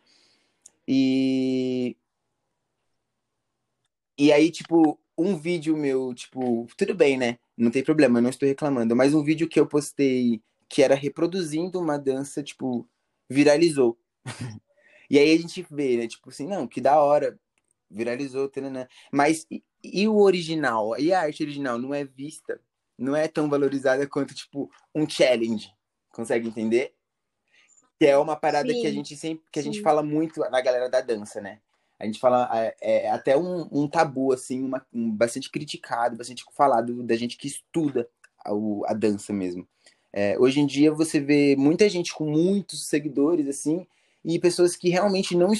E, 0.87 1.95
e 4.17 4.31
aí, 4.33 4.51
tipo, 4.51 4.99
um 5.19 5.37
vídeo 5.37 5.75
meu, 5.75 6.13
tipo, 6.13 6.67
tudo 6.77 6.95
bem, 6.95 7.17
né? 7.17 7.37
Não 7.57 7.69
tem 7.69 7.83
problema, 7.83 8.19
eu 8.19 8.23
não 8.23 8.29
estou 8.29 8.47
reclamando. 8.47 8.95
Mas 8.95 9.13
um 9.13 9.23
vídeo 9.23 9.49
que 9.49 9.59
eu 9.59 9.67
postei 9.67 10.41
que 10.69 10.83
era 10.83 10.95
reproduzindo 10.95 11.79
uma 11.79 11.97
dança, 11.97 12.41
tipo, 12.41 12.87
viralizou. 13.29 13.97
E 15.11 15.17
aí 15.17 15.33
a 15.33 15.37
gente 15.39 15.65
vê, 15.71 15.97
né? 15.97 16.07
Tipo 16.07 16.29
assim, 16.29 16.45
não, 16.45 16.67
que 16.67 16.79
da 16.79 17.01
hora, 17.01 17.35
viralizou, 17.89 18.47
tananã. 18.47 18.87
Mas 19.11 19.43
e, 19.49 19.63
e 19.83 20.07
o 20.07 20.17
original? 20.19 20.95
E 20.99 21.11
a 21.11 21.21
arte 21.21 21.41
original 21.41 21.79
não 21.79 21.95
é 21.95 22.05
vista, 22.05 22.61
não 22.95 23.15
é 23.15 23.27
tão 23.27 23.49
valorizada 23.49 24.05
quanto, 24.05 24.35
tipo, 24.35 24.69
um 24.93 25.09
challenge. 25.09 25.73
Consegue 26.11 26.47
entender? 26.47 26.93
Que 27.97 28.05
é 28.05 28.15
uma 28.19 28.35
parada 28.35 28.71
que 28.71 28.85
a 28.85 28.89
Sim, 28.89 28.95
gente 28.97 29.17
sempre, 29.17 29.43
que 29.51 29.57
a 29.57 29.63
gente 29.63 29.77
sim. 29.77 29.83
fala 29.83 30.03
muito 30.03 30.41
na 30.41 30.61
galera 30.61 30.87
da 30.87 31.01
dança, 31.01 31.41
né? 31.41 31.59
A 31.99 32.05
gente 32.05 32.19
fala, 32.19 32.49
é, 32.53 32.75
é 32.81 33.09
até 33.09 33.37
um, 33.37 33.67
um 33.71 33.87
tabu, 33.87 34.31
assim, 34.31 34.63
uma, 34.63 34.85
um, 34.93 35.11
bastante 35.11 35.51
criticado, 35.51 36.15
bastante 36.15 36.45
falado 36.53 37.03
da 37.03 37.15
gente 37.15 37.37
que 37.37 37.47
estuda 37.47 38.07
a, 38.43 38.51
a 38.85 38.93
dança 38.93 39.33
mesmo. 39.33 39.67
É, 40.13 40.39
hoje 40.39 40.59
em 40.59 40.65
dia 40.65 40.91
você 40.91 41.19
vê 41.19 41.55
muita 41.57 41.89
gente 41.89 42.13
com 42.13 42.25
muitos 42.25 42.87
seguidores, 42.87 43.47
assim, 43.47 43.85
e 44.23 44.39
pessoas 44.39 44.75
que 44.75 44.89
realmente 44.89 45.35
não, 45.35 45.51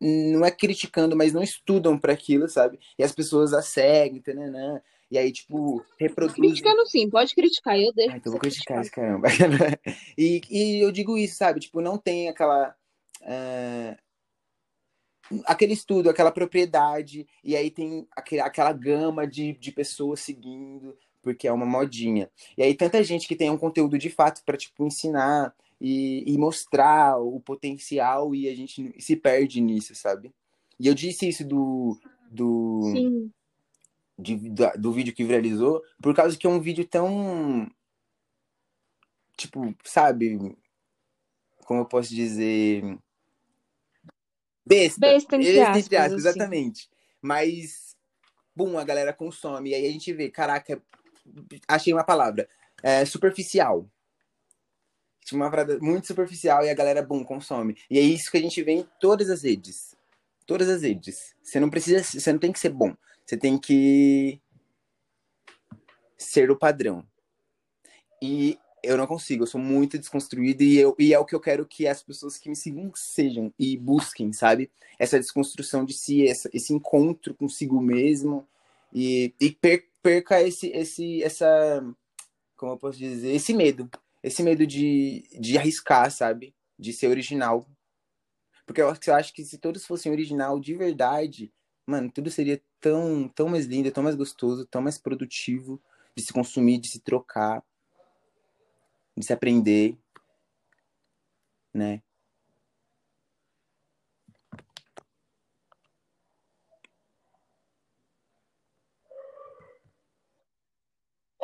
não 0.00 0.44
é 0.44 0.50
criticando, 0.50 1.16
mas 1.16 1.32
não 1.32 1.42
estudam 1.42 1.96
para 1.98 2.12
aquilo, 2.12 2.48
sabe? 2.48 2.78
E 2.98 3.04
as 3.04 3.12
pessoas 3.12 3.52
a 3.52 3.62
seguem, 3.62 4.20
tananã, 4.20 4.82
e 5.10 5.18
aí, 5.18 5.30
tipo, 5.30 5.84
reproduzem. 5.98 6.42
Criticando 6.42 6.86
sim, 6.86 7.08
pode 7.08 7.34
criticar, 7.34 7.78
eu 7.78 7.92
deixo 7.92 8.12
Ah, 8.12 8.16
então 8.16 8.32
vou 8.32 8.40
criticar 8.40 8.80
esse 8.80 8.90
caramba. 8.90 9.28
E, 10.18 10.40
e 10.50 10.84
eu 10.84 10.90
digo 10.90 11.16
isso, 11.16 11.36
sabe? 11.36 11.60
Tipo, 11.60 11.80
não 11.80 11.96
tem 11.96 12.28
aquela. 12.28 12.74
ah, 13.22 13.96
aquele 15.46 15.72
estudo, 15.72 16.10
aquela 16.10 16.30
propriedade, 16.30 17.26
e 17.42 17.56
aí 17.56 17.70
tem 17.70 18.06
aquele, 18.12 18.40
aquela 18.40 18.72
gama 18.72 19.26
de, 19.26 19.52
de 19.54 19.72
pessoas 19.72 20.20
seguindo, 20.20 20.96
porque 21.22 21.48
é 21.48 21.52
uma 21.52 21.66
modinha. 21.66 22.30
E 22.56 22.62
aí 22.62 22.74
tanta 22.74 23.02
gente 23.02 23.26
que 23.26 23.36
tem 23.36 23.50
um 23.50 23.58
conteúdo 23.58 23.98
de 23.98 24.10
fato 24.10 24.42
para 24.44 24.56
tipo, 24.56 24.86
ensinar 24.86 25.54
e, 25.80 26.24
e 26.26 26.38
mostrar 26.38 27.18
o 27.18 27.40
potencial, 27.40 28.34
e 28.34 28.48
a 28.48 28.54
gente 28.54 28.94
se 29.00 29.16
perde 29.16 29.60
nisso, 29.60 29.94
sabe? 29.94 30.32
E 30.78 30.86
eu 30.86 30.94
disse 30.94 31.28
isso 31.28 31.46
do. 31.46 31.98
do 32.30 32.82
Sim, 32.92 33.32
de- 34.18 34.50
da- 34.50 34.74
do 34.74 34.92
vídeo 34.92 35.12
que 35.14 35.24
viralizou, 35.24 35.82
por 36.00 36.14
causa 36.14 36.36
que 36.36 36.46
é 36.46 36.50
um 36.50 36.60
vídeo 36.60 36.86
tão. 36.86 37.70
Tipo, 39.36 39.74
sabe? 39.84 40.56
Como 41.64 41.80
eu 41.80 41.86
posso 41.86 42.14
dizer? 42.14 42.98
Besta. 44.66 45.00
besta 45.00 45.36
entre 45.36 45.52
Besta, 45.52 45.78
entre 45.78 45.96
aspas, 45.96 46.12
aspas, 46.12 46.26
assim. 46.26 46.38
exatamente. 46.38 46.90
Mas, 47.20 47.96
bum, 48.54 48.78
a 48.78 48.84
galera 48.84 49.12
consome. 49.12 49.70
E 49.70 49.74
aí 49.74 49.86
a 49.86 49.90
gente 49.92 50.12
vê, 50.12 50.30
caraca, 50.30 50.80
achei 51.68 51.92
uma 51.92 52.04
palavra. 52.04 52.48
É, 52.82 53.04
superficial. 53.04 53.88
Tinha 55.24 55.40
uma 55.40 55.50
parada 55.50 55.78
muito 55.80 56.06
superficial 56.06 56.64
e 56.64 56.70
a 56.70 56.74
galera, 56.74 57.02
bum, 57.02 57.24
consome. 57.24 57.76
E 57.90 57.98
é 57.98 58.02
isso 58.02 58.30
que 58.30 58.36
a 58.36 58.40
gente 58.40 58.62
vê 58.62 58.72
em 58.72 58.88
todas 59.00 59.30
as 59.30 59.42
redes. 59.42 59.94
Todas 60.46 60.68
as 60.68 60.82
redes. 60.82 61.34
Você 61.42 61.58
não 61.58 61.70
precisa, 61.70 62.02
você 62.02 62.32
não 62.32 62.38
tem 62.38 62.52
que 62.52 62.58
ser 62.58 62.70
bom. 62.70 62.94
Você 63.24 63.36
tem 63.36 63.58
que 63.58 64.38
ser 66.18 66.50
o 66.50 66.58
padrão. 66.58 67.06
E 68.20 68.58
eu 68.84 68.96
não 68.96 69.06
consigo, 69.06 69.42
eu 69.42 69.46
sou 69.46 69.60
muito 69.60 69.98
desconstruído 69.98 70.62
e, 70.62 70.78
eu, 70.78 70.94
e 70.98 71.12
é 71.12 71.18
o 71.18 71.24
que 71.24 71.34
eu 71.34 71.40
quero 71.40 71.66
que 71.66 71.86
as 71.86 72.02
pessoas 72.02 72.36
que 72.36 72.48
me 72.48 72.56
sigam 72.56 72.90
sejam 72.94 73.52
e 73.58 73.76
busquem, 73.76 74.32
sabe? 74.32 74.70
Essa 74.98 75.18
desconstrução 75.18 75.84
de 75.84 75.92
si, 75.92 76.26
essa, 76.26 76.48
esse 76.52 76.72
encontro 76.72 77.34
consigo 77.34 77.80
mesmo 77.80 78.46
e, 78.92 79.34
e 79.40 79.50
per, 79.50 79.88
perca 80.02 80.40
esse, 80.42 80.68
esse, 80.68 81.22
essa, 81.22 81.84
como 82.56 82.72
eu 82.72 82.76
posso 82.78 82.98
dizer, 82.98 83.34
esse 83.34 83.52
medo. 83.52 83.90
Esse 84.22 84.42
medo 84.42 84.66
de, 84.66 85.24
de 85.38 85.58
arriscar, 85.58 86.10
sabe? 86.10 86.54
De 86.78 86.92
ser 86.92 87.08
original. 87.08 87.66
Porque 88.66 88.80
eu 88.80 88.88
acho 88.88 89.34
que 89.34 89.44
se 89.44 89.58
todos 89.58 89.84
fossem 89.84 90.10
original 90.10 90.58
de 90.58 90.74
verdade, 90.74 91.52
mano, 91.86 92.10
tudo 92.10 92.30
seria 92.30 92.62
tão, 92.80 93.28
tão 93.28 93.48
mais 93.48 93.66
lindo, 93.66 93.90
tão 93.90 94.02
mais 94.02 94.16
gostoso, 94.16 94.66
tão 94.66 94.80
mais 94.80 94.96
produtivo 94.96 95.82
de 96.16 96.22
se 96.22 96.32
consumir, 96.32 96.78
de 96.78 96.88
se 96.88 97.00
trocar, 97.00 97.62
de 99.16 99.24
se 99.24 99.32
aprender, 99.32 99.96
né? 101.72 102.02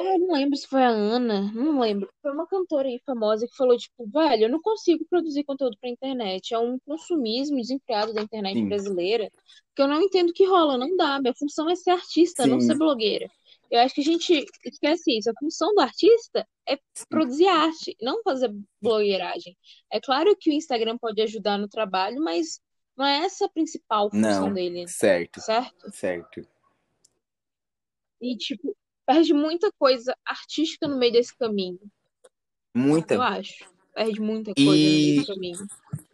É, 0.01 0.17
não 0.19 0.33
lembro 0.33 0.57
se 0.57 0.67
foi 0.67 0.83
a 0.83 0.89
Ana, 0.89 1.53
não 1.53 1.79
lembro. 1.79 2.09
Foi 2.23 2.33
uma 2.33 2.47
cantora 2.47 2.89
aí 2.89 2.99
famosa 3.05 3.47
que 3.47 3.55
falou, 3.55 3.77
tipo, 3.77 4.07
velho, 4.09 4.45
eu 4.45 4.49
não 4.49 4.61
consigo 4.63 5.05
produzir 5.11 5.45
conteúdo 5.45 5.77
pra 5.79 5.91
internet. 5.91 6.55
É 6.55 6.59
um 6.59 6.79
consumismo 6.87 7.59
desenfreado 7.59 8.15
da 8.15 8.23
internet 8.23 8.55
Sim. 8.55 8.67
brasileira 8.69 9.31
que 9.75 9.83
eu 9.83 9.87
não 9.87 10.01
entendo 10.01 10.33
que 10.33 10.47
rola, 10.47 10.79
não 10.79 10.97
dá. 10.97 11.21
Minha 11.21 11.35
função 11.35 11.69
é 11.69 11.77
ser 11.77 11.91
artista, 11.91 12.47
não 12.47 12.59
Sim. 12.61 12.69
ser 12.69 12.79
blogueira. 12.79 13.31
Eu 13.71 13.81
acho 13.81 13.95
que 13.95 14.01
a 14.01 14.05
gente 14.05 14.45
esquece 14.65 15.19
isso. 15.19 15.31
A 15.31 15.35
função 15.39 15.75
do 15.75 15.81
artista 15.81 16.47
é 16.73 16.79
produzir 17.09 17.47
arte, 17.49 17.97
não 18.01 18.23
fazer 18.23 18.55
blogueiragem. 18.81 19.57
É 19.91 20.01
claro 20.01 20.37
que 20.39 20.51
o 20.51 20.53
Instagram 20.53 20.97
pode 20.99 21.21
ajudar 21.23 21.59
no 21.59 21.69
trabalho, 21.69 22.23
mas 22.23 22.61
não 22.97 23.05
é 23.05 23.25
essa 23.25 23.47
a 23.47 23.49
principal 23.49 24.11
função 24.11 24.47
Não, 24.49 24.53
dele, 24.53 24.87
certo, 24.87 25.41
certo? 25.41 25.91
certo. 25.91 26.47
E, 28.21 28.37
tipo, 28.37 28.77
perde 29.07 29.33
muita 29.33 29.73
coisa 29.79 30.15
artística 30.25 30.87
no 30.87 30.99
meio 30.99 31.13
desse 31.13 31.37
caminho. 31.37 31.81
Eu 32.75 32.81
Muita. 32.81 33.21
acho. 33.23 33.65
Perde 33.95 34.21
muita 34.21 34.55
coisa 34.55 34.71
no 34.71 34.77
meio 34.77 35.15
E 35.15 35.17
desse 35.17 35.27
caminho. 35.27 35.67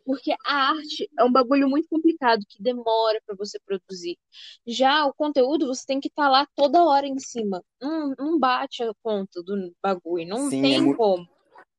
Porque 0.07 0.33
a 0.47 0.71
arte 0.71 1.11
é 1.19 1.25
um 1.25 1.33
bagulho 1.33 1.69
muito 1.69 1.89
complicado 1.89 2.41
que 2.49 2.63
demora 2.63 3.21
pra 3.27 3.35
você 3.35 3.59
produzir. 3.67 4.17
Já 4.65 5.05
o 5.05 5.13
conteúdo, 5.13 5.67
você 5.67 5.85
tem 5.85 5.99
que 5.99 6.07
estar 6.07 6.29
lá 6.29 6.47
toda 6.55 6.85
hora 6.85 7.07
em 7.09 7.19
cima. 7.19 7.61
Não, 7.83 8.15
não 8.17 8.39
bate 8.39 8.85
a 8.85 8.93
conta 9.03 9.43
do 9.43 9.75
bagulho. 9.83 10.29
Não 10.29 10.49
sim, 10.49 10.59
é 10.59 10.61
tem 10.63 10.83
muito. 10.85 10.97
como. 10.97 11.29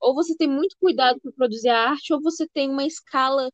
Ou 0.01 0.13
você 0.13 0.35
tem 0.35 0.47
muito 0.47 0.75
cuidado 0.77 1.19
para 1.21 1.31
produzir 1.31 1.69
a 1.69 1.89
arte, 1.91 2.13
ou 2.13 2.21
você 2.21 2.45
tem 2.53 2.69
uma 2.69 2.85
escala, 2.85 3.49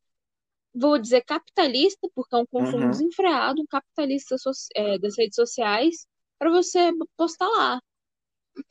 vou 0.73 0.97
dizer, 0.97 1.23
capitalista, 1.23 2.09
porque 2.15 2.36
é 2.36 2.39
um 2.39 2.45
consumo 2.47 2.83
Uhum. 2.86 2.89
desenfreado, 2.89 3.62
um 3.62 3.67
capitalista 3.67 4.39
soci- 4.39 4.69
é, 4.75 4.97
das 4.97 5.15
redes 5.15 5.36
sociais, 5.36 6.07
para 6.39 6.49
você 6.49 6.91
postar 7.15 7.47
lá. 7.47 7.79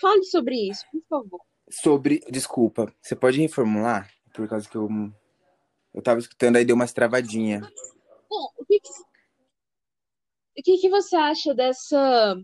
Fale 0.00 0.24
sobre 0.24 0.68
isso, 0.68 0.84
por 0.90 1.02
favor. 1.08 1.40
Sobre. 1.70 2.18
Desculpa, 2.28 2.92
você 3.00 3.14
pode 3.14 3.40
reformular? 3.40 4.10
Por 4.34 4.48
causa 4.48 4.68
que 4.68 4.76
eu. 4.76 4.88
Eu 5.94 6.02
tava 6.02 6.20
escutando, 6.20 6.56
aí 6.56 6.64
deu 6.64 6.74
umas 6.76 6.92
travadinhas. 6.92 7.62
Bom, 8.28 8.48
o 8.56 8.64
que 8.64 8.80
que 8.80 8.88
o 10.58 10.62
que, 10.62 10.76
que 10.78 10.88
você 10.90 11.16
acha 11.16 11.54
dessa 11.54 12.36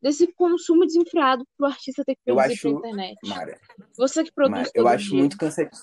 desse 0.00 0.26
consumo 0.34 0.84
desenfreado 0.84 1.46
pro 1.56 1.66
artista 1.66 2.04
ter 2.04 2.14
que 2.14 2.20
produzir 2.24 2.52
acho- 2.52 2.68
internet? 2.68 3.16
Mara, 3.24 3.58
Você 3.96 4.22
que 4.24 4.32
produz 4.32 4.58
Mara, 4.58 4.70
eu 4.74 4.86
acho 4.88 5.08
dia. 5.10 5.18
muito 5.18 5.36
cansativo. 5.38 5.82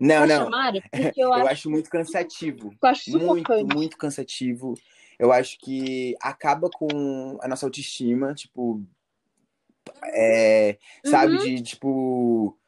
Não, 0.00 0.26
não. 0.26 0.50
Mara, 0.50 0.82
eu, 1.16 1.28
Eu 1.28 1.32
acho, 1.34 1.46
acho 1.48 1.70
muito 1.70 1.88
cansativo. 1.90 2.74
eu 2.82 2.88
acho 2.88 3.10
Muito, 3.18 3.66
muito 3.74 3.96
cansativo. 3.96 4.74
Eu 5.18 5.32
acho 5.32 5.58
que 5.58 6.14
acaba 6.20 6.68
com 6.68 7.38
a 7.40 7.48
nossa 7.48 7.64
autoestima, 7.66 8.34
tipo, 8.34 8.82
é, 10.04 10.78
sabe, 11.04 11.32
Uhum. 11.34 11.38
de 11.38 11.62
tipo, 11.62 12.58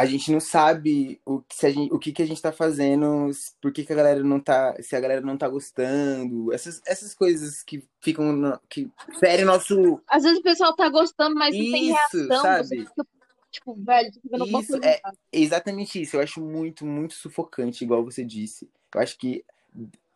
a 0.00 0.06
gente 0.06 0.32
não 0.32 0.40
sabe 0.40 1.20
o 1.26 1.42
que, 1.42 1.54
se 1.54 1.66
a 1.66 1.70
gente, 1.70 1.92
o 1.92 1.98
que, 1.98 2.10
que 2.10 2.22
a 2.22 2.26
gente 2.26 2.40
tá 2.40 2.50
fazendo, 2.50 3.30
por 3.60 3.70
que, 3.70 3.84
que 3.84 3.92
a 3.92 3.96
galera 3.96 4.22
não 4.24 4.40
tá, 4.40 4.74
se 4.82 4.96
a 4.96 5.00
galera 5.00 5.20
não 5.20 5.36
tá 5.36 5.46
gostando, 5.46 6.50
essas, 6.54 6.80
essas 6.86 7.14
coisas 7.14 7.62
que 7.62 7.84
ficam, 8.00 8.32
no- 8.32 8.58
que 8.70 8.90
ferem 9.18 9.44
o 9.44 9.48
nosso, 9.48 10.00
Às 10.08 10.22
vezes 10.22 10.38
o 10.38 10.42
pessoal 10.42 10.74
tá 10.74 10.88
gostando, 10.88 11.34
mas 11.34 11.54
não 11.54 11.70
tem 11.70 11.84
Isso, 11.90 12.28
reação. 12.28 12.42
sabe? 12.42 12.86
Fica, 12.86 13.06
tipo, 13.50 13.74
velho, 13.74 14.10
tô 14.12 14.44
Isso, 14.46 14.72
coisa 14.72 14.86
é- 14.86 15.02
exatamente 15.30 16.00
isso, 16.00 16.16
eu 16.16 16.20
acho 16.22 16.40
muito, 16.40 16.86
muito 16.86 17.12
sufocante, 17.12 17.84
igual 17.84 18.02
você 18.02 18.24
disse, 18.24 18.70
eu 18.94 19.02
acho 19.02 19.18
que 19.18 19.44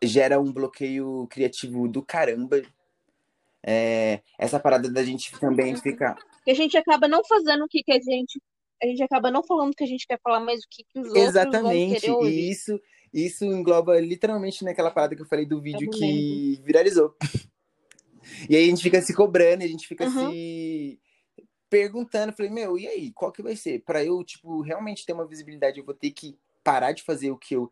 gera 0.03 0.41
um 0.41 0.51
bloqueio 0.51 1.27
criativo 1.29 1.87
do 1.87 2.03
caramba, 2.03 2.63
É, 3.67 4.21
essa 4.39 4.61
parada 4.61 4.91
da 4.91 5.03
gente 5.03 5.39
também 5.39 5.75
ficar 5.77 6.15
Porque 6.37 6.51
a 6.51 6.55
gente 6.55 6.77
acaba 6.77 7.09
não 7.09 7.25
fazendo 7.25 7.65
o 7.65 7.69
que, 7.69 7.83
que 7.83 7.93
a 7.93 8.01
gente. 8.01 8.41
A 8.83 8.87
gente 8.87 9.03
acaba 9.03 9.31
não 9.31 9.43
falando 9.43 9.73
o 9.73 9.77
que 9.77 9.85
a 9.85 9.87
gente 9.87 10.07
quer 10.07 10.21
falar, 10.23 10.41
mas 10.41 10.61
o 10.61 10.69
que, 10.71 10.85
que 10.85 10.99
os 10.99 11.07
outros 11.07 11.19
vão 11.19 11.29
Exatamente, 11.29 12.01
querer 12.01 12.13
ouvir. 12.13 12.39
e 12.41 12.51
isso, 12.51 12.81
isso 13.13 13.45
engloba 13.45 13.99
literalmente 14.01 14.65
naquela 14.65 14.91
parada 14.91 15.15
que 15.17 15.23
eu 15.23 15.27
falei 15.27 15.47
do 15.47 15.61
vídeo 15.61 15.87
Eu 15.87 15.91
que 15.91 16.61
viralizou. 16.65 17.15
E 18.49 18.57
aí 18.57 18.65
a 18.65 18.69
gente 18.69 18.83
fica 18.83 19.01
se 19.01 19.15
cobrando, 19.15 19.65
a 19.65 19.67
gente 19.67 19.87
fica 19.87 20.07
Uhum. 20.07 20.31
se 20.31 21.01
perguntando, 21.69 22.33
falei, 22.33 22.51
meu, 22.51 22.79
e 22.79 22.87
aí, 22.87 23.13
qual 23.13 23.33
que 23.33 23.43
vai 23.43 23.57
ser? 23.57 23.81
Pra 23.81 24.05
eu, 24.05 24.23
tipo, 24.23 24.61
realmente 24.61 25.05
ter 25.05 25.13
uma 25.13 25.27
visibilidade, 25.27 25.79
eu 25.79 25.85
vou 25.85 25.95
ter 25.95 26.11
que 26.11 26.39
parar 26.63 26.93
de 26.93 27.03
fazer 27.03 27.31
o 27.31 27.37
que 27.37 27.55
eu 27.55 27.71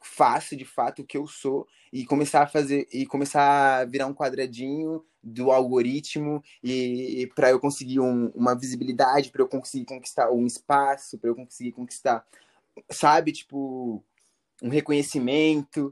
faço 0.00 0.56
de 0.56 0.64
fato, 0.64 1.02
o 1.02 1.06
que 1.06 1.16
eu 1.16 1.26
sou, 1.26 1.66
e 1.92 2.04
começar 2.04 2.42
a 2.42 2.46
fazer, 2.46 2.88
e 2.92 3.04
começar 3.06 3.80
a 3.80 3.84
virar 3.84 4.06
um 4.06 4.14
quadradinho 4.14 5.04
do 5.22 5.50
algoritmo, 5.52 6.42
e, 6.62 7.30
para 7.34 7.50
eu 7.50 7.60
conseguir 7.60 8.00
um- 8.00 8.28
uma 8.34 8.54
visibilidade, 8.54 9.30
para 9.30 9.42
eu 9.42 9.48
conseguir 9.48 9.84
conquistar 9.84 10.30
um 10.32 10.46
espaço, 10.46 11.18
para 11.18 11.30
eu 11.30 11.34
conseguir 11.36 11.72
conquistar, 11.72 12.26
sabe, 12.90 13.32
tipo, 13.32 14.02
um 14.62 14.68
reconhecimento. 14.68 15.90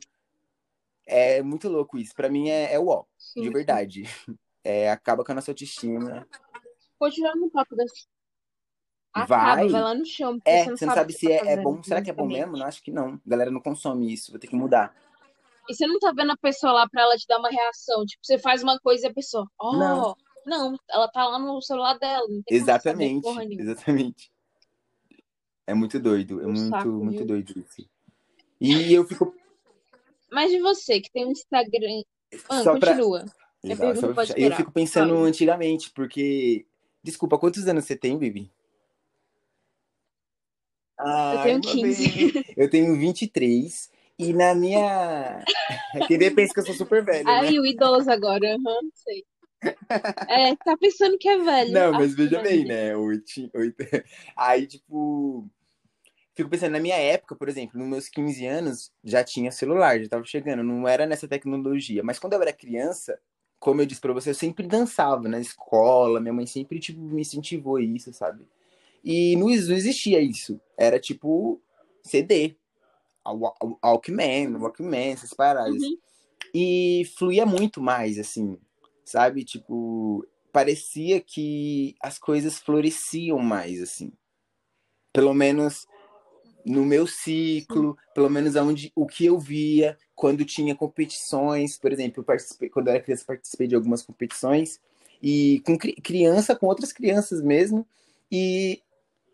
É 1.06 1.42
muito 1.42 1.68
louco 1.68 1.98
isso. 1.98 2.14
Pra 2.14 2.28
mim 2.28 2.48
é, 2.48 2.72
é 2.72 2.78
o 2.78 3.04
de 3.36 3.50
verdade. 3.50 4.02
É, 4.62 4.90
acaba 4.90 5.24
com 5.24 5.32
a 5.32 5.34
nossa 5.34 5.50
autoestima. 5.50 6.28
Continuando 6.98 7.40
no 7.40 7.50
papo 7.50 7.74
das. 7.74 7.90
Vai. 9.14 9.22
Acaba, 9.24 9.68
vai 9.68 9.82
lá 9.82 9.94
no 9.94 10.04
chão. 10.06 10.38
É, 10.44 10.64
você 10.64 10.86
não 10.86 10.94
sabe, 10.94 11.12
o 11.12 11.14
que 11.14 11.20
se 11.20 11.26
tá 11.26 11.32
é, 11.46 11.52
é 11.54 11.56
bom. 11.56 11.82
Será 11.82 12.00
que 12.00 12.10
é 12.10 12.12
bom 12.12 12.26
mesmo? 12.26 12.56
Não, 12.56 12.64
acho 12.66 12.82
que 12.82 12.92
não. 12.92 13.14
A 13.14 13.20
galera 13.30 13.50
não 13.50 13.60
consome 13.60 14.12
isso. 14.12 14.30
Vou 14.30 14.38
ter 14.40 14.46
que 14.46 14.54
mudar. 14.56 14.94
E 15.68 15.74
você 15.74 15.86
não 15.86 15.98
tá 15.98 16.12
vendo 16.14 16.32
a 16.32 16.36
pessoa 16.36 16.72
lá 16.72 16.88
pra 16.88 17.02
ela 17.02 17.16
te 17.16 17.26
dar 17.26 17.38
uma 17.38 17.50
reação. 17.50 18.04
Tipo, 18.06 18.24
você 18.24 18.38
faz 18.38 18.62
uma 18.62 18.78
coisa 18.80 19.06
e 19.06 19.10
a 19.10 19.14
pessoa, 19.14 19.46
ó, 19.58 19.76
Não. 19.76 20.16
não. 20.46 20.76
ela 20.88 21.08
tá 21.08 21.26
lá 21.26 21.38
no 21.38 21.60
celular 21.60 21.98
dela. 21.98 22.26
Não 22.28 22.42
Exatamente. 22.48 23.26
Exatamente. 23.58 24.32
É 25.66 25.74
muito 25.74 25.98
doido. 26.00 26.40
É 26.40 26.46
Um 26.46 26.52
muito, 26.52 26.68
saco, 26.68 26.88
muito 26.88 27.18
viu? 27.18 27.26
doido 27.26 27.50
isso. 27.58 27.88
E 28.60 28.92
eu 28.92 29.04
fico. 29.04 29.34
Mas 30.30 30.50
de 30.50 30.60
você, 30.60 31.00
que 31.00 31.10
tem 31.10 31.26
um 31.26 31.30
Instagram. 31.32 32.02
Ah, 32.48 32.62
só 32.62 32.72
continua. 32.72 33.24
Exato, 33.62 34.00
só 34.00 34.06
pra 34.12 34.22
fechar. 34.22 34.34
Eu 34.34 34.42
esperar. 34.42 34.56
fico 34.56 34.72
pensando 34.72 35.14
antigamente, 35.24 35.90
porque. 35.90 36.64
Desculpa, 37.02 37.38
quantos 37.38 37.66
anos 37.66 37.84
você 37.84 37.96
tem, 37.96 38.18
Bibi? 38.18 38.52
Ai, 41.04 41.46
tenho 41.46 41.60
meu 41.60 41.72
15. 41.74 42.32
bem. 42.32 42.44
Eu 42.56 42.70
tenho 42.70 42.96
23. 42.96 43.90
E 44.18 44.32
na 44.32 44.54
minha. 44.54 45.42
Quem 46.06 46.18
vê 46.18 46.30
pensa 46.30 46.52
que 46.52 46.60
eu 46.60 46.64
sou 46.64 46.74
super 46.74 47.02
velho, 47.04 47.24
né? 47.24 47.32
Aí, 47.38 47.58
o 47.58 47.66
idoso 47.66 48.10
agora, 48.10 48.46
aham, 48.54 48.80
sei. 48.94 49.24
É, 50.28 50.54
tá 50.56 50.76
pensando 50.76 51.18
que 51.18 51.28
é 51.28 51.38
velho. 51.38 51.72
Não, 51.72 51.90
Ah, 51.90 51.92
mas 51.92 52.14
veja 52.14 52.40
bem, 52.42 52.64
né? 52.66 52.96
Oito, 52.96 53.50
oito... 53.54 53.76
Aí, 54.36 54.66
tipo, 54.66 55.48
fico 56.34 56.48
pensando, 56.50 56.72
na 56.72 56.80
minha 56.80 56.96
época, 56.96 57.34
por 57.36 57.48
exemplo, 57.48 57.78
nos 57.78 57.88
meus 57.88 58.08
15 58.08 58.46
anos, 58.46 58.92
já 59.04 59.24
tinha 59.24 59.50
celular, 59.50 60.00
já 60.00 60.08
tava 60.08 60.24
chegando, 60.24 60.62
não 60.62 60.86
era 60.86 61.06
nessa 61.06 61.28
tecnologia. 61.28 62.02
Mas 62.02 62.18
quando 62.18 62.34
eu 62.34 62.42
era 62.42 62.52
criança, 62.52 63.18
como 63.58 63.80
eu 63.82 63.86
disse 63.86 64.00
pra 64.00 64.12
você, 64.12 64.30
eu 64.30 64.34
sempre 64.34 64.66
dançava 64.66 65.28
na 65.28 65.40
escola, 65.40 66.20
minha 66.20 66.32
mãe 66.32 66.46
sempre, 66.46 66.78
tipo, 66.78 67.00
me 67.00 67.22
incentivou 67.22 67.78
isso, 67.78 68.12
sabe? 68.12 68.46
E 69.04 69.36
não, 69.36 69.46
não 69.46 69.50
existia 69.50 70.20
isso. 70.20 70.60
Era, 70.76 70.98
tipo, 70.98 71.60
CD, 72.02 72.56
Walkman, 73.26 74.56
Walkman, 74.56 75.12
essas 75.12 75.32
paradas. 75.34 75.82
Uhum. 75.82 75.98
E 76.54 77.08
fluía 77.16 77.46
muito 77.46 77.80
mais, 77.80 78.18
assim, 78.18 78.58
sabe? 79.04 79.44
Tipo, 79.44 80.26
parecia 80.52 81.20
que 81.20 81.94
as 82.00 82.18
coisas 82.18 82.58
floresciam 82.58 83.38
mais, 83.38 83.80
assim. 83.80 84.12
Pelo 85.12 85.32
menos 85.34 85.86
no 86.64 86.84
meu 86.84 87.06
ciclo, 87.06 87.96
pelo 88.14 88.28
menos 88.28 88.56
aonde 88.56 88.92
o 88.94 89.06
que 89.06 89.24
eu 89.26 89.38
via 89.38 89.96
quando 90.14 90.44
tinha 90.44 90.74
competições, 90.74 91.78
por 91.78 91.90
exemplo, 91.92 92.20
eu 92.20 92.24
participei, 92.24 92.68
quando 92.68 92.88
eu 92.88 92.94
era 92.94 93.02
criança, 93.02 93.24
participei 93.24 93.66
de 93.66 93.74
algumas 93.74 94.02
competições 94.02 94.78
e 95.22 95.62
com 95.64 95.78
cri- 95.78 95.94
criança, 95.94 96.54
com 96.54 96.66
outras 96.66 96.92
crianças 96.92 97.40
mesmo, 97.42 97.86
e 98.30 98.82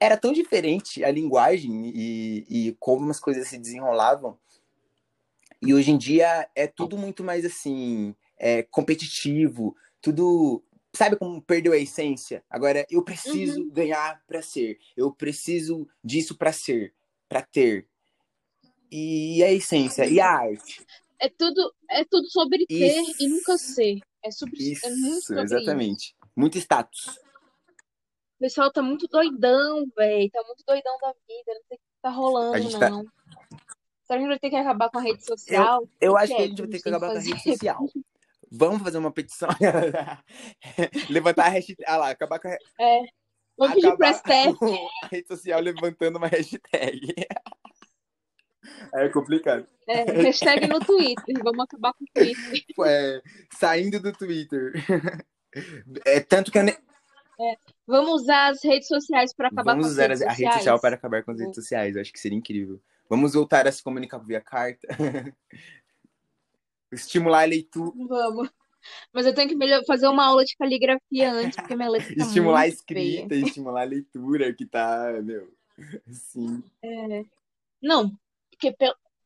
era 0.01 0.17
tão 0.17 0.33
diferente 0.33 1.05
a 1.05 1.11
linguagem 1.11 1.93
e, 1.95 2.47
e 2.49 2.77
como 2.79 3.11
as 3.11 3.21
coisas 3.21 3.49
se 3.49 3.59
desenrolavam. 3.59 4.39
E 5.63 5.73
hoje 5.73 5.91
em 5.91 5.99
dia 5.99 6.49
é 6.55 6.67
tudo 6.67 6.97
muito 6.99 7.25
mais 7.25 7.45
assim, 7.45 8.15
é, 8.39 8.63
competitivo, 8.63 9.77
tudo. 10.01 10.63
Sabe 10.95 11.17
como 11.17 11.43
perdeu 11.43 11.73
a 11.73 11.79
essência? 11.79 12.43
Agora, 12.49 12.87
eu 12.91 13.03
preciso 13.03 13.71
ganhar 13.71 14.23
pra 14.27 14.41
ser. 14.41 14.79
Eu 14.97 15.13
preciso 15.13 15.87
disso 16.03 16.37
pra 16.37 16.53
ser, 16.53 16.95
pra 17.29 17.43
ter. 17.43 17.87
E 18.91 19.43
a 19.43 19.53
essência, 19.53 20.07
e 20.07 20.21
a 20.21 20.31
arte. 20.31 20.87
É 21.19 21.29
tudo, 21.29 21.75
é 21.91 22.05
tudo 22.05 22.29
sobre 22.31 22.67
ter 22.67 23.01
Isso. 23.01 23.23
e 23.23 23.29
nunca 23.29 23.59
ser. 23.59 24.01
É, 24.23 24.31
sobre, 24.31 24.59
é 24.59 24.91
muito 24.91 25.09
Isso, 25.19 25.27
sobre 25.27 25.45
isso. 25.45 25.55
exatamente. 25.55 26.17
Muito 26.35 26.59
status. 26.59 27.19
O 28.37 28.39
pessoal 28.39 28.71
tá 28.73 28.83
muito 28.83 29.07
doidão, 29.09 29.87
velho. 29.97 30.31
Tá 30.31 30.43
muito 30.47 30.63
doidão 30.67 30.97
da 31.01 31.09
vida. 31.27 31.55
Não 31.55 31.63
sei 31.69 31.77
o 31.77 31.81
que 31.81 31.87
tá 32.03 32.11
rolando, 32.11 32.55
A 32.55 32.61
gente 32.61 32.79
tá- 32.79 32.91
não. 32.91 33.03
Será 33.03 33.11
que 34.09 34.13
a 34.13 34.19
gente 34.19 34.29
vai 34.29 34.39
ter 34.39 34.51
que 34.51 34.57
acabar 34.57 34.91
com 34.91 34.99
a 34.99 35.03
rede 35.03 35.25
social? 35.25 35.89
Eu 36.01 36.13
O 36.13 36.17
acho 36.17 36.35
que 36.37 36.41
a 36.43 36.45
é 36.45 36.49
gente 36.49 36.59
vai 36.63 36.69
ter 36.71 36.77
que 36.77 36.83
tem 36.85 36.93
acabar 36.93 37.07
com 37.07 37.13
a 37.13 37.17
fazer? 37.17 37.31
rede 37.35 37.43
social. 37.75 37.87
Vamos 38.53 38.83
fazer 38.83 38.99
uma 38.99 39.11
petição. 39.11 39.49
Levantar 41.11 41.47
a 41.47 41.49
hashtag. 41.49 41.83
Ah 41.87 41.97
lá, 41.97 42.11
acabar 42.11 42.39
com 42.39 42.49
a, 42.49 42.53
É. 42.81 43.01
Vamos 43.59 43.75
pedir 43.75 43.97
pra 43.97 44.11
a 45.03 45.07
rede 45.11 45.27
social 45.29 45.61
levantando 45.61 46.19
uma 46.19 46.29
hashtag. 46.29 47.15
É 48.95 49.09
complicado. 49.09 49.67
É, 49.89 50.05
hashtag 50.23 50.67
no 50.69 50.79
Twitter. 50.81 51.43
Vamos 51.43 51.65
acabar 51.65 51.93
com 51.95 52.05
o 52.05 52.07
Twitter. 52.15 52.65
É, 52.85 53.23
saindo 53.53 53.99
do 54.01 54.13
Twitter. 54.13 54.73
É 56.05 56.21
tanto 56.21 56.53
que 56.53 56.59
eu 56.59 56.65
ne- 56.65 56.79
Vamos 57.87 58.23
usar 58.23 58.49
as 58.51 58.63
redes 58.65 58.89
sociais 58.89 59.35
pra 59.35 59.49
acabar 59.49 59.73
vamos 59.73 59.87
com 59.87 59.89
as 59.89 59.93
usar 59.93 60.09
redes 60.09 60.23
a, 60.23 60.27
a 60.27 60.31
sociais. 60.31 60.39
rede 60.49 60.59
social 60.59 60.81
para 60.81 60.95
acabar 60.97 61.23
com 61.23 61.31
as 61.33 61.39
redes 61.41 61.55
sociais. 61.55 61.95
Eu 61.97 62.03
acho 62.03 62.13
que 62.13 62.19
seria 62.21 62.39
incrível. 62.39 62.81
Vamos 63.09 63.35
voltar 63.35 63.67
a 63.69 63.73
se 63.73 63.83
comunicar 63.83 64.19
via 64.19 64.41
carta. 64.41 64.87
Estimular 66.91 67.43
a 67.43 67.47
leitura, 67.47 67.93
Vamos. 68.09 68.49
Mas 69.13 69.27
eu 69.27 69.35
tenho 69.35 69.49
que 69.49 69.85
fazer 69.85 70.07
uma 70.07 70.25
aula 70.25 70.45
de 70.45 70.57
caligrafia 70.57 71.33
antes, 71.33 71.57
porque 71.57 71.75
minha 71.75 71.89
letra 71.89 72.15
tá 72.15 72.23
estimular 72.25 72.61
a 72.61 72.69
escrita, 72.69 73.29
feia. 73.35 73.45
estimular 73.45 73.81
a 73.83 73.85
leitura, 73.85 74.53
que 74.55 74.65
tá, 74.65 75.13
meu, 75.25 75.53
assim. 76.09 76.63
Não, 77.83 78.13
porque 78.51 78.73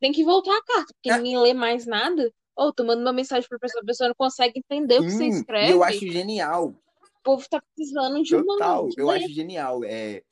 tem 0.01 0.13
que 0.13 0.25
voltar 0.25 0.57
a 0.57 0.65
carta, 0.65 0.95
porque 0.95 1.11
Ah. 1.11 1.19
ninguém 1.19 1.39
lê 1.39 1.53
mais 1.53 1.85
nada. 1.87 2.33
Ou 2.57 2.73
tô 2.73 2.85
mandando 2.85 3.07
uma 3.07 3.13
mensagem 3.13 3.47
pra 3.49 3.59
pessoa, 3.59 3.83
a 3.83 3.87
pessoa 3.87 4.09
não 4.09 4.15
consegue 4.15 4.59
entender 4.59 4.99
o 4.99 5.03
que 5.05 5.11
você 5.11 5.19
Sim, 5.19 5.29
escreve. 5.29 5.73
eu 5.73 5.85
acho 5.85 6.07
genial. 6.11 6.75
O 7.21 7.23
povo 7.23 7.49
tá 7.49 7.63
precisando 7.75 8.23
de 8.23 8.35
uma 8.35 8.45
Total, 8.45 8.89
de 8.89 9.01
eu 9.01 9.07
ler. 9.07 9.19
acho 9.19 9.29
genial. 9.33 9.85
É, 9.85 10.23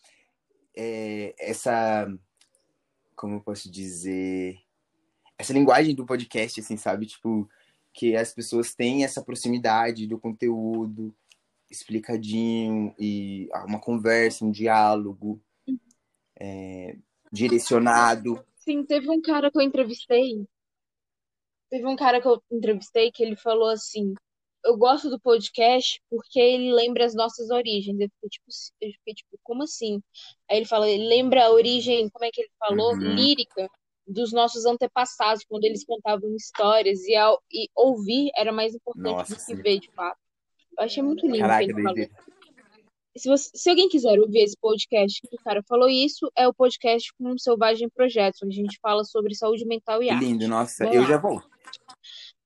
é, 0.77 1.35
essa. 1.39 2.07
Como 3.15 3.37
eu 3.37 3.41
posso 3.41 3.71
dizer? 3.71 4.59
Essa 5.37 5.53
linguagem 5.53 5.95
do 5.95 6.07
podcast, 6.07 6.61
assim, 6.61 6.77
sabe? 6.77 7.07
Tipo, 7.07 7.49
que 7.93 8.17
as 8.17 8.33
pessoas 8.33 8.75
têm 8.75 9.05
essa 9.05 9.23
proximidade 9.23 10.07
do 10.07 10.19
conteúdo 10.19 11.15
explicadinho 11.71 12.95
e 12.99 13.49
uma 13.67 13.79
conversa, 13.79 14.45
um 14.45 14.51
diálogo 14.51 15.41
é, 16.41 16.97
direcionado. 17.31 18.43
Sim, 18.57 18.85
teve 18.85 19.11
um 19.11 19.21
cara 19.21 19.51
que 19.51 19.59
eu 19.59 19.63
entrevistei 19.63 20.47
Teve 21.71 21.87
um 21.87 21.97
cara 21.97 22.21
que 22.21 22.27
eu 22.27 22.43
entrevistei 22.51 23.13
que 23.13 23.23
ele 23.23 23.37
falou 23.37 23.69
assim: 23.69 24.15
Eu 24.65 24.77
gosto 24.77 25.09
do 25.09 25.21
podcast 25.21 26.01
porque 26.11 26.39
ele 26.41 26.73
lembra 26.73 27.05
as 27.05 27.15
nossas 27.15 27.49
origens. 27.51 27.99
Eu 28.01 28.09
fiquei 28.11 28.29
tipo, 28.29 28.47
eu 28.81 28.91
fiquei, 28.93 29.15
tipo 29.15 29.39
como 29.43 29.63
assim? 29.63 30.03
Aí 30.51 30.57
ele 30.59 30.67
fala: 30.67 30.89
ele 30.89 31.07
lembra 31.07 31.47
a 31.47 31.51
origem, 31.51 32.09
como 32.11 32.25
é 32.25 32.31
que 32.31 32.41
ele 32.43 32.51
falou? 32.59 32.93
Uhum. 32.95 33.15
Lírica 33.15 33.69
dos 34.07 34.33
nossos 34.33 34.65
antepassados, 34.65 35.45
quando 35.49 35.65
eles 35.65 35.85
contavam 35.85 36.35
histórias. 36.35 37.05
E, 37.05 37.15
ao, 37.15 37.41
e 37.53 37.69
ouvir 37.77 38.31
era 38.37 38.51
mais 38.53 38.75
importante 38.75 39.05
Nossa, 39.05 39.35
do 39.35 39.37
que 39.37 39.43
sim. 39.43 39.55
ver, 39.57 39.79
de 39.81 39.91
fato. 39.93 40.19
Eu 40.79 40.85
achei 40.85 41.03
muito 41.03 41.25
lindo 41.27 41.39
o 41.39 41.41
Caraca, 41.41 41.65
que 41.65 41.71
ele 41.73 41.83
falou. 41.83 42.07
Se, 43.17 43.29
você- 43.29 43.51
se 43.55 43.69
alguém 43.71 43.89
quiser 43.89 44.19
ouvir 44.21 44.41
esse 44.41 44.57
podcast 44.61 45.21
que 45.21 45.35
o 45.35 45.43
cara 45.43 45.63
falou 45.69 45.89
isso, 45.89 46.31
é 46.37 46.47
o 46.47 46.55
podcast 46.55 47.13
com 47.19 47.37
Selvagem 47.37 47.89
Projetos, 47.89 48.41
onde 48.45 48.59
a 48.59 48.63
gente 48.63 48.79
fala 48.81 49.03
sobre 49.05 49.35
saúde 49.35 49.65
mental 49.67 50.03
e 50.03 50.09
arte. 50.11 50.25
lindo, 50.25 50.47
nossa. 50.49 50.85
Vão 50.85 50.95
Eu 50.95 51.03
lá. 51.03 51.09
já 51.09 51.19
vou. 51.19 51.43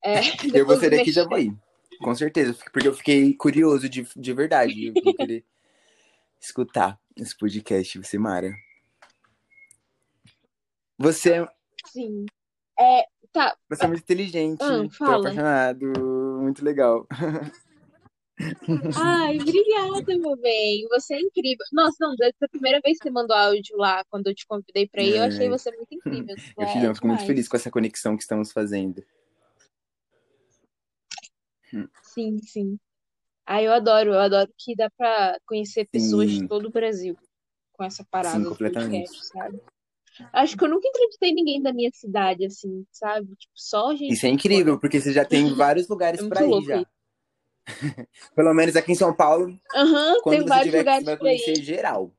É, 0.02 0.14
Eu 0.58 0.66
vou 0.66 0.76
sair 0.76 0.90
daqui 0.90 1.10
e 1.10 1.12
já 1.12 1.24
vou 1.24 1.38
ir. 1.38 1.52
Com 2.02 2.14
certeza. 2.14 2.54
Porque 2.72 2.88
eu 2.88 2.94
fiquei 2.94 3.34
curioso 3.34 3.88
de, 3.88 4.06
de 4.16 4.32
verdade. 4.32 4.86
Eu 4.86 4.94
vou 5.02 5.14
querer 5.14 5.44
escutar 6.40 6.98
esse 7.16 7.36
podcast. 7.36 7.98
Você, 7.98 8.18
Mara. 8.18 8.52
Você, 10.98 11.34
é- 11.34 11.48
Sim. 11.86 12.26
É, 12.78 13.04
tá, 13.32 13.56
você 13.68 13.84
é 13.84 13.88
muito 13.88 14.02
inteligente. 14.02 14.60
Ah, 14.62 14.82
Tô 14.82 14.90
fala. 14.90 15.18
apaixonado. 15.20 16.40
Muito 16.40 16.64
legal. 16.64 17.06
Ai, 18.96 19.38
obrigada, 19.38 20.18
meu 20.18 20.36
bem. 20.36 20.86
Você 20.88 21.14
é 21.14 21.20
incrível. 21.20 21.64
Nossa, 21.72 21.96
não, 22.00 22.16
desde 22.16 22.36
a 22.44 22.48
primeira 22.48 22.80
vez 22.82 22.98
que 22.98 23.04
você 23.04 23.10
mandou 23.10 23.36
áudio 23.36 23.76
lá, 23.76 24.04
quando 24.10 24.26
eu 24.28 24.34
te 24.34 24.46
convidei 24.46 24.88
pra 24.88 25.02
ir, 25.02 25.16
eu 25.16 25.22
achei 25.22 25.48
você 25.48 25.70
muito 25.72 25.94
incrível. 25.94 26.34
Eu, 26.56 26.64
É 26.64 26.72
filho, 26.72 26.86
eu 26.86 26.94
fico 26.94 27.06
muito 27.06 27.24
feliz 27.26 27.46
com 27.46 27.56
essa 27.56 27.70
conexão 27.70 28.16
que 28.16 28.22
estamos 28.22 28.50
fazendo. 28.50 29.04
Sim, 32.02 32.38
sim. 32.38 32.78
Ah, 33.46 33.62
eu 33.62 33.72
adoro, 33.72 34.10
eu 34.14 34.20
adoro 34.20 34.50
que 34.56 34.74
dá 34.76 34.88
pra 34.90 35.36
conhecer 35.46 35.88
pessoas 35.90 36.30
de 36.30 36.46
todo 36.46 36.66
o 36.66 36.70
Brasil 36.70 37.16
com 37.72 37.84
essa 37.84 38.04
parada 38.10 38.38
Sim, 38.38 38.44
do 38.44 38.50
completamente. 38.50 39.08
podcast, 39.08 39.26
sabe? 39.26 39.60
Acho 40.32 40.56
que 40.56 40.64
eu 40.64 40.68
nunca 40.68 40.86
entrevistei 40.88 41.32
ninguém 41.32 41.60
da 41.62 41.72
minha 41.72 41.90
cidade, 41.92 42.44
assim, 42.44 42.86
sabe? 42.92 43.34
Tipo, 43.34 43.52
só 43.54 43.94
gente 43.94 44.12
Isso 44.12 44.26
é 44.26 44.28
incrível, 44.28 44.78
porque 44.78 45.00
você 45.00 45.12
já 45.12 45.24
tem 45.24 45.52
vários 45.56 45.88
lugares 45.88 46.20
É 46.20 46.28
pra 46.28 46.46
ir 46.46 46.62
já. 46.64 46.80
isso. 46.80 46.86
Pelo 48.34 48.54
menos 48.54 48.76
aqui 48.76 48.92
em 48.92 48.96
São 48.96 49.14
Paulo, 49.14 49.58
Aham, 49.74 50.20
quando 50.22 50.36
tem 50.38 50.42
você 50.44 50.48
vários 50.48 50.66
tiver, 50.66 50.78
você 50.78 50.84
lugares 50.84 51.04
vai 51.04 51.16
pra 51.16 51.32
ir. 51.32 51.38
conhecer 51.40 51.62
geral. 51.62 52.12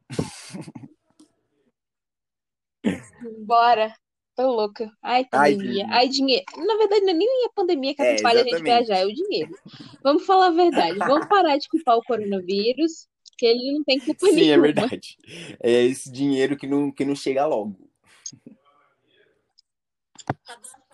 Bora. 3.46 3.94
Tô 4.36 4.52
louca. 4.52 4.92
Ai, 5.02 5.26
pandemia. 5.26 5.86
Ai, 5.90 6.10
dinheiro. 6.10 6.44
Na 6.58 6.78
verdade, 6.78 7.02
não 7.02 7.10
é 7.12 7.14
nem 7.14 7.46
a 7.46 7.50
pandemia 7.50 7.94
que 7.94 8.02
É, 8.02 8.14
atrapalha 8.14 8.42
a 8.42 8.44
gente 8.44 8.64
viajar, 8.64 8.98
é 8.98 9.06
o 9.06 9.14
dinheiro. 9.14 9.56
Vamos 10.02 10.26
falar 10.26 10.48
a 10.48 10.52
verdade. 10.52 10.98
Vamos 10.98 11.28
parar 11.28 11.58
de 11.58 11.68
culpar 11.70 11.98
o 11.98 12.04
coronavírus, 12.04 13.08
que 13.38 13.46
ele 13.46 13.74
não 13.74 13.84
tem 13.84 14.00
culpa 14.00 14.26
Sim, 14.26 14.32
é 14.32 14.36
nenhuma. 14.36 14.64
verdade. 14.64 15.18
É 15.62 15.72
esse 15.84 16.12
dinheiro 16.12 16.58
que 16.58 16.66
não, 16.66 16.92
que 16.92 17.06
não 17.06 17.16
chega 17.16 17.46
logo. 17.46 17.78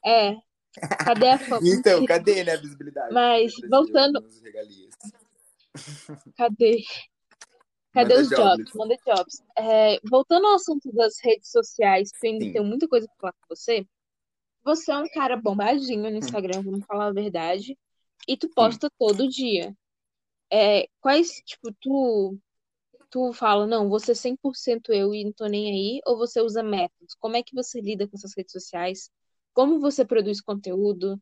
É. 0.06 0.36
Cadê 1.06 1.30
a 1.30 1.40
fama? 1.40 1.62
Então, 1.68 2.06
cadê 2.06 2.44
né, 2.44 2.54
a 2.54 2.58
visibilidade? 2.58 3.14
Mas, 3.14 3.54
voltando-. 3.70 4.24
Cadê? 6.38 6.84
Cadê 7.92 8.14
Manda 8.14 8.22
os 8.22 8.30
jobs. 8.30 8.58
jobs? 8.58 8.74
Manda 8.76 8.98
jobs. 9.06 9.44
É, 9.58 10.00
voltando 10.10 10.48
ao 10.48 10.56
assunto 10.56 10.92
das 10.92 11.16
redes 11.24 11.50
sociais, 11.52 12.12
que 12.12 12.28
ainda 12.28 12.46
Sim. 12.46 12.52
tenho 12.54 12.66
muita 12.66 12.88
coisa 12.88 13.08
pra 13.08 13.16
falar 13.20 13.34
com 13.34 13.56
você. 13.56 13.86
Você 14.64 14.92
é 14.92 14.98
um 14.98 15.10
cara 15.10 15.36
bombadinho 15.36 16.12
no 16.12 16.18
Instagram, 16.18 16.62
vamos 16.62 16.86
falar 16.86 17.08
a 17.08 17.14
verdade. 17.14 17.78
E 18.28 18.38
tu 18.38 18.50
posta 18.50 18.90
todo 19.00 19.28
dia. 19.28 19.76
É, 20.52 20.88
quais, 21.02 21.42
tipo, 21.46 21.74
tu, 21.80 22.38
tu 23.10 23.34
fala, 23.34 23.66
não, 23.66 23.90
vou 23.90 24.00
ser 24.00 24.16
100% 24.16 24.92
eu 24.92 25.14
e 25.14 25.24
não 25.24 25.32
tô 25.32 25.48
nem 25.48 25.68
aí, 25.68 26.02
ou 26.06 26.18
você 26.18 26.42
usa 26.42 26.62
métodos? 26.62 27.16
Como 27.16 27.36
é 27.36 27.44
que 27.44 27.56
você 27.56 27.82
lida 27.82 28.08
com 28.08 28.16
essas 28.16 28.34
redes 28.36 28.52
sociais? 28.52 29.10
Como 29.54 29.80
você 29.80 30.06
produz 30.06 30.42
conteúdo? 30.42 31.20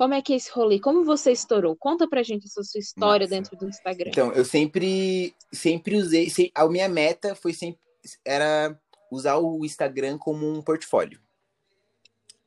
Como 0.00 0.14
é 0.14 0.22
que 0.22 0.32
é 0.32 0.36
esse 0.36 0.50
rolê? 0.50 0.80
Como 0.80 1.04
você 1.04 1.30
estourou? 1.30 1.76
Conta 1.76 2.08
pra 2.08 2.22
gente 2.22 2.46
essa 2.46 2.62
sua 2.62 2.78
história 2.78 3.26
Massa. 3.26 3.36
dentro 3.36 3.54
do 3.54 3.68
Instagram. 3.68 4.08
Então, 4.08 4.32
eu 4.32 4.46
sempre, 4.46 5.34
sempre 5.52 5.94
usei. 5.94 6.30
se- 6.30 6.50
A 6.54 6.66
minha 6.66 6.88
meta 6.88 7.34
foi 7.34 7.52
sempre. 7.52 7.78
Era 8.24 8.80
usar 9.10 9.36
o 9.36 9.62
Instagram 9.62 10.16
como 10.16 10.50
um 10.50 10.62
portfólio. 10.62 11.20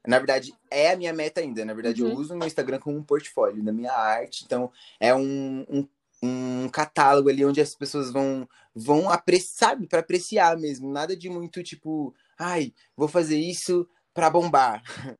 Na 0.07 0.17
verdade, 0.17 0.51
é 0.71 0.93
a 0.93 0.97
minha 0.97 1.13
meta 1.13 1.41
ainda. 1.41 1.63
Na 1.63 1.75
verdade, 1.75 2.01
eu 2.01 2.07
Uhum. 2.07 2.15
uso 2.15 2.33
o 2.33 2.37
meu 2.37 2.47
Instagram 2.47 2.79
como 2.79 2.97
um 2.97 3.03
portfólio 3.03 3.61
da 3.63 3.71
minha 3.71 3.93
arte. 3.93 4.43
Então, 4.45 4.71
é 4.99 5.13
um, 5.13 5.63
um, 5.69 5.87
um 6.23 6.69
catálogo 6.69 7.29
ali 7.29 7.45
onde 7.45 7.61
as 7.61 7.75
pessoas 7.75 8.09
vão, 8.11 8.49
vão 8.73 9.11
apreciar, 9.11 9.69
sabe? 9.69 9.85
Pra 9.85 9.99
apreciar 9.99 10.57
mesmo. 10.57 10.91
Nada 10.91 11.15
de 11.15 11.29
muito 11.29 11.61
tipo, 11.61 12.15
ai, 12.35 12.73
vou 12.97 13.07
fazer 13.07 13.37
isso 13.37 13.87
pra 14.11 14.27
bombar. 14.31 14.81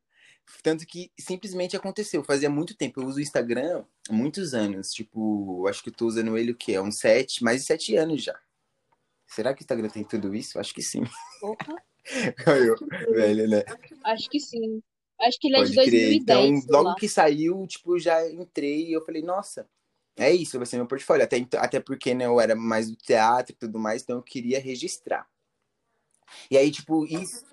Tanto 0.62 0.86
que 0.86 1.12
simplesmente 1.19 1.75
aconteceu. 1.75 2.23
Fazia 2.23 2.49
muito 2.49 2.75
tempo. 2.75 3.01
Eu 3.01 3.08
uso 3.08 3.17
o 3.17 3.21
Instagram 3.21 3.84
há 4.10 4.13
muitos 4.13 4.53
anos. 4.53 4.91
Tipo, 4.93 5.67
acho 5.67 5.82
que 5.84 5.89
eu 5.89 5.93
tô 5.93 6.06
usando 6.06 6.38
ele 6.38 6.51
o 6.51 6.56
quê? 6.56 6.75
Há 6.75 6.82
uns 6.82 6.99
sete, 6.99 7.43
mais 7.43 7.62
de 7.62 7.67
sete 7.67 7.95
anos 7.95 8.23
já. 8.23 8.38
Será 9.27 9.53
que 9.53 9.62
o 9.62 9.63
Instagram 9.63 9.89
tem 9.89 10.03
tudo 10.03 10.36
isso? 10.36 10.60
Acho 10.60 10.73
que 10.73 10.82
sim. 10.82 11.03
Porra. 11.39 11.84
Eu, 12.45 12.75
velho, 13.13 13.47
né? 13.47 13.63
Acho 14.03 14.29
que 14.29 14.39
sim. 14.39 14.82
Acho 15.21 15.39
que 15.39 15.47
ele 15.47 15.56
é 15.58 15.63
de 15.63 15.73
Pode 15.73 15.89
crer. 15.89 16.10
2010, 16.19 16.21
Então, 16.21 16.62
sei 16.62 16.71
logo 16.71 16.89
lá. 16.89 16.95
que 16.95 17.08
saiu, 17.08 17.65
tipo, 17.65 17.97
já 17.97 18.29
entrei 18.29 18.88
e 18.89 18.93
eu 18.93 19.01
falei, 19.06 19.21
nossa, 19.21 19.69
é 20.17 20.29
isso, 20.34 20.58
vai 20.58 20.65
ser 20.65 20.75
meu 20.75 20.86
portfólio. 20.86 21.23
Até, 21.23 21.38
então- 21.38 21.62
até 21.62 21.79
porque, 21.79 22.13
né, 22.13 22.25
eu 22.25 22.41
era 22.41 22.56
mais 22.56 22.89
do 22.89 22.97
teatro 22.97 23.53
e 23.53 23.58
tudo 23.58 23.79
mais, 23.79 24.01
então 24.03 24.17
eu 24.17 24.21
queria 24.23 24.60
registrar. 24.60 25.25
E 26.51 26.58
aí, 26.58 26.69
tipo, 26.71 27.06
isso. 27.06 27.45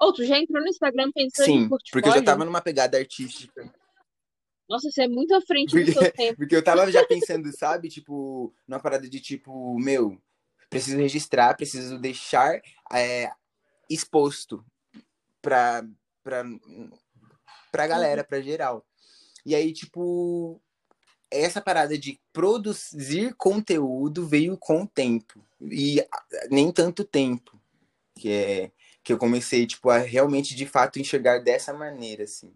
Ou 0.00 0.12
tu 0.12 0.24
já 0.24 0.38
entrou 0.38 0.62
no 0.62 0.68
Instagram 0.68 1.10
pensando 1.12 1.48
em 1.48 1.62
Sim, 1.62 1.68
portfólio? 1.68 1.92
porque 1.92 2.08
eu 2.08 2.20
já 2.20 2.24
tava 2.24 2.44
numa 2.44 2.62
pegada 2.62 2.96
artística. 2.96 3.70
Nossa, 4.68 4.90
você 4.90 5.02
é 5.02 5.08
muito 5.08 5.34
à 5.34 5.40
frente 5.40 5.74
do 5.74 5.78
Porque, 5.78 5.92
seu 5.92 6.12
tempo. 6.12 6.36
porque 6.38 6.56
eu 6.56 6.64
tava 6.64 6.90
já 6.90 7.04
pensando, 7.04 7.52
sabe, 7.54 7.88
tipo, 7.88 8.54
numa 8.66 8.80
parada 8.80 9.08
de 9.08 9.20
tipo, 9.20 9.78
meu, 9.78 10.16
preciso 10.70 10.96
registrar, 10.96 11.56
preciso 11.56 11.98
deixar 11.98 12.62
é, 12.92 13.30
exposto 13.90 14.64
pra, 15.42 15.84
pra, 16.22 16.44
pra 17.72 17.86
galera, 17.86 18.24
pra 18.24 18.40
geral. 18.40 18.86
E 19.44 19.54
aí, 19.54 19.72
tipo, 19.72 20.62
essa 21.30 21.60
parada 21.60 21.98
de 21.98 22.20
produzir 22.32 23.34
conteúdo 23.34 24.26
veio 24.26 24.56
com 24.56 24.82
o 24.82 24.86
tempo. 24.86 25.44
E 25.60 26.02
nem 26.50 26.72
tanto 26.72 27.04
tempo. 27.04 27.60
Que 28.14 28.30
é 28.30 28.72
que 29.02 29.12
eu 29.12 29.18
comecei, 29.18 29.66
tipo, 29.66 29.90
a 29.90 29.98
realmente, 29.98 30.54
de 30.54 30.66
fato, 30.66 30.98
enxergar 30.98 31.38
dessa 31.38 31.72
maneira, 31.72 32.24
assim. 32.24 32.52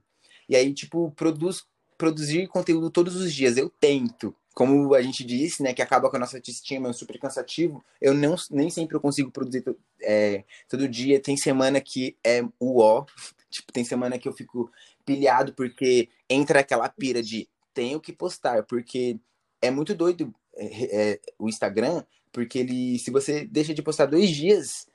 E 0.49 0.55
aí, 0.55 0.73
tipo, 0.75 1.11
produz, 1.13 1.65
produzir 1.97 2.49
conteúdo 2.49 2.91
todos 2.91 3.17
os 3.17 3.33
dias. 3.33 3.57
Eu 3.57 3.71
tento. 3.71 4.35
Como 4.55 4.95
a 4.95 5.03
gente 5.03 5.25
disse, 5.25 5.63
né, 5.63 5.75
que 5.75 5.83
acaba 5.83 6.09
com 6.09 6.17
a 6.17 6.21
nossa 6.21 6.37
autoestima, 6.37 6.91
é 6.91 6.93
super 6.93 7.19
cansativo. 7.19 7.85
Eu 8.01 8.15
não, 8.15 8.37
nem 8.51 8.71
sempre 8.71 8.97
eu 8.97 9.01
consigo 9.01 9.31
produzir 9.31 9.65
é, 10.01 10.45
todo 10.69 10.89
dia. 10.89 11.19
Tem 11.21 11.37
semana 11.37 11.81
que 11.81 12.17
é 12.23 12.43
o 12.61 12.81
ó. 12.81 13.05
Tipo, 13.51 13.73
tem 13.73 13.85
semana 13.85 14.19
que 14.19 14.27
eu 14.27 14.33
fico 14.33 14.69
pilhado 15.05 15.53
porque 15.55 16.09
entra 16.29 16.59
aquela 16.59 16.89
pira 16.89 17.23
de 17.23 17.49
tenho 17.73 18.01
que 18.01 18.13
postar, 18.13 18.65
porque 18.65 19.17
é 19.63 19.71
muito 19.71 19.95
doido 19.95 20.35
é, 20.57 21.13
é, 21.13 21.21
o 21.39 21.49
Instagram, 21.49 22.05
porque 22.33 22.59
ele, 22.59 22.99
se 22.99 23.11
você 23.11 23.45
deixa 23.45 23.75
de 23.75 23.83
postar 23.83 24.07
dois 24.07 24.31
dias, 24.31 24.87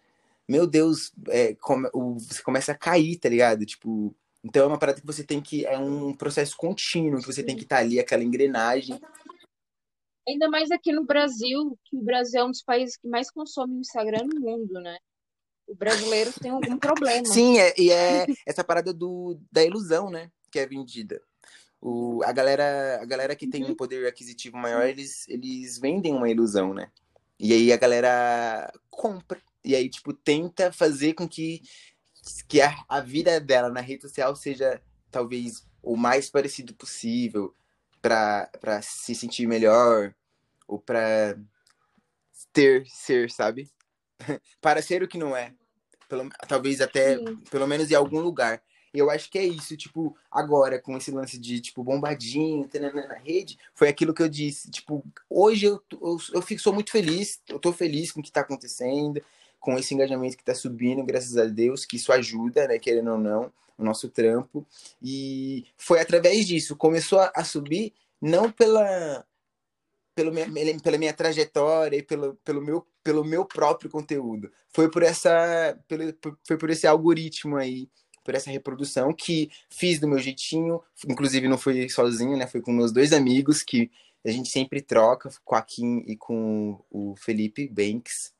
meu 0.49 0.65
Deus, 0.65 1.11
é, 1.27 1.53
come- 1.55 1.89
o- 1.93 2.17
você 2.19 2.41
começa 2.41 2.71
a 2.71 2.75
cair, 2.77 3.17
tá 3.19 3.29
ligado? 3.29 3.65
Tipo, 3.65 4.15
então 4.43 4.63
é 4.63 4.67
uma 4.67 4.79
parada 4.79 4.99
que 4.99 5.05
você 5.05 5.23
tem 5.23 5.39
que, 5.39 5.65
é 5.65 5.77
um 5.77 6.13
processo 6.15 6.57
contínuo, 6.57 7.19
que 7.21 7.27
você 7.27 7.43
tem 7.43 7.55
que 7.55 7.63
estar 7.63 7.77
ali, 7.77 7.99
aquela 7.99 8.23
engrenagem. 8.23 8.99
Ainda 10.27 10.49
mais 10.49 10.71
aqui 10.71 10.91
no 10.91 11.05
Brasil, 11.05 11.77
que 11.85 11.95
o 11.97 12.01
Brasil 12.01 12.41
é 12.41 12.43
um 12.43 12.51
dos 12.51 12.63
países 12.63 12.97
que 12.97 13.07
mais 13.07 13.29
consome 13.31 13.75
o 13.75 13.79
Instagram 13.81 14.25
no 14.25 14.39
mundo, 14.39 14.73
né? 14.81 14.97
O 15.67 15.75
brasileiro 15.75 16.31
tem 16.41 16.49
algum 16.51 16.77
problema. 16.79 17.25
Sim, 17.25 17.59
é, 17.59 17.73
e 17.77 17.91
é 17.91 18.25
essa 18.45 18.63
parada 18.63 18.91
do, 18.91 19.39
da 19.51 19.63
ilusão, 19.63 20.09
né, 20.09 20.31
que 20.51 20.57
é 20.57 20.65
vendida. 20.65 21.21
O, 21.81 22.21
a, 22.23 22.31
galera, 22.31 22.99
a 23.01 23.05
galera 23.05 23.35
que 23.35 23.47
tem 23.47 23.63
um 23.63 23.75
poder 23.75 24.05
aquisitivo 24.07 24.57
maior, 24.57 24.85
eles, 24.87 25.27
eles 25.29 25.77
vendem 25.77 26.13
uma 26.13 26.29
ilusão, 26.29 26.73
né? 26.73 26.91
E 27.39 27.53
aí 27.53 27.71
a 27.71 27.77
galera 27.77 28.71
compra. 28.89 29.39
E 29.63 29.75
aí, 29.75 29.89
tipo, 29.89 30.13
tenta 30.13 30.71
fazer 30.71 31.13
com 31.13 31.27
que, 31.27 31.61
que 32.47 32.61
a, 32.61 32.73
a 32.87 32.99
vida 33.01 33.39
dela 33.39 33.69
na 33.69 33.81
rede 33.81 34.03
social 34.03 34.35
seja 34.35 34.81
talvez 35.11 35.67
o 35.81 35.95
mais 35.95 36.29
parecido 36.29 36.73
possível 36.73 37.53
pra, 38.01 38.49
pra 38.59 38.81
se 38.81 39.13
sentir 39.15 39.47
melhor 39.47 40.13
ou 40.67 40.79
pra 40.79 41.35
ter, 42.53 42.85
ser, 42.87 43.29
sabe? 43.29 43.69
para 44.61 44.81
ser 44.81 45.03
o 45.03 45.07
que 45.07 45.17
não 45.17 45.35
é. 45.35 45.53
Pelo, 46.07 46.29
talvez 46.47 46.81
até, 46.81 47.17
Sim. 47.17 47.37
pelo 47.51 47.67
menos 47.67 47.91
em 47.91 47.95
algum 47.95 48.19
lugar. 48.19 48.61
Eu 48.91 49.11
acho 49.11 49.29
que 49.29 49.37
é 49.37 49.45
isso, 49.45 49.77
tipo, 49.77 50.17
agora, 50.31 50.81
com 50.81 50.97
esse 50.97 51.11
lance 51.11 51.37
de, 51.37 51.59
tipo, 51.59 51.83
bombadinho, 51.83 52.67
na 53.07 53.15
rede, 53.15 53.57
foi 53.75 53.87
aquilo 53.87 54.15
que 54.15 54.23
eu 54.23 54.29
disse. 54.29 54.71
Tipo, 54.71 55.05
hoje 55.29 55.67
eu, 55.67 55.83
eu, 55.91 56.17
eu 56.33 56.41
fico, 56.41 56.59
sou 56.59 56.73
muito 56.73 56.91
feliz, 56.91 57.39
eu 57.47 57.59
tô 57.59 57.71
feliz 57.71 58.11
com 58.11 58.19
o 58.19 58.23
que 58.23 58.31
tá 58.31 58.41
acontecendo, 58.41 59.21
com 59.59 59.77
esse 59.77 59.93
engajamento 59.93 60.37
que 60.37 60.43
tá 60.43 60.55
subindo, 60.55 61.03
graças 61.03 61.37
a 61.37 61.45
Deus, 61.45 61.85
que 61.85 61.97
isso 61.97 62.11
ajuda, 62.11 62.67
né, 62.67 62.79
querendo 62.79 63.11
ou 63.11 63.17
não, 63.17 63.51
o 63.77 63.83
nosso 63.83 64.09
trampo. 64.09 64.65
E 65.01 65.65
foi 65.77 65.99
através 65.99 66.47
disso, 66.47 66.75
começou 66.75 67.19
a, 67.19 67.31
a 67.35 67.43
subir, 67.43 67.93
não 68.21 68.51
pela, 68.51 69.25
pelo 70.15 70.31
minha, 70.31 70.79
pela 70.79 70.97
minha 70.97 71.13
trajetória 71.13 71.97
e 71.97 72.03
pelo, 72.03 72.35
pelo, 72.43 72.61
meu, 72.61 72.85
pelo 73.03 73.23
meu 73.23 73.45
próprio 73.45 73.89
conteúdo. 73.89 74.51
Foi 74.69 74.89
por 74.89 75.03
essa 75.03 75.77
pelo, 75.87 76.13
foi 76.45 76.57
por 76.57 76.69
esse 76.69 76.85
algoritmo 76.85 77.55
aí, 77.55 77.89
por 78.23 78.35
essa 78.35 78.51
reprodução 78.51 79.13
que 79.13 79.49
fiz 79.69 79.99
do 79.99 80.07
meu 80.07 80.19
jeitinho, 80.19 80.81
inclusive 81.07 81.47
não 81.47 81.57
fui 81.57 81.89
sozinho, 81.89 82.37
né? 82.37 82.47
Foi 82.47 82.61
com 82.61 82.71
meus 82.71 82.91
dois 82.91 83.13
amigos 83.13 83.63
que 83.63 83.89
a 84.25 84.31
gente 84.31 84.49
sempre 84.49 84.81
troca, 84.81 85.29
com 85.45 85.55
a 85.55 85.61
Kim 85.61 86.03
e 86.05 86.17
com 86.17 86.83
o 86.89 87.15
Felipe 87.15 87.67
Banks. 87.67 88.33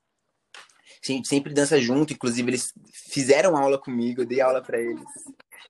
A 1.01 1.11
gente 1.11 1.27
sempre 1.27 1.53
dança 1.53 1.79
junto, 1.79 2.13
inclusive 2.13 2.49
eles 2.49 2.73
fizeram 2.91 3.55
aula 3.55 3.77
comigo, 3.77 4.21
eu 4.21 4.25
dei 4.25 4.41
aula 4.41 4.61
para 4.61 4.79
eles. 4.79 5.03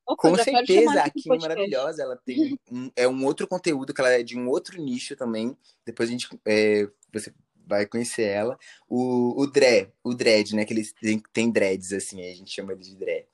Opa, 0.06 0.30
Com 0.30 0.36
certeza, 0.36 1.04
a 1.04 1.10
Kim 1.10 1.34
é 1.34 1.38
maravilhosa. 1.38 2.02
Ela 2.02 2.18
tem 2.18 2.58
um, 2.72 2.90
é 2.96 3.08
um 3.08 3.24
outro 3.26 3.48
conteúdo, 3.48 3.94
que 3.94 4.02
ela 4.02 4.12
é 4.12 4.24
de 4.24 4.38
um 4.38 4.48
outro 4.48 4.82
nicho 4.82 5.16
também. 5.16 5.56
Depois 5.86 6.10
a 6.10 6.12
gente 6.12 6.28
é, 6.48 6.90
você 7.14 7.32
vai 7.68 7.86
conhecer 7.86 8.24
ela. 8.24 8.58
O, 8.88 9.40
o 9.40 9.46
Dre, 9.46 9.92
o 10.04 10.16
Dread, 10.16 10.56
né? 10.56 10.66
Que 10.66 10.74
eles 10.74 10.92
têm, 10.94 11.22
tem 11.32 11.52
dreads, 11.52 11.94
assim, 11.94 12.22
a 12.22 12.34
gente 12.34 12.52
chama 12.52 12.74
ele 12.74 12.82
de 12.82 12.96
Dre. 12.96 13.28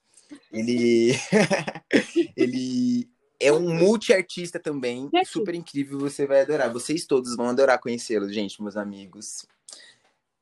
Ele. 0.52 1.14
ele 2.36 3.10
é 3.40 3.52
um 3.52 3.74
multi-artista 3.74 4.60
também, 4.60 5.10
super 5.26 5.54
incrível, 5.54 6.00
você 6.00 6.26
vai 6.26 6.42
adorar. 6.42 6.72
Vocês 6.72 7.06
todos 7.06 7.36
vão 7.36 7.50
adorar 7.50 7.80
conhecê-lo, 7.80 8.32
gente, 8.32 8.62
meus 8.62 8.78
amigos. 8.78 9.46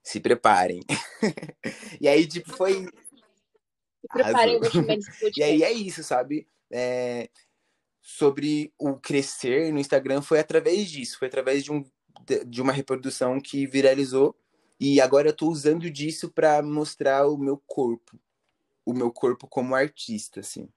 Se 0.04 0.20
preparem. 0.20 0.82
e 2.00 2.08
aí, 2.08 2.28
tipo, 2.28 2.56
foi 2.56 2.88
preparem 4.12 4.58
o 4.58 4.62
E 5.38 5.44
aí 5.44 5.64
é 5.64 5.72
isso, 5.72 6.04
sabe? 6.04 6.48
É... 6.72 7.30
Sobre 8.02 8.74
o 8.78 8.96
crescer 8.96 9.72
no 9.72 9.80
Instagram 9.80 10.22
foi 10.22 10.40
através 10.40 10.92
disso, 10.92 11.18
foi 11.18 11.30
através 11.30 11.64
de, 11.64 11.72
um, 11.72 11.86
de 12.46 12.62
uma 12.62 12.74
reprodução 12.74 13.40
que 13.40 13.66
viralizou. 13.66 14.36
E 14.78 15.00
agora 15.00 15.30
eu 15.30 15.36
tô 15.36 15.48
usando 15.48 15.90
disso 15.90 16.30
para 16.30 16.62
mostrar 16.62 17.28
o 17.28 17.38
meu 17.38 17.62
corpo, 17.66 18.20
o 18.86 18.94
meu 18.94 19.10
corpo 19.10 19.48
como 19.48 19.74
artista, 19.74 20.42
assim. 20.42 20.68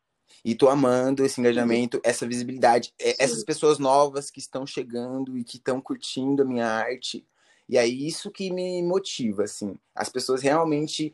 E 0.44 0.54
tô 0.54 0.68
amando 0.68 1.24
esse 1.24 1.40
engajamento, 1.40 2.00
essa 2.04 2.26
visibilidade, 2.26 2.94
é, 3.00 3.22
essas 3.22 3.42
pessoas 3.42 3.80
novas 3.80 4.30
que 4.30 4.38
estão 4.38 4.64
chegando 4.64 5.36
e 5.36 5.42
que 5.42 5.56
estão 5.56 5.80
curtindo 5.80 6.42
a 6.42 6.44
minha 6.44 6.66
arte. 6.68 7.26
E 7.68 7.76
aí 7.76 8.06
isso 8.06 8.30
que 8.30 8.50
me 8.52 8.82
motiva, 8.82 9.44
assim, 9.44 9.76
as 9.94 10.08
pessoas 10.08 10.40
realmente 10.40 11.12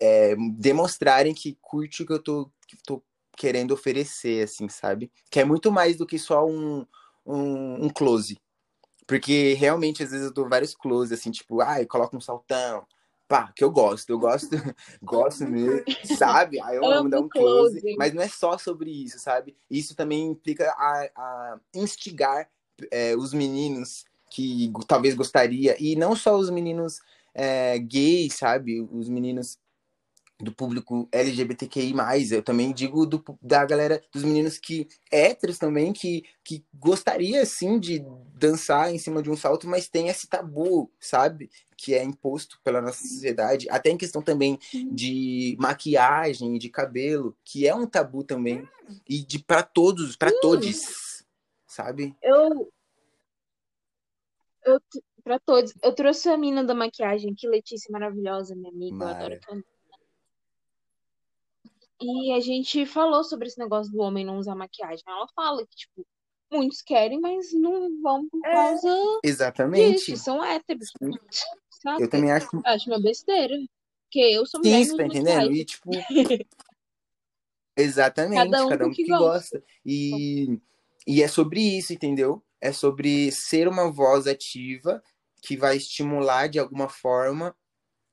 é, 0.00 0.36
demonstrarem 0.56 1.34
que 1.34 1.58
curte 1.60 2.02
o 2.02 2.06
que 2.06 2.12
eu 2.12 2.22
tô, 2.22 2.50
que 2.66 2.76
tô 2.84 3.02
querendo 3.36 3.72
oferecer, 3.72 4.44
assim, 4.44 4.68
sabe? 4.68 5.10
Que 5.30 5.40
é 5.40 5.44
muito 5.44 5.72
mais 5.72 5.96
do 5.96 6.06
que 6.06 6.18
só 6.18 6.46
um, 6.46 6.86
um, 7.26 7.86
um 7.86 7.88
close. 7.88 8.38
Porque 9.06 9.54
realmente, 9.54 10.02
às 10.02 10.10
vezes, 10.10 10.26
eu 10.26 10.32
dou 10.32 10.48
vários 10.48 10.74
close, 10.74 11.12
assim, 11.12 11.30
tipo, 11.30 11.60
ai, 11.60 11.82
ah, 11.82 11.86
coloca 11.86 12.16
um 12.16 12.20
saltão. 12.20 12.86
Pá, 13.26 13.52
que 13.54 13.62
eu 13.62 13.70
gosto, 13.70 14.08
eu 14.10 14.18
gosto, 14.18 14.50
gosto 15.02 15.44
mesmo, 15.44 15.84
sabe? 16.16 16.60
Aí 16.62 16.76
eu 16.76 16.84
amo 16.84 17.10
dar 17.10 17.20
um 17.20 17.28
close, 17.28 17.78
close, 17.78 17.96
mas 17.98 18.14
não 18.14 18.22
é 18.22 18.28
só 18.28 18.56
sobre 18.56 18.90
isso, 18.90 19.18
sabe? 19.18 19.54
Isso 19.70 19.94
também 19.94 20.28
implica 20.28 20.70
a, 20.70 21.10
a 21.14 21.60
instigar 21.74 22.48
é, 22.90 23.14
os 23.14 23.34
meninos 23.34 24.04
que 24.30 24.70
talvez 24.86 25.14
gostaria, 25.14 25.76
e 25.78 25.96
não 25.96 26.14
só 26.14 26.36
os 26.36 26.50
meninos 26.50 27.00
é, 27.34 27.78
gays, 27.78 28.34
sabe? 28.34 28.80
Os 28.92 29.08
meninos 29.08 29.58
do 30.40 30.52
público 30.52 31.08
LGBTQI+, 31.10 31.92
eu 32.30 32.42
também 32.42 32.72
digo 32.72 33.04
do, 33.04 33.22
da 33.42 33.64
galera, 33.64 34.00
dos 34.12 34.22
meninos 34.22 34.56
que, 34.56 34.86
héteros 35.10 35.58
também, 35.58 35.92
que, 35.92 36.24
que 36.44 36.64
gostaria, 36.72 37.44
sim, 37.44 37.78
de 37.78 38.04
dançar 38.34 38.94
em 38.94 38.98
cima 38.98 39.20
de 39.20 39.30
um 39.30 39.36
salto, 39.36 39.66
mas 39.66 39.88
tem 39.88 40.08
esse 40.08 40.28
tabu, 40.28 40.90
sabe? 41.00 41.50
Que 41.76 41.94
é 41.94 42.04
imposto 42.04 42.60
pela 42.62 42.80
nossa 42.80 43.00
sociedade, 43.02 43.66
até 43.68 43.90
em 43.90 43.96
questão 43.96 44.22
também 44.22 44.58
de 44.92 45.56
maquiagem, 45.58 46.56
de 46.56 46.68
cabelo, 46.68 47.36
que 47.44 47.66
é 47.66 47.74
um 47.74 47.86
tabu 47.86 48.22
também, 48.22 48.66
e 49.08 49.18
de 49.18 49.40
para 49.40 49.64
todos, 49.64 50.14
para 50.16 50.30
todos, 50.40 51.24
sabe? 51.66 52.14
Eu, 52.22 52.70
eu, 54.68 54.80
pra 55.22 55.38
todos. 55.38 55.72
Eu 55.82 55.94
trouxe 55.94 56.28
a 56.28 56.36
mina 56.36 56.64
da 56.64 56.74
maquiagem 56.74 57.34
que 57.34 57.48
Letícia 57.48 57.90
maravilhosa, 57.90 58.54
minha 58.54 58.70
amiga, 58.70 58.96
Mara. 58.96 59.34
eu 59.34 59.38
adoro 59.42 59.64
E 62.00 62.32
a 62.32 62.40
gente 62.40 62.86
falou 62.86 63.24
sobre 63.24 63.48
esse 63.48 63.58
negócio 63.58 63.92
do 63.92 64.00
homem 64.00 64.24
não 64.24 64.38
usar 64.38 64.54
maquiagem. 64.54 65.04
Ela 65.06 65.26
fala 65.34 65.66
que, 65.66 65.76
tipo, 65.76 66.06
muitos 66.50 66.82
querem, 66.82 67.20
mas 67.20 67.52
não 67.52 68.00
vão 68.00 68.28
por 68.28 68.40
é. 68.44 68.52
causa 68.52 68.88
é, 68.88 69.28
exatamente. 69.28 70.06
disso, 70.06 70.16
são 70.16 70.44
héteros. 70.44 70.90
Sabe? 71.70 72.02
Eu 72.02 72.10
também 72.10 72.32
acho. 72.32 72.48
Acho 72.64 72.90
uma 72.90 73.00
besteira. 73.00 73.54
Porque 74.04 74.20
eu 74.20 74.46
sou 74.46 74.60
mulher. 74.60 74.84
Sim, 74.84 74.96
tá 74.96 75.04
entendendo? 75.04 75.52
E, 75.52 75.64
tipo. 75.64 75.90
exatamente, 77.76 78.50
cada 78.50 78.64
um, 78.64 78.68
cada 78.68 78.86
um 78.86 78.90
que, 78.90 79.04
que 79.04 79.10
gosta. 79.10 79.58
gosta. 79.58 79.64
E, 79.84 80.58
e 81.06 81.22
é 81.22 81.28
sobre 81.28 81.60
isso, 81.60 81.92
entendeu? 81.92 82.42
É 82.60 82.72
sobre 82.72 83.30
ser 83.32 83.68
uma 83.68 83.90
voz 83.90 84.26
ativa 84.26 85.02
que 85.40 85.56
vai 85.56 85.76
estimular 85.76 86.48
de 86.48 86.58
alguma 86.58 86.88
forma 86.88 87.54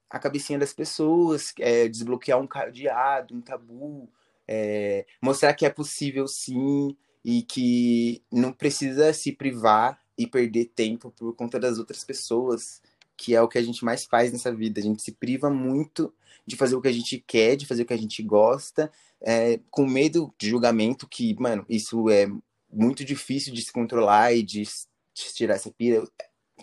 a 0.10 0.20
cabecinha 0.20 0.60
das 0.60 0.74
pessoas, 0.74 1.54
é, 1.60 1.88
desbloquear 1.88 2.40
um 2.40 2.48
cadeado, 2.48 3.36
um 3.36 3.42
tabu, 3.42 4.10
é, 4.48 5.06
mostrar 5.22 5.54
que 5.54 5.66
é 5.66 5.70
possível 5.70 6.28
sim 6.28 6.96
e 7.24 7.42
que 7.42 8.24
não 8.32 8.54
precisa 8.54 9.12
se 9.14 9.32
privar 9.32 10.00
e 10.18 10.28
perder 10.28 10.72
tempo 10.76 11.12
por 11.12 11.34
conta 11.36 11.60
das 11.60 11.80
outras 11.80 12.04
pessoas, 12.04 12.82
que 13.18 13.36
é 13.36 13.42
o 13.42 13.48
que 13.48 13.58
a 13.58 13.64
gente 13.64 13.84
mais 13.84 14.06
faz 14.06 14.32
nessa 14.32 14.54
vida. 14.54 14.80
A 14.80 14.84
gente 14.84 15.02
se 15.02 15.12
priva 15.12 15.50
muito 15.50 16.14
de 16.46 16.56
fazer 16.56 16.76
o 16.76 16.82
que 16.82 16.88
a 16.88 16.94
gente 16.94 17.24
quer, 17.26 17.56
de 17.56 17.66
fazer 17.66 17.84
o 17.84 17.86
que 17.86 17.94
a 17.94 17.98
gente 17.98 18.22
gosta, 18.22 18.92
é, 19.20 19.60
com 19.72 19.88
medo 19.88 20.34
de 20.38 20.50
julgamento, 20.50 21.08
que, 21.08 21.36
mano, 21.40 21.66
isso 21.68 22.10
é 22.10 22.28
muito 22.76 23.04
difícil 23.06 23.54
de 23.54 23.62
se 23.62 23.72
controlar 23.72 24.34
e 24.34 24.44
de, 24.44 24.64
de 24.64 25.34
tirar 25.34 25.56
essa 25.56 25.72
pira. 25.72 25.98
Eu, 25.98 26.10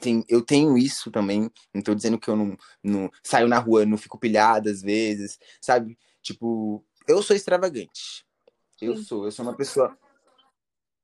tem, 0.00 0.24
eu 0.28 0.42
tenho 0.42 0.76
isso 0.76 1.10
também. 1.10 1.50
Não 1.74 1.82
tô 1.82 1.94
dizendo 1.94 2.18
que 2.18 2.28
eu 2.28 2.36
não, 2.36 2.56
não 2.82 3.10
saio 3.22 3.48
na 3.48 3.58
rua, 3.58 3.86
não 3.86 3.96
fico 3.96 4.18
pilhada 4.18 4.70
às 4.70 4.82
vezes, 4.82 5.38
sabe? 5.60 5.98
Tipo, 6.20 6.84
eu 7.08 7.22
sou 7.22 7.34
extravagante. 7.34 8.24
Eu 8.80 8.96
Sim. 8.96 9.04
sou, 9.04 9.24
eu 9.24 9.32
sou 9.32 9.44
uma 9.44 9.56
pessoa. 9.56 9.96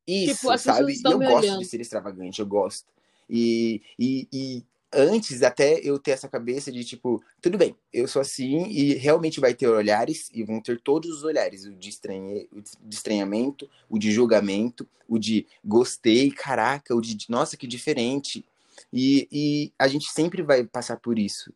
Isso, 0.07 0.37
tipo, 0.37 0.59
sabe? 0.59 0.93
E 0.93 1.03
eu 1.05 1.19
gosto 1.19 1.45
olhando. 1.45 1.59
de 1.61 1.65
ser 1.65 1.81
extravagante, 1.81 2.41
eu 2.41 2.47
gosto. 2.47 2.87
E, 3.29 3.83
e, 3.99 4.29
e 4.33 4.67
antes 4.93 5.43
até 5.43 5.81
eu 5.81 5.99
ter 5.99 6.13
essa 6.13 6.29
cabeça 6.29 6.73
de 6.73 6.85
tipo, 6.85 7.23
tudo 7.41 7.59
bem, 7.59 7.77
eu 7.93 8.09
sou 8.09 8.23
assim 8.23 8.67
e 8.69 8.95
realmente 8.95 9.41
vai 9.41 9.55
ter 9.55 9.69
olhares 9.69 10.31
e 10.33 10.43
vão 10.43 10.61
ter 10.61 10.81
todos 10.81 11.11
os 11.11 11.25
olhares, 11.25 11.65
o 11.65 11.75
de, 11.75 11.89
estranhe, 11.89 12.49
o 12.53 12.61
de 12.61 12.95
estranhamento, 12.95 13.69
o 13.89 13.99
de 13.99 14.11
julgamento, 14.11 14.89
o 15.09 15.19
de 15.19 15.47
gostei, 15.65 16.31
caraca, 16.31 16.95
o 16.95 17.01
de 17.01 17.17
nossa, 17.29 17.57
que 17.57 17.67
diferente. 17.67 18.45
E, 18.93 19.29
e 19.31 19.73
a 19.79 19.89
gente 19.89 20.11
sempre 20.11 20.43
vai 20.43 20.65
passar 20.65 20.97
por 20.97 21.19
isso, 21.19 21.53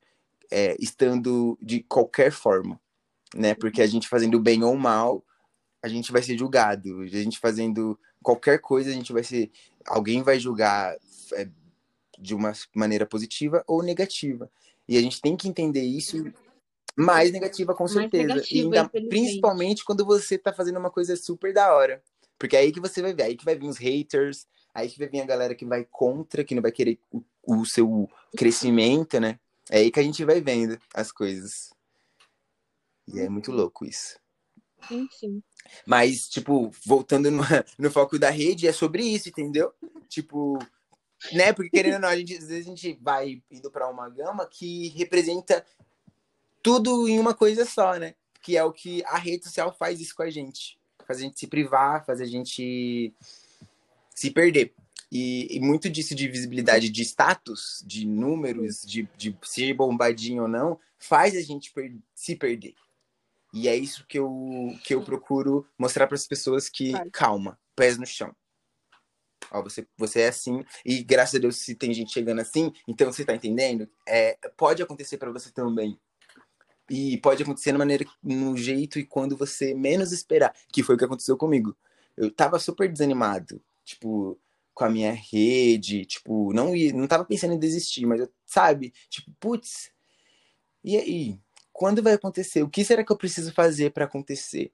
é, 0.51 0.77
estando 0.79 1.59
de 1.61 1.83
qualquer 1.83 2.31
forma, 2.31 2.79
né? 3.35 3.55
Porque 3.55 3.81
a 3.81 3.87
gente 3.87 4.09
fazendo 4.09 4.39
bem 4.39 4.63
ou 4.63 4.77
mal, 4.77 5.25
a 5.83 5.89
gente 5.89 6.13
vai 6.13 6.23
ser 6.23 6.39
julgado. 6.39 7.01
A 7.01 7.07
gente 7.07 7.39
fazendo 7.39 7.99
qualquer 8.23 8.61
coisa, 8.61 8.91
a 8.91 8.93
gente 8.93 9.13
vai 9.13 9.25
ser. 9.25 9.51
Alguém 9.87 10.23
vai 10.23 10.39
julgar 10.39 10.95
é, 11.33 11.49
de 12.23 12.35
uma 12.35 12.53
maneira 12.75 13.05
positiva 13.05 13.65
ou 13.67 13.83
negativa. 13.83 14.51
E 14.89 14.97
a 14.97 15.01
gente 15.01 15.21
tem 15.21 15.37
que 15.37 15.49
entender 15.49 15.83
isso 15.83 16.33
mais 16.97 17.33
negativa, 17.33 17.75
com 17.75 17.89
certeza. 17.89 18.35
Negativa, 18.35 18.57
e 18.57 18.79
ainda, 18.79 18.89
principalmente 19.09 19.85
quando 19.85 20.05
você 20.05 20.39
tá 20.39 20.53
fazendo 20.53 20.79
uma 20.79 20.91
coisa 20.91 21.17
super 21.17 21.53
da 21.53 21.75
hora. 21.75 22.03
Porque 22.39 22.57
é 22.57 22.61
aí 22.61 22.73
que 22.73 22.81
você 22.81 23.03
vai 23.03 23.15
ver, 23.15 23.25
aí 23.25 23.37
que 23.37 23.45
vai 23.45 23.57
vir 23.57 23.69
os 23.69 23.79
haters, 23.79 24.47
aí 24.75 24.89
que 24.89 24.99
vai 24.99 25.09
vir 25.09 25.21
a 25.21 25.27
galera 25.27 25.55
que 25.55 25.65
vai 25.65 25.85
contra, 25.91 26.45
que 26.45 26.55
não 26.55 26.63
vai 26.63 26.73
querer 26.73 26.99
o, 27.11 27.23
o 27.47 27.65
seu 27.65 28.09
crescimento, 28.37 29.19
né? 29.19 29.39
É 29.71 29.79
aí 29.79 29.91
que 29.91 30.01
a 30.01 30.03
gente 30.03 30.25
vai 30.25 30.41
vendo 30.41 30.79
as 30.95 31.11
coisas. 31.13 31.71
E 33.09 33.21
é 33.21 33.29
muito 33.29 33.53
louco 33.53 33.85
isso. 33.85 34.19
Sim, 34.89 35.09
sim. 35.13 35.43
Mas, 35.87 36.29
tipo, 36.29 36.71
voltando 36.85 37.31
no, 37.31 37.43
no 37.79 37.91
foco 37.91 38.19
da 38.19 38.31
rede, 38.31 38.67
é 38.67 38.73
sobre 38.73 39.05
isso, 39.05 39.29
entendeu? 39.29 39.73
Tipo, 40.09 40.59
né? 41.33 41.53
Porque 41.53 41.71
querendo 41.71 41.95
ou 41.95 42.01
não, 42.01 42.09
a 42.09 42.17
gente, 42.17 42.37
às 42.37 42.49
vezes 42.49 42.67
a 42.67 42.71
gente 42.71 42.99
vai 43.01 43.43
indo 43.51 43.71
para 43.71 43.89
uma 43.89 44.09
gama 44.09 44.47
que 44.47 44.89
representa 44.89 45.65
tudo 46.63 47.09
em 47.09 47.19
uma 47.19 47.35
coisa 47.35 47.65
só, 47.65 47.97
né? 47.99 48.15
Que 48.41 48.57
é 48.57 48.65
o 48.65 48.73
que 48.73 49.05
a 49.05 49.19
rede 49.19 49.45
social 49.45 49.75
faz 49.77 50.01
isso 50.01 50.15
com 50.15 50.23
a 50.23 50.31
gente. 50.31 50.79
faz 51.07 51.19
a 51.19 51.23
gente 51.23 51.39
se 51.39 51.47
privar, 51.47 52.05
faz 52.05 52.21
a 52.21 52.25
gente 52.25 53.15
se 54.15 54.31
perder. 54.31 54.75
E, 55.11 55.57
e 55.57 55.61
muito 55.61 55.91
disso 55.91 56.15
de 56.15 56.27
visibilidade 56.27 56.89
de 56.89 57.03
status, 57.03 57.85
de 57.87 58.07
números, 58.07 58.81
de, 58.83 59.07
de 59.17 59.37
ser 59.43 59.75
bombadinho 59.75 60.45
ou 60.45 60.49
não, 60.49 60.79
faz 60.99 61.37
a 61.37 61.43
gente 61.43 61.71
per 61.73 61.95
se 62.15 62.35
perder. 62.35 62.75
E 63.53 63.69
é 63.69 63.77
isso 63.77 64.07
que 64.07 64.19
eu, 64.19 64.75
que 64.83 64.95
eu 64.95 65.03
procuro 65.03 65.67
mostrar 65.77 66.07
para 66.07 66.15
as 66.15 66.27
pessoas 66.27 66.71
que, 66.71 66.93
calma, 67.11 67.59
pés 67.77 67.99
no 67.99 68.07
chão. 68.07 68.35
Ó, 69.51 69.63
você, 69.63 69.87
você 69.97 70.21
é 70.23 70.29
assim, 70.29 70.65
e 70.85 71.03
graças 71.03 71.35
a 71.35 71.39
Deus, 71.39 71.57
se 71.57 71.75
tem 71.75 71.93
gente 71.93 72.13
chegando 72.13 72.41
assim, 72.41 72.73
então 72.87 73.13
você 73.13 73.25
tá 73.25 73.35
entendendo? 73.35 73.89
É, 74.07 74.39
pode 74.57 74.83
acontecer 74.83 75.19
para 75.19 75.31
você 75.31 75.51
também. 75.51 75.99
E 76.91 77.19
pode 77.19 77.43
acontecer 77.43 77.73
maneira, 77.73 78.05
no 78.23 78.57
jeito 78.57 78.99
e 78.99 79.05
quando 79.05 79.37
você 79.37 79.75
menos 79.75 80.13
esperar, 80.13 80.55
que 80.73 80.83
foi 80.83 80.95
o 80.95 80.99
que 80.99 81.05
aconteceu 81.05 81.37
comigo. 81.37 81.77
Eu 82.17 82.31
tava 82.31 82.59
super 82.59 82.91
desanimado, 82.91 83.63
tipo, 83.85 84.39
com 84.75 84.85
a 84.85 84.91
minha 84.91 85.13
rede, 85.13 86.05
tipo, 86.05 86.53
não 86.53 86.75
ia, 86.75 86.93
não 86.93 87.07
tava 87.07 87.25
pensando 87.25 87.55
em 87.55 87.59
desistir, 87.59 88.05
mas 88.07 88.21
eu, 88.21 88.29
sabe, 88.45 88.93
tipo, 89.09 89.31
putz, 89.41 89.93
e 90.85 90.97
aí? 90.97 91.39
Quando 91.73 92.03
vai 92.03 92.15
acontecer? 92.15 92.63
O 92.63 92.69
que 92.69 92.85
será 92.85 93.05
que 93.05 93.13
eu 93.13 93.17
preciso 93.17 93.53
fazer 93.53 93.93
para 93.93 94.05
acontecer? 94.05 94.73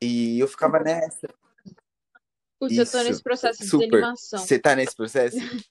E 0.00 0.38
eu 0.38 0.48
ficava 0.48 0.80
nessa. 0.80 1.28
Putz, 2.58 2.76
eu 2.76 2.90
tô 2.90 3.02
nesse 3.02 3.22
processo 3.22 3.62
de 3.62 3.68
super. 3.68 3.86
desanimação. 3.86 4.40
Você 4.40 4.58
tá 4.58 4.74
nesse 4.74 4.94
processo? 4.94 5.36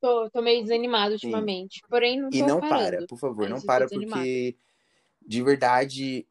Tô, 0.00 0.30
tô 0.30 0.40
meio 0.40 0.62
desanimado 0.62 1.12
ultimamente. 1.12 1.82
Porém, 1.86 2.18
não 2.18 2.30
E 2.32 2.40
não 2.40 2.58
parando. 2.58 2.96
para, 2.96 3.06
por 3.06 3.18
favor, 3.18 3.40
mas 3.42 3.50
não 3.50 3.60
para, 3.60 3.86
porque 3.86 4.56
de 5.26 5.42
verdade, 5.42 6.26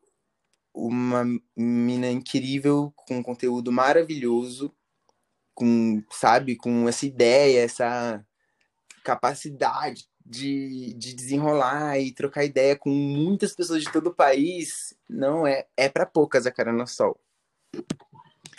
uma 0.74 1.24
mina 1.56 2.10
incrível, 2.10 2.92
com 2.96 3.24
conteúdo 3.24 3.72
maravilhoso, 3.72 4.76
com, 5.54 6.04
sabe, 6.12 6.56
com 6.56 6.88
essa 6.88 7.06
ideia, 7.06 7.62
essa 7.62 8.26
capacidade 9.04 10.10
de, 10.26 10.94
de 10.96 11.14
desenrolar 11.14 12.00
e 12.00 12.12
trocar 12.12 12.44
ideia 12.44 12.76
com 12.76 12.90
muitas 12.90 13.56
pessoas 13.56 13.84
de 13.84 13.92
todo 13.92 14.08
o 14.08 14.16
país, 14.16 14.94
não 15.08 15.46
é, 15.46 15.68
é 15.76 15.90
para 15.90 16.06
poucas 16.06 16.46
a 16.46 16.52
cara 16.52 16.72
no 16.72 16.88
sol. 16.88 17.20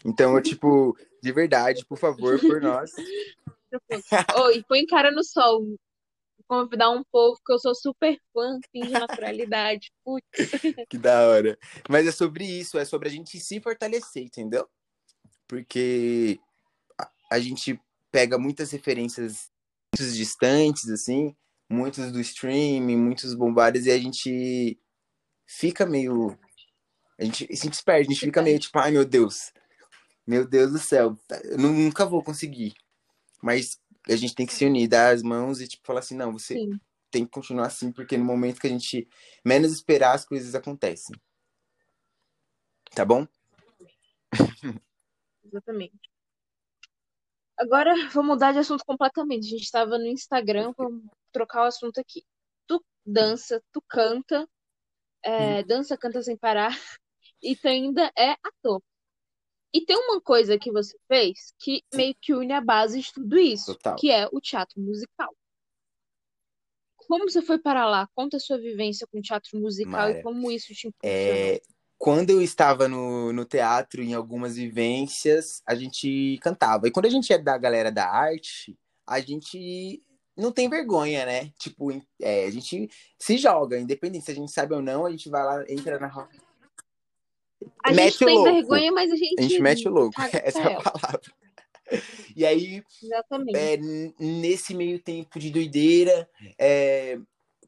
Então, 0.04 0.34
eu, 0.34 0.42
tipo, 0.42 0.96
de 1.22 1.32
verdade, 1.32 1.84
por 1.84 1.98
favor, 1.98 2.40
por 2.40 2.60
nós. 2.60 2.90
Oi, 4.44 4.64
põe 4.68 4.86
cara 4.86 5.10
no 5.10 5.22
sol. 5.22 5.64
Convidar 6.48 6.90
um 6.90 7.04
povo 7.12 7.38
que 7.46 7.52
eu 7.52 7.58
sou 7.60 7.74
super 7.74 8.18
fã, 8.32 8.58
finge 8.72 8.90
naturalidade. 8.90 9.92
Putz. 10.04 10.26
Que 10.88 10.98
da 10.98 11.28
hora. 11.28 11.56
Mas 11.88 12.06
é 12.06 12.10
sobre 12.10 12.44
isso, 12.44 12.78
é 12.78 12.84
sobre 12.84 13.08
a 13.08 13.10
gente 13.10 13.38
se 13.38 13.60
fortalecer, 13.60 14.24
entendeu? 14.24 14.68
Porque 15.46 16.40
a, 17.00 17.08
a 17.32 17.38
gente 17.38 17.80
pega 18.10 18.36
muitas 18.36 18.72
referências 18.72 19.50
distantes, 19.96 20.88
assim, 20.88 21.36
muitos 21.68 22.10
do 22.10 22.20
streaming, 22.20 22.96
muitos 22.96 23.34
bombados, 23.34 23.86
e 23.86 23.90
a 23.90 23.98
gente 23.98 24.78
fica 25.46 25.86
meio. 25.86 26.36
A 27.20 27.24
gente, 27.24 27.54
se 27.54 27.84
perde, 27.84 28.08
a 28.08 28.12
gente 28.14 28.24
fica 28.24 28.42
meio 28.42 28.58
tipo, 28.58 28.78
ai 28.78 28.90
meu 28.90 29.04
Deus, 29.04 29.52
meu 30.26 30.46
Deus 30.48 30.72
do 30.72 30.78
céu, 30.78 31.18
eu 31.44 31.58
nu- 31.58 31.72
nunca 31.72 32.06
vou 32.06 32.22
conseguir. 32.24 32.74
Mas 33.42 33.78
a 34.08 34.16
gente 34.16 34.34
tem 34.34 34.46
que 34.46 34.54
se 34.54 34.64
unir, 34.64 34.88
dar 34.88 35.14
as 35.14 35.22
mãos 35.22 35.60
e 35.60 35.68
tipo, 35.68 35.86
falar 35.86 36.00
assim, 36.00 36.16
não, 36.16 36.32
você 36.32 36.54
Sim, 36.54 36.80
tem 37.10 37.24
que 37.24 37.30
continuar 37.30 37.66
assim, 37.66 37.92
porque 37.92 38.16
no 38.16 38.24
momento 38.24 38.60
que 38.60 38.66
a 38.66 38.70
gente 38.70 39.06
menos 39.44 39.72
esperar, 39.72 40.14
as 40.14 40.24
coisas 40.24 40.54
acontecem. 40.54 41.14
Tá 42.94 43.04
bom? 43.04 43.26
exatamente. 45.44 46.10
Agora, 47.58 47.92
vou 48.10 48.24
mudar 48.24 48.52
de 48.52 48.58
assunto 48.58 48.84
completamente. 48.86 49.46
A 49.46 49.50
gente 49.50 49.64
estava 49.64 49.98
no 49.98 50.06
Instagram, 50.06 50.72
vamos 50.76 51.04
trocar 51.30 51.62
o 51.64 51.66
assunto 51.66 52.00
aqui. 52.00 52.24
Tu 52.66 52.82
dança, 53.04 53.62
tu 53.70 53.82
canta, 53.86 54.48
é, 55.22 55.62
dança, 55.64 55.96
canta 55.96 56.22
sem 56.22 56.36
parar, 56.36 56.72
e 57.42 57.56
tu 57.56 57.68
ainda 57.68 58.10
é 58.16 58.32
ator. 58.42 58.82
E 59.72 59.84
tem 59.84 59.96
uma 59.96 60.20
coisa 60.20 60.58
que 60.58 60.72
você 60.72 60.96
fez 61.06 61.54
que 61.58 61.76
Sim. 61.76 61.96
meio 61.96 62.14
que 62.20 62.34
une 62.34 62.52
a 62.52 62.60
base 62.60 63.00
de 63.00 63.12
tudo 63.12 63.38
isso, 63.38 63.74
Total. 63.74 63.96
que 63.96 64.10
é 64.10 64.28
o 64.32 64.40
teatro 64.40 64.80
musical. 64.80 65.32
Como 66.96 67.28
você 67.28 67.42
foi 67.42 67.58
para 67.58 67.88
lá? 67.88 68.08
Conta 68.14 68.36
a 68.36 68.40
sua 68.40 68.58
vivência 68.58 69.06
com 69.06 69.20
teatro 69.20 69.58
musical 69.58 70.08
Mara, 70.08 70.18
e 70.18 70.22
como 70.22 70.50
isso 70.50 70.72
te 70.74 70.88
impulsionou. 70.88 71.34
É, 71.36 71.60
quando 71.98 72.30
eu 72.30 72.40
estava 72.40 72.88
no, 72.88 73.32
no 73.32 73.44
teatro, 73.44 74.02
em 74.02 74.14
algumas 74.14 74.56
vivências, 74.56 75.62
a 75.66 75.74
gente 75.74 76.38
cantava. 76.40 76.88
E 76.88 76.90
quando 76.90 77.06
a 77.06 77.10
gente 77.10 77.32
é 77.32 77.38
da 77.38 77.58
galera 77.58 77.92
da 77.92 78.08
arte, 78.08 78.76
a 79.06 79.20
gente 79.20 80.02
não 80.36 80.50
tem 80.50 80.68
vergonha, 80.68 81.26
né? 81.26 81.50
Tipo, 81.58 81.90
é, 82.20 82.46
a 82.46 82.50
gente 82.50 82.88
se 83.18 83.36
joga, 83.36 83.78
independente 83.78 84.24
se 84.24 84.30
a 84.30 84.34
gente 84.34 84.50
sabe 84.50 84.74
ou 84.74 84.82
não, 84.82 85.04
a 85.04 85.10
gente 85.10 85.28
vai 85.28 85.44
lá, 85.44 85.64
entra 85.68 85.98
na 85.98 86.06
roda. 86.06 86.49
A 87.84 87.92
gente 87.92 87.96
Mete 88.04 88.24
o 88.24 88.26
tem 88.26 88.34
louco. 88.36 88.52
vergonha, 88.52 88.92
mas 88.92 89.10
a 89.10 89.14
A 89.14 89.16
gente 89.16 89.42
gente 89.42 89.60
mete 89.60 89.88
o 89.88 89.90
louco, 89.92 90.14
essa 90.44 90.58
é 90.60 90.66
a 90.66 90.70
ela. 90.70 90.82
palavra. 90.82 91.20
E 92.36 92.46
aí, 92.46 92.82
Exatamente. 93.02 93.58
é, 93.58 93.76
nesse 94.18 94.74
meio 94.74 94.98
tempo 95.00 95.38
de 95.38 95.50
doideira, 95.50 96.28
é, 96.58 97.18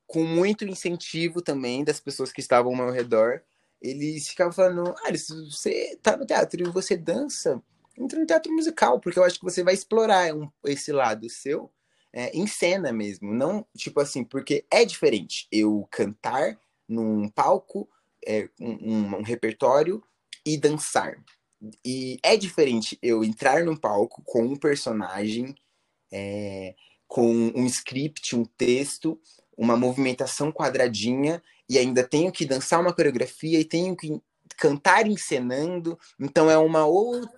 com 0.07 0.23
muito 0.25 0.65
incentivo 0.65 1.43
também 1.43 1.83
das 1.85 1.99
pessoas 1.99 2.31
que 2.33 2.41
estavam 2.41 2.71
ao 2.73 2.77
meu 2.79 2.91
redor, 2.93 3.43
eles 3.81 4.29
ficavam 4.29 4.53
falando: 4.53 4.95
ah, 5.05 5.11
você 5.51 5.99
tá 6.03 6.17
no 6.17 6.25
teatro 6.25 6.63
e 6.63 6.71
você 6.71 6.97
dança, 6.97 7.61
entra 7.99 8.19
no 8.21 8.27
teatro 8.27 8.53
musical, 8.53 9.01
porque 9.01 9.19
eu 9.19 9.25
acho 9.25 9.39
que 9.39 9.45
você 9.45 9.63
vai 9.65 9.75
explorar 9.75 10.33
um- 10.35 10.49
esse 10.67 10.93
lado 10.93 11.29
seu 11.29 11.69
é, 12.13 12.31
em 12.37 12.47
cena 12.47 12.93
mesmo. 12.93 13.35
Não, 13.35 13.67
tipo 13.77 13.99
assim, 13.99 14.23
porque 14.23 14.65
é 14.71 14.85
diferente 14.85 15.49
eu 15.51 15.87
cantar 15.91 16.57
num 16.89 17.29
palco, 17.29 17.89
é, 18.27 18.49
um, 18.61 19.17
um- 19.19 19.23
repertório 19.23 20.03
e 20.45 20.57
dançar. 20.57 21.17
E 21.85 22.19
é 22.23 22.37
diferente 22.37 22.99
eu 23.03 23.23
entrar 23.23 23.65
num 23.65 23.77
palco 23.77 24.23
com 24.25 24.43
um 24.43 24.57
personagem, 24.57 25.55
é, 26.13 26.75
com 27.07 27.31
um 27.55 27.65
script, 27.67 28.35
um 28.35 28.45
texto, 28.45 29.21
uma 29.57 29.77
movimentação 29.77 30.51
quadradinha, 30.51 31.43
e 31.69 31.79
ainda 31.79 32.03
tenho 32.03 32.33
que 32.33 32.45
dançar 32.45 32.81
uma 32.81 32.93
coreografia 32.93 33.61
e 33.61 33.65
tenho 33.65 33.95
que 33.97 34.21
cantar 34.57 35.07
encenando. 35.07 35.99
Então 36.19 36.51
é 36.51 36.59
uma 36.59 36.85
outra. 36.85 37.31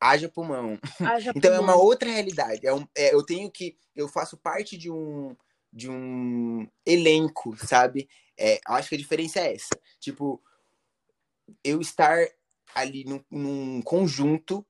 Haja 0.00 0.28
pulmão. 0.28 0.78
Haja 1.00 1.32
Então 1.36 1.52
é 1.54 1.58
uma 1.60 1.72
pulmão. 1.72 1.86
outra 1.86 2.10
realidade. 2.10 2.66
É 2.66 2.74
um- 2.74 2.86
é, 2.96 3.14
eu 3.14 3.22
tenho 3.24 3.50
que. 3.50 3.76
Eu 3.94 4.08
faço 4.08 4.36
parte 4.36 4.76
de 4.76 4.90
um, 4.90 5.34
de 5.76 5.90
um 5.90 6.66
elenco, 6.86 7.56
sabe? 7.66 8.08
É, 8.38 8.56
eu 8.68 8.74
acho 8.74 8.88
que 8.90 8.94
a 8.96 8.98
diferença 8.98 9.40
é 9.40 9.54
essa. 9.54 9.78
Tipo, 10.00 10.42
eu 11.62 11.80
estar 11.80 12.26
ali 12.74 13.04
num, 13.04 13.22
num 13.30 13.82
conjunto 13.82 14.66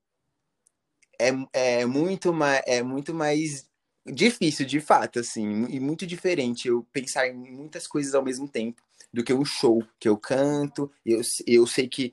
é, 1.18 1.30
é, 1.52 1.86
muito 1.86 2.32
mais, 2.32 2.62
é 2.66 2.82
muito 2.82 3.14
mais 3.14 3.66
difícil, 4.06 4.66
de 4.66 4.80
fato, 4.80 5.18
assim, 5.18 5.64
e 5.68 5.80
muito 5.80 6.06
diferente 6.06 6.68
eu 6.68 6.86
pensar 6.92 7.26
em 7.28 7.34
muitas 7.34 7.86
coisas 7.86 8.14
ao 8.14 8.22
mesmo 8.22 8.48
tempo 8.48 8.82
do 9.12 9.24
que 9.24 9.32
um 9.32 9.44
show 9.44 9.82
que 9.98 10.08
eu 10.08 10.16
canto. 10.16 10.90
Eu, 11.04 11.20
eu 11.46 11.66
sei 11.66 11.88
que 11.88 12.12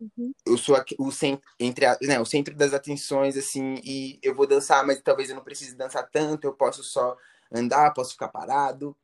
Uhum. 0.00 0.32
eu 0.46 0.58
sou 0.58 0.74
aqui- 0.76 0.96
o 0.98 1.10
centro, 1.12 1.48
entre 1.58 1.86
a- 1.86 1.98
né, 2.02 2.20
o 2.20 2.24
centro 2.26 2.54
das 2.54 2.74
atenções, 2.74 3.36
assim, 3.36 3.76
e 3.84 4.18
eu 4.22 4.34
vou 4.34 4.46
dançar, 4.46 4.86
mas 4.86 5.00
talvez 5.02 5.30
eu 5.30 5.36
não 5.36 5.44
precise 5.44 5.74
dançar 5.76 6.08
tanto, 6.10 6.46
eu 6.46 6.52
posso 6.54 6.82
só 6.84 7.16
andar, 7.54 7.92
posso 7.92 8.12
ficar 8.12 8.28
parado. 8.28 8.96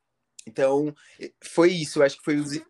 Então, 0.47 0.95
foi 1.43 1.73
isso, 1.73 2.01
eu 2.01 2.05
acho 2.05 2.19
que 2.19 2.25
foi 2.25 2.37
os. 2.37 2.57
É 2.57 2.63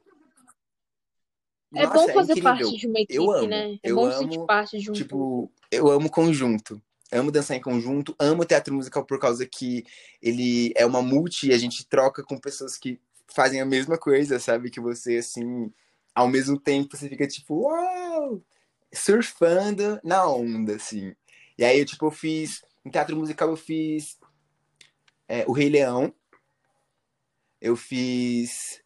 Nossa, 1.73 1.95
bom 1.95 2.13
fazer 2.13 2.33
incrível. 2.33 2.43
parte 2.43 2.77
de 2.77 2.87
uma 2.87 3.01
equipe, 3.01 3.15
Eu 3.15 3.33
amo, 3.33 3.49
né? 3.49 3.79
É 3.83 3.91
eu 3.91 3.97
bom 3.97 4.07
amo, 4.07 4.19
sentir 4.19 4.47
parte 4.47 4.79
de 4.79 4.91
um. 4.91 4.93
Tipo, 4.93 5.53
eu 5.71 5.89
amo 5.89 6.11
conjunto. 6.11 6.83
Amo 7.13 7.33
dançar 7.33 7.57
em 7.57 7.61
conjunto, 7.61 8.15
amo 8.21 8.45
teatro 8.45 8.73
musical 8.73 9.05
por 9.05 9.19
causa 9.19 9.45
que 9.45 9.85
ele 10.23 10.73
é 10.77 10.87
uma 10.87 11.03
multi 11.03 11.49
e 11.49 11.53
a 11.53 11.59
gente 11.59 11.85
troca 11.85 12.23
com 12.23 12.39
pessoas 12.39 12.77
que 12.77 13.01
fazem 13.27 13.61
a 13.61 13.67
mesma 13.67 13.99
coisa, 13.99 14.39
sabe? 14.39 14.71
Que 14.71 14.81
você, 14.81 15.17
assim, 15.17 15.73
ao 16.15 16.29
mesmo 16.29 16.59
tempo 16.59 16.97
você 16.97 17.09
fica 17.09 17.27
tipo, 17.27 17.63
uau! 17.63 18.41
Surfando 18.93 20.01
na 20.05 20.25
onda, 20.29 20.77
assim. 20.77 21.13
E 21.59 21.65
aí, 21.65 21.81
eu, 21.81 21.85
tipo, 21.85 22.07
eu 22.07 22.11
fiz. 22.13 22.63
Em 22.85 22.91
teatro 22.91 23.17
musical 23.17 23.51
eu 23.51 23.57
fiz 23.57 24.17
é, 25.31 25.45
O 25.47 25.53
Rei 25.53 25.69
Leão. 25.69 26.13
Eu 27.61 27.77
fiz 27.77 28.83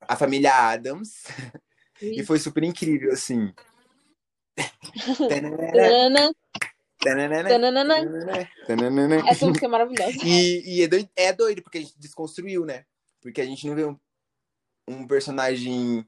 A 0.00 0.16
Família 0.16 0.54
Adams. 0.54 1.24
E 2.02 2.24
foi 2.24 2.38
super 2.38 2.64
incrível, 2.64 3.12
assim. 3.12 3.52
Tanana. 8.66 9.28
Essa 9.28 9.46
música 9.46 9.66
é 9.66 9.68
maravilhosa. 9.68 10.16
E, 10.24 10.78
e 10.78 10.82
é, 10.82 10.88
doido, 10.88 11.10
é 11.14 11.30
doido, 11.30 11.62
porque 11.62 11.76
a 11.76 11.80
gente 11.82 11.98
desconstruiu, 11.98 12.64
né? 12.64 12.86
Porque 13.20 13.42
a 13.42 13.44
gente 13.44 13.66
não 13.66 13.74
vê 13.74 13.84
um, 13.84 13.98
um 14.88 15.06
personagem 15.06 16.06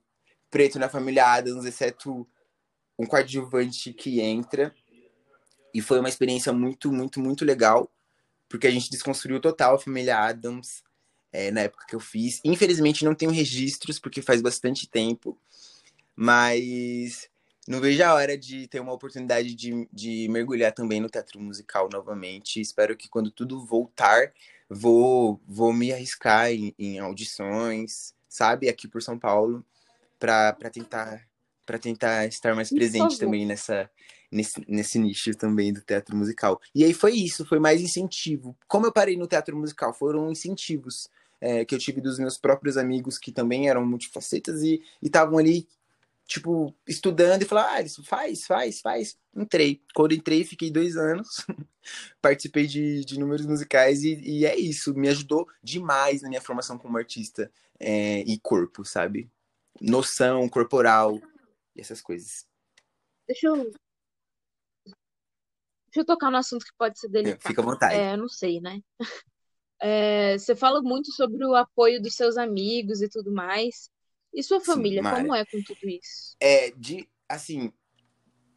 preto 0.50 0.78
na 0.78 0.88
família 0.88 1.26
Adams, 1.26 1.66
exceto 1.66 2.26
um 2.98 3.04
coadjuvante 3.04 3.92
que 3.92 4.22
entra. 4.22 4.74
E 5.74 5.82
foi 5.82 6.00
uma 6.00 6.08
experiência 6.08 6.54
muito, 6.54 6.90
muito, 6.90 7.20
muito 7.20 7.44
legal, 7.44 7.90
porque 8.52 8.66
a 8.66 8.70
gente 8.70 8.90
desconstruiu 8.90 9.40
total 9.40 9.76
a 9.76 9.78
família 9.78 10.18
Adams 10.18 10.84
é, 11.32 11.50
na 11.50 11.62
época 11.62 11.86
que 11.88 11.96
eu 11.96 12.00
fiz. 12.00 12.38
Infelizmente 12.44 13.02
não 13.02 13.14
tenho 13.14 13.30
registros, 13.30 13.98
porque 13.98 14.20
faz 14.20 14.42
bastante 14.42 14.86
tempo, 14.86 15.38
mas 16.14 17.30
não 17.66 17.80
vejo 17.80 18.04
a 18.04 18.12
hora 18.12 18.36
de 18.36 18.68
ter 18.68 18.78
uma 18.78 18.92
oportunidade 18.92 19.54
de, 19.54 19.88
de 19.90 20.28
mergulhar 20.28 20.70
também 20.70 21.00
no 21.00 21.08
teatro 21.08 21.40
musical 21.40 21.88
novamente. 21.90 22.60
Espero 22.60 22.94
que 22.94 23.08
quando 23.08 23.30
tudo 23.30 23.64
voltar, 23.64 24.34
vou, 24.68 25.40
vou 25.48 25.72
me 25.72 25.90
arriscar 25.90 26.52
em, 26.52 26.74
em 26.78 26.98
audições, 26.98 28.14
sabe, 28.28 28.68
aqui 28.68 28.86
por 28.86 29.02
São 29.02 29.18
Paulo, 29.18 29.64
para 30.18 30.52
tentar 30.70 31.26
para 31.64 31.78
tentar 31.78 32.26
estar 32.26 32.54
mais 32.54 32.70
presente 32.70 33.18
também 33.18 33.46
nessa 33.46 33.88
nesse, 34.30 34.64
nesse 34.66 34.98
nicho 34.98 35.34
também 35.36 35.72
do 35.72 35.82
teatro 35.82 36.16
musical. 36.16 36.60
E 36.74 36.82
aí 36.82 36.94
foi 36.94 37.12
isso, 37.12 37.44
foi 37.44 37.58
mais 37.58 37.82
incentivo. 37.82 38.56
Como 38.66 38.86
eu 38.86 38.92
parei 38.92 39.16
no 39.16 39.26
teatro 39.26 39.56
musical, 39.56 39.92
foram 39.92 40.30
incentivos 40.30 41.08
é, 41.40 41.64
que 41.64 41.74
eu 41.74 41.78
tive 41.78 42.00
dos 42.00 42.18
meus 42.18 42.38
próprios 42.38 42.76
amigos 42.76 43.18
que 43.18 43.30
também 43.30 43.68
eram 43.68 43.84
multifacetas 43.84 44.62
e 44.62 44.82
estavam 45.02 45.38
ali 45.38 45.68
tipo, 46.24 46.74
estudando 46.86 47.42
e 47.42 47.44
falar, 47.44 47.74
ah, 47.74 47.82
isso 47.82 48.02
faz, 48.04 48.46
faz, 48.46 48.80
faz. 48.80 49.18
Entrei. 49.36 49.82
Quando 49.94 50.14
entrei, 50.14 50.44
fiquei 50.44 50.70
dois 50.70 50.96
anos, 50.96 51.44
participei 52.22 52.66
de, 52.66 53.04
de 53.04 53.18
números 53.18 53.44
musicais 53.44 54.02
e, 54.02 54.18
e, 54.20 54.46
é 54.46 54.56
isso, 54.56 54.94
me 54.94 55.08
ajudou 55.08 55.46
demais 55.62 56.22
na 56.22 56.28
minha 56.28 56.40
formação 56.40 56.78
como 56.78 56.96
artista 56.96 57.50
é, 57.78 58.20
e 58.20 58.38
corpo, 58.38 58.84
sabe? 58.84 59.28
Noção 59.80 60.48
corporal 60.48 61.20
e 61.74 61.80
essas 61.80 62.00
coisas. 62.00 62.46
Deixa 63.26 63.46
eu. 63.46 63.72
Deixa 64.84 66.00
eu 66.00 66.04
tocar 66.04 66.30
no 66.30 66.38
assunto 66.38 66.64
que 66.64 66.72
pode 66.76 66.98
ser 66.98 67.08
delicado. 67.08 67.42
Fica 67.42 67.60
à 67.60 67.64
vontade. 67.64 67.94
É, 67.94 68.14
eu 68.14 68.18
não 68.18 68.28
sei, 68.28 68.60
né? 68.60 68.80
É, 69.84 70.38
você 70.38 70.54
fala 70.54 70.80
muito 70.80 71.10
sobre 71.10 71.44
o 71.44 71.56
apoio 71.56 72.00
dos 72.00 72.14
seus 72.14 72.36
amigos 72.36 73.02
e 73.02 73.08
tudo 73.08 73.32
mais. 73.32 73.90
E 74.32 74.40
sua 74.40 74.60
família, 74.60 75.02
Sim, 75.02 75.10
como 75.10 75.34
é 75.34 75.44
com 75.44 75.60
tudo 75.60 75.90
isso? 75.90 76.36
É, 76.38 76.70
de, 76.70 77.10
assim, 77.28 77.72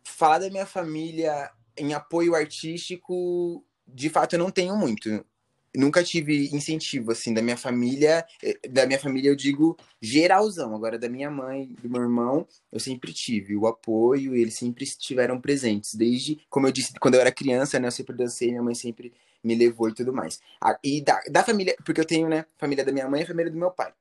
falar 0.04 0.38
da 0.38 0.52
minha 0.52 0.68
família 0.68 1.52
em 1.76 1.96
apoio 1.96 2.36
artístico, 2.36 3.66
de 3.88 4.08
fato 4.08 4.34
eu 4.34 4.40
não 4.40 4.52
tenho 4.52 4.78
muito. 4.78 5.26
Nunca 5.78 6.04
tive 6.04 6.50
incentivo, 6.56 7.12
assim, 7.12 7.34
da 7.34 7.42
minha 7.42 7.58
família. 7.58 8.26
Eh, 8.44 8.68
da 8.70 8.86
minha 8.86 9.00
família, 9.00 9.30
eu 9.30 9.36
digo 9.36 9.78
geralzão. 10.02 10.76
Agora, 10.76 10.98
da 10.98 11.10
minha 11.10 11.30
mãe, 11.30 11.74
do 11.82 11.90
meu 11.90 12.02
irmão, 12.02 12.48
eu 12.72 12.80
sempre 12.80 13.14
tive 13.14 13.56
o 13.56 13.68
apoio 13.68 14.36
eles 14.36 14.56
sempre 14.56 14.84
estiveram 14.84 15.40
presentes. 15.40 15.96
Desde, 15.96 16.40
como 16.50 16.68
eu 16.68 16.72
disse, 16.72 16.94
quando 17.00 17.16
eu 17.16 17.22
era 17.22 17.32
criança, 17.32 17.80
né? 17.80 17.88
Eu 17.88 17.92
sempre 17.92 18.16
dancei, 18.16 18.50
minha 18.50 18.64
mãe 18.64 18.76
sempre 18.76 19.14
me 19.44 19.56
levou 19.56 19.90
e 19.90 19.94
tudo 19.94 20.14
mais. 20.14 20.40
E 20.84 21.02
da, 21.02 21.22
da 21.30 21.44
família, 21.44 21.76
porque 21.86 22.02
eu 22.02 22.06
tenho, 22.06 22.28
né? 22.30 22.46
Família 22.58 22.84
da 22.84 22.92
minha 22.92 23.08
mãe 23.10 23.22
e 23.22 23.26
família 23.26 23.52
do 23.52 23.58
meu 23.58 23.72
pai. 23.72 23.94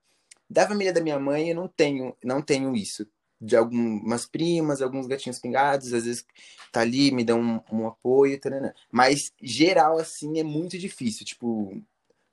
Da 0.48 0.66
família 0.68 0.92
da 0.92 1.00
minha 1.00 1.18
mãe, 1.18 1.50
eu 1.50 1.56
não 1.56 1.68
tenho, 1.68 2.16
não 2.22 2.42
tenho 2.42 2.74
isso. 2.76 3.06
De 3.40 3.56
algumas 3.56 4.24
primas, 4.26 4.80
alguns 4.80 5.06
gatinhos 5.06 5.38
pingados, 5.38 5.92
às 5.92 6.04
vezes 6.04 6.24
tá 6.72 6.80
ali, 6.80 7.10
me 7.10 7.24
dão 7.24 7.40
um, 7.40 7.60
um 7.70 7.86
apoio, 7.86 8.40
taranã. 8.40 8.72
mas 8.90 9.32
geral, 9.42 9.98
assim, 9.98 10.38
é 10.38 10.42
muito 10.42 10.78
difícil. 10.78 11.26
Tipo, 11.26 11.80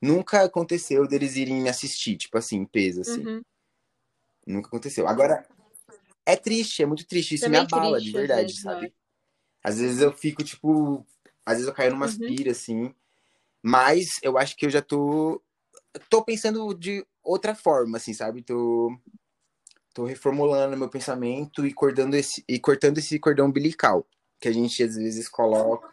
nunca 0.02 0.44
aconteceu 0.44 1.08
deles 1.08 1.36
irem 1.36 1.62
me 1.62 1.70
assistir, 1.70 2.18
tipo 2.18 2.38
assim, 2.38 2.58
em 2.58 2.66
peso, 2.66 3.02
assim. 3.02 3.26
Uhum. 3.26 3.42
Nunca 4.46 4.68
aconteceu. 4.68 5.08
Agora, 5.08 5.46
é 6.26 6.36
triste, 6.36 6.82
é 6.82 6.86
muito 6.86 7.06
triste. 7.06 7.36
Isso 7.36 7.46
Também 7.46 7.62
me 7.62 7.68
abala, 7.68 7.98
triste, 7.98 8.12
de 8.12 8.18
verdade, 8.18 8.42
vezes, 8.44 8.62
sabe? 8.62 8.80
Vai. 8.82 8.94
Às 9.64 9.80
vezes 9.80 10.02
eu 10.02 10.12
fico, 10.12 10.44
tipo. 10.44 11.06
Às 11.46 11.56
vezes 11.56 11.68
eu 11.68 11.74
caio 11.74 11.92
numa 11.92 12.08
uhum. 12.08 12.52
assim. 12.52 12.94
Mas 13.62 14.20
eu 14.24 14.38
acho 14.38 14.56
que 14.56 14.66
eu 14.66 14.70
já 14.70 14.82
tô. 14.82 15.42
Tô 16.10 16.24
pensando 16.24 16.74
de 16.74 17.06
outra 17.24 17.54
forma, 17.54 17.98
assim, 17.98 18.14
sabe? 18.14 18.42
Tô, 18.42 18.98
tô 19.94 20.06
reformulando 20.06 20.78
meu 20.78 20.90
pensamento 20.90 21.66
e 21.66 21.74
cortando 21.74 22.16
esse, 22.16 22.44
e 22.48 22.60
cortando 22.60 22.98
esse 22.98 23.20
cordão 23.20 23.48
umbilical 23.48 24.06
que 24.40 24.48
a 24.48 24.52
gente 24.52 24.82
às 24.84 24.96
vezes 24.96 25.30
coloca. 25.30 25.90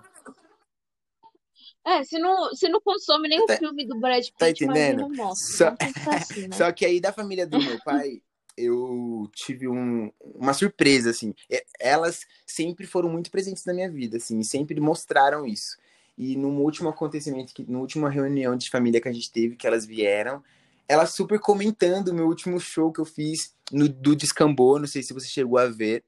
É, 1.85 2.05
se 2.05 2.19
não, 2.19 2.55
se 2.55 2.69
não 2.69 2.81
consome 2.81 3.29
nem 3.29 3.45
tá, 3.47 3.55
o 3.55 3.57
filme 3.57 3.87
do 3.87 3.99
Brad 3.99 4.25
tá 4.37 4.47
Pitt, 4.47 4.67
tá 4.67 4.73
entendendo? 4.73 5.09
Só... 5.35 5.75
Assim, 6.11 6.49
né? 6.49 6.57
Só 6.57 6.73
que 6.73 6.85
aí 6.85 7.01
da 7.01 7.13
família 7.13 7.47
do 7.47 7.59
meu 7.59 7.79
pai, 7.83 8.21
eu 8.57 9.31
tive 9.35 9.69
um, 9.69 10.13
uma 10.21 10.53
surpresa, 10.53 11.11
assim. 11.11 11.35
Elas 11.79 12.27
sempre 12.47 12.87
foram 12.87 13.09
muito 13.09 13.31
presentes 13.31 13.65
na 13.65 13.73
minha 13.73 13.91
vida, 13.91 14.17
assim, 14.19 14.43
sempre 14.43 14.81
mostraram 14.81 15.47
isso. 15.47 15.79
E 16.17 16.37
no 16.37 16.49
último 16.61 16.89
acontecimento, 16.89 17.55
que, 17.55 17.65
no 17.71 17.81
última 17.81 18.11
reunião 18.11 18.57
de 18.57 18.69
família 18.69 19.01
que 19.01 19.09
a 19.09 19.13
gente 19.13 19.31
teve, 19.31 19.57
que 19.57 19.67
elas 19.67 19.87
vieram, 19.87 20.43
ela 20.89 21.07
super 21.07 21.39
comentando 21.39 22.09
o 22.09 22.15
meu 22.15 22.27
último 22.27 22.59
show 22.59 22.93
que 22.93 23.01
eu 23.01 23.05
fiz 23.05 23.55
no, 23.73 23.89
do 23.89 24.17
Descambô, 24.17 24.79
não 24.79 24.87
sei 24.87 25.03
se 25.03 25.13
você 25.13 25.27
chegou 25.27 25.59
a 25.59 25.67
ver. 25.67 26.05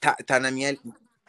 Tá, 0.00 0.14
tá 0.14 0.40
na 0.40 0.50
minha. 0.50 0.76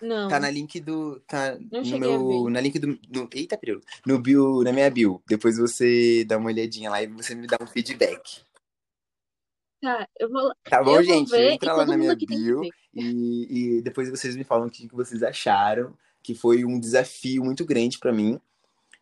Não. 0.01 0.27
Tá 0.27 0.39
na 0.39 0.49
link 0.49 0.79
do. 0.79 1.19
Tá 1.21 1.57
não 1.71 1.81
no 1.81 1.99
meu. 1.99 2.49
Na 2.49 2.61
link 2.61 2.77
do. 2.77 2.87
No, 3.09 3.29
eita, 3.33 3.57
período. 3.57 3.83
No 4.05 4.19
bio, 4.19 4.63
na 4.63 4.71
minha 4.71 4.89
bio. 4.89 5.21
Depois 5.27 5.57
você 5.57 6.23
dá 6.25 6.37
uma 6.37 6.49
olhadinha 6.49 6.89
lá 6.89 7.01
e 7.01 7.07
você 7.07 7.33
me 7.33 7.47
dá 7.47 7.57
um 7.61 7.67
feedback. 7.67 8.43
Tá, 9.81 10.07
eu 10.19 10.29
vou. 10.29 10.51
Tá 10.63 10.83
bom, 10.83 11.01
gente? 11.01 11.35
Entra 11.35 11.73
lá 11.73 11.85
na 11.85 11.97
minha 11.97 12.15
bio 12.15 12.61
e, 12.93 13.77
e 13.77 13.81
depois 13.81 14.09
vocês 14.09 14.35
me 14.35 14.43
falam 14.43 14.67
o 14.67 14.71
que 14.71 14.87
vocês 14.87 15.23
acharam. 15.23 15.95
Que 16.21 16.35
foi 16.35 16.65
um 16.65 16.79
desafio 16.79 17.43
muito 17.43 17.65
grande 17.65 17.97
para 17.97 18.11
mim. 18.11 18.39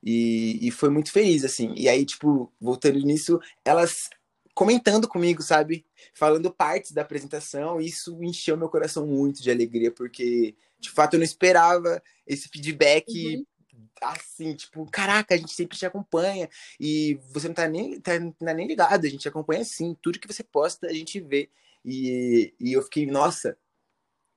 E, 0.03 0.59
e 0.61 0.69
foi 0.69 0.89
muito 0.89 1.11
feliz, 1.11 1.43
assim. 1.43 1.73
E 1.75 1.89
aí, 1.89 2.05
tipo, 2.05 2.53
voltando 2.61 2.99
nisso, 2.99 3.41
elas 3.65 4.09
comentando 4.55 5.07
comigo, 5.07 5.43
sabe? 5.43 5.85
Falando 6.13 6.51
partes 6.51 6.93
da 6.93 7.01
apresentação, 7.01 7.79
isso 7.79 8.17
encheu 8.23 8.57
meu 8.57 8.69
coração 8.69 9.05
muito 9.05 9.43
de 9.43 9.51
alegria, 9.51 9.91
porque 9.91 10.55
de 10.79 10.89
fato 10.89 11.13
eu 11.13 11.19
não 11.19 11.25
esperava 11.25 12.01
esse 12.25 12.47
feedback 12.47 13.05
uhum. 13.11 13.45
assim, 14.01 14.55
tipo, 14.55 14.89
caraca, 14.89 15.35
a 15.35 15.37
gente 15.37 15.51
sempre 15.51 15.77
te 15.77 15.85
acompanha 15.85 16.49
e 16.79 17.19
você 17.31 17.47
não 17.49 17.55
tá 17.55 17.67
nem, 17.67 17.99
tá, 17.99 18.17
não 18.17 18.31
tá 18.31 18.53
nem 18.53 18.65
ligado, 18.65 19.05
a 19.05 19.09
gente 19.09 19.27
acompanha 19.27 19.63
sim, 19.65 19.95
tudo 20.01 20.19
que 20.19 20.27
você 20.27 20.43
posta 20.43 20.87
a 20.87 20.93
gente 20.93 21.19
vê. 21.19 21.49
E, 21.83 22.53
e 22.59 22.73
eu 22.73 22.81
fiquei, 22.81 23.05
nossa, 23.05 23.57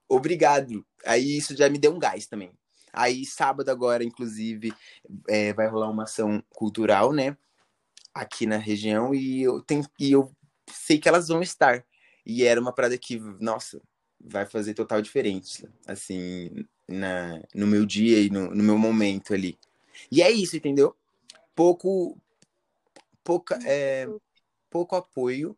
obrigado. 0.08 0.84
Aí 1.06 1.38
isso 1.38 1.56
já 1.56 1.68
me 1.70 1.78
deu 1.78 1.94
um 1.94 1.98
gás 1.98 2.26
também. 2.26 2.52
Aí, 2.92 3.24
sábado 3.24 3.70
agora, 3.70 4.02
inclusive, 4.02 4.72
é, 5.28 5.52
vai 5.52 5.68
rolar 5.68 5.88
uma 5.90 6.02
ação 6.02 6.42
cultural, 6.50 7.12
né? 7.12 7.36
Aqui 8.18 8.46
na 8.46 8.56
região, 8.56 9.14
e 9.14 9.42
eu, 9.42 9.62
tenho, 9.62 9.84
e 9.98 10.10
eu 10.10 10.32
sei 10.68 10.98
que 10.98 11.08
elas 11.08 11.28
vão 11.28 11.40
estar. 11.40 11.84
E 12.26 12.42
era 12.42 12.60
uma 12.60 12.72
parada 12.72 12.98
que, 12.98 13.16
nossa, 13.38 13.80
vai 14.20 14.44
fazer 14.44 14.74
total 14.74 15.00
diferença, 15.00 15.72
assim, 15.86 16.50
na, 16.88 17.40
no 17.54 17.66
meu 17.66 17.86
dia 17.86 18.20
e 18.20 18.28
no, 18.28 18.50
no 18.50 18.64
meu 18.64 18.76
momento 18.76 19.32
ali. 19.32 19.56
E 20.10 20.20
é 20.20 20.30
isso, 20.32 20.56
entendeu? 20.56 20.96
Pouco, 21.54 22.20
pouca, 23.22 23.56
é, 23.64 24.08
pouco 24.68 24.96
apoio, 24.96 25.56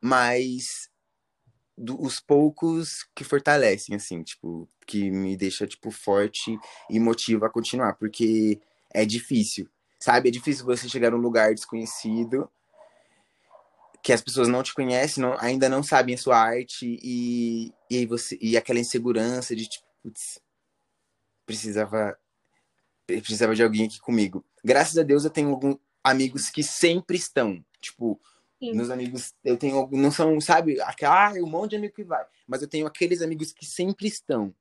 mas 0.00 0.90
do, 1.78 2.02
os 2.02 2.18
poucos 2.18 3.06
que 3.14 3.22
fortalecem, 3.22 3.94
assim, 3.94 4.24
tipo, 4.24 4.68
que 4.86 5.08
me 5.08 5.36
deixa, 5.36 5.68
tipo, 5.68 5.92
forte 5.92 6.58
e 6.90 6.98
motiva 6.98 7.46
a 7.46 7.50
continuar, 7.50 7.94
porque 7.94 8.60
é 8.92 9.04
difícil, 9.04 9.68
sabe? 10.02 10.28
É 10.28 10.32
difícil 10.32 10.64
você 10.64 10.88
chegar 10.88 11.12
num 11.12 11.18
lugar 11.18 11.54
desconhecido, 11.54 12.50
que 14.02 14.12
as 14.12 14.20
pessoas 14.20 14.48
não 14.48 14.60
te 14.60 14.74
conhecem, 14.74 15.22
não, 15.22 15.36
ainda 15.38 15.68
não 15.68 15.80
sabem 15.80 16.16
a 16.16 16.18
sua 16.18 16.36
arte, 16.36 16.98
e, 17.00 17.72
e, 17.88 18.04
você, 18.04 18.36
e 18.42 18.56
aquela 18.56 18.80
insegurança 18.80 19.54
de, 19.54 19.68
tipo, 19.68 19.86
putz, 20.02 20.40
precisava, 21.46 22.18
precisava 23.06 23.54
de 23.54 23.62
alguém 23.62 23.86
aqui 23.86 24.00
comigo. 24.00 24.44
Graças 24.64 24.98
a 24.98 25.04
Deus 25.04 25.22
eu 25.22 25.30
tenho 25.30 25.50
alguns 25.50 25.76
amigos 26.02 26.50
que 26.50 26.64
sempre 26.64 27.16
estão, 27.16 27.64
tipo, 27.80 28.20
Sim. 28.58 28.74
Meus 28.74 28.90
amigos, 28.90 29.34
eu 29.42 29.56
tenho, 29.56 29.88
não 29.90 30.12
são, 30.12 30.40
sabe, 30.40 30.80
aquela, 30.82 31.30
ah, 31.30 31.32
um 31.34 31.48
monte 31.48 31.70
de 31.70 31.76
amigo 31.76 31.94
que 31.94 32.04
vai, 32.04 32.24
mas 32.46 32.62
eu 32.62 32.68
tenho 32.68 32.86
aqueles 32.86 33.20
amigos 33.20 33.52
que 33.52 33.66
sempre 33.66 34.06
estão. 34.06 34.54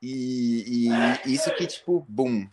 E, 0.00 0.88
e 0.88 1.34
isso 1.34 1.54
que, 1.54 1.66
tipo, 1.66 2.06
boom, 2.08 2.48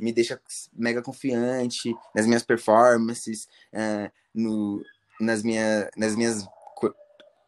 me 0.00 0.12
deixa 0.12 0.40
mega 0.72 1.02
confiante 1.02 1.94
nas 2.14 2.26
minhas 2.26 2.42
performances, 2.42 3.48
uh, 3.72 4.10
no, 4.34 4.84
nas, 5.20 5.42
minha, 5.42 5.90
nas 5.96 6.14
minhas 6.14 6.46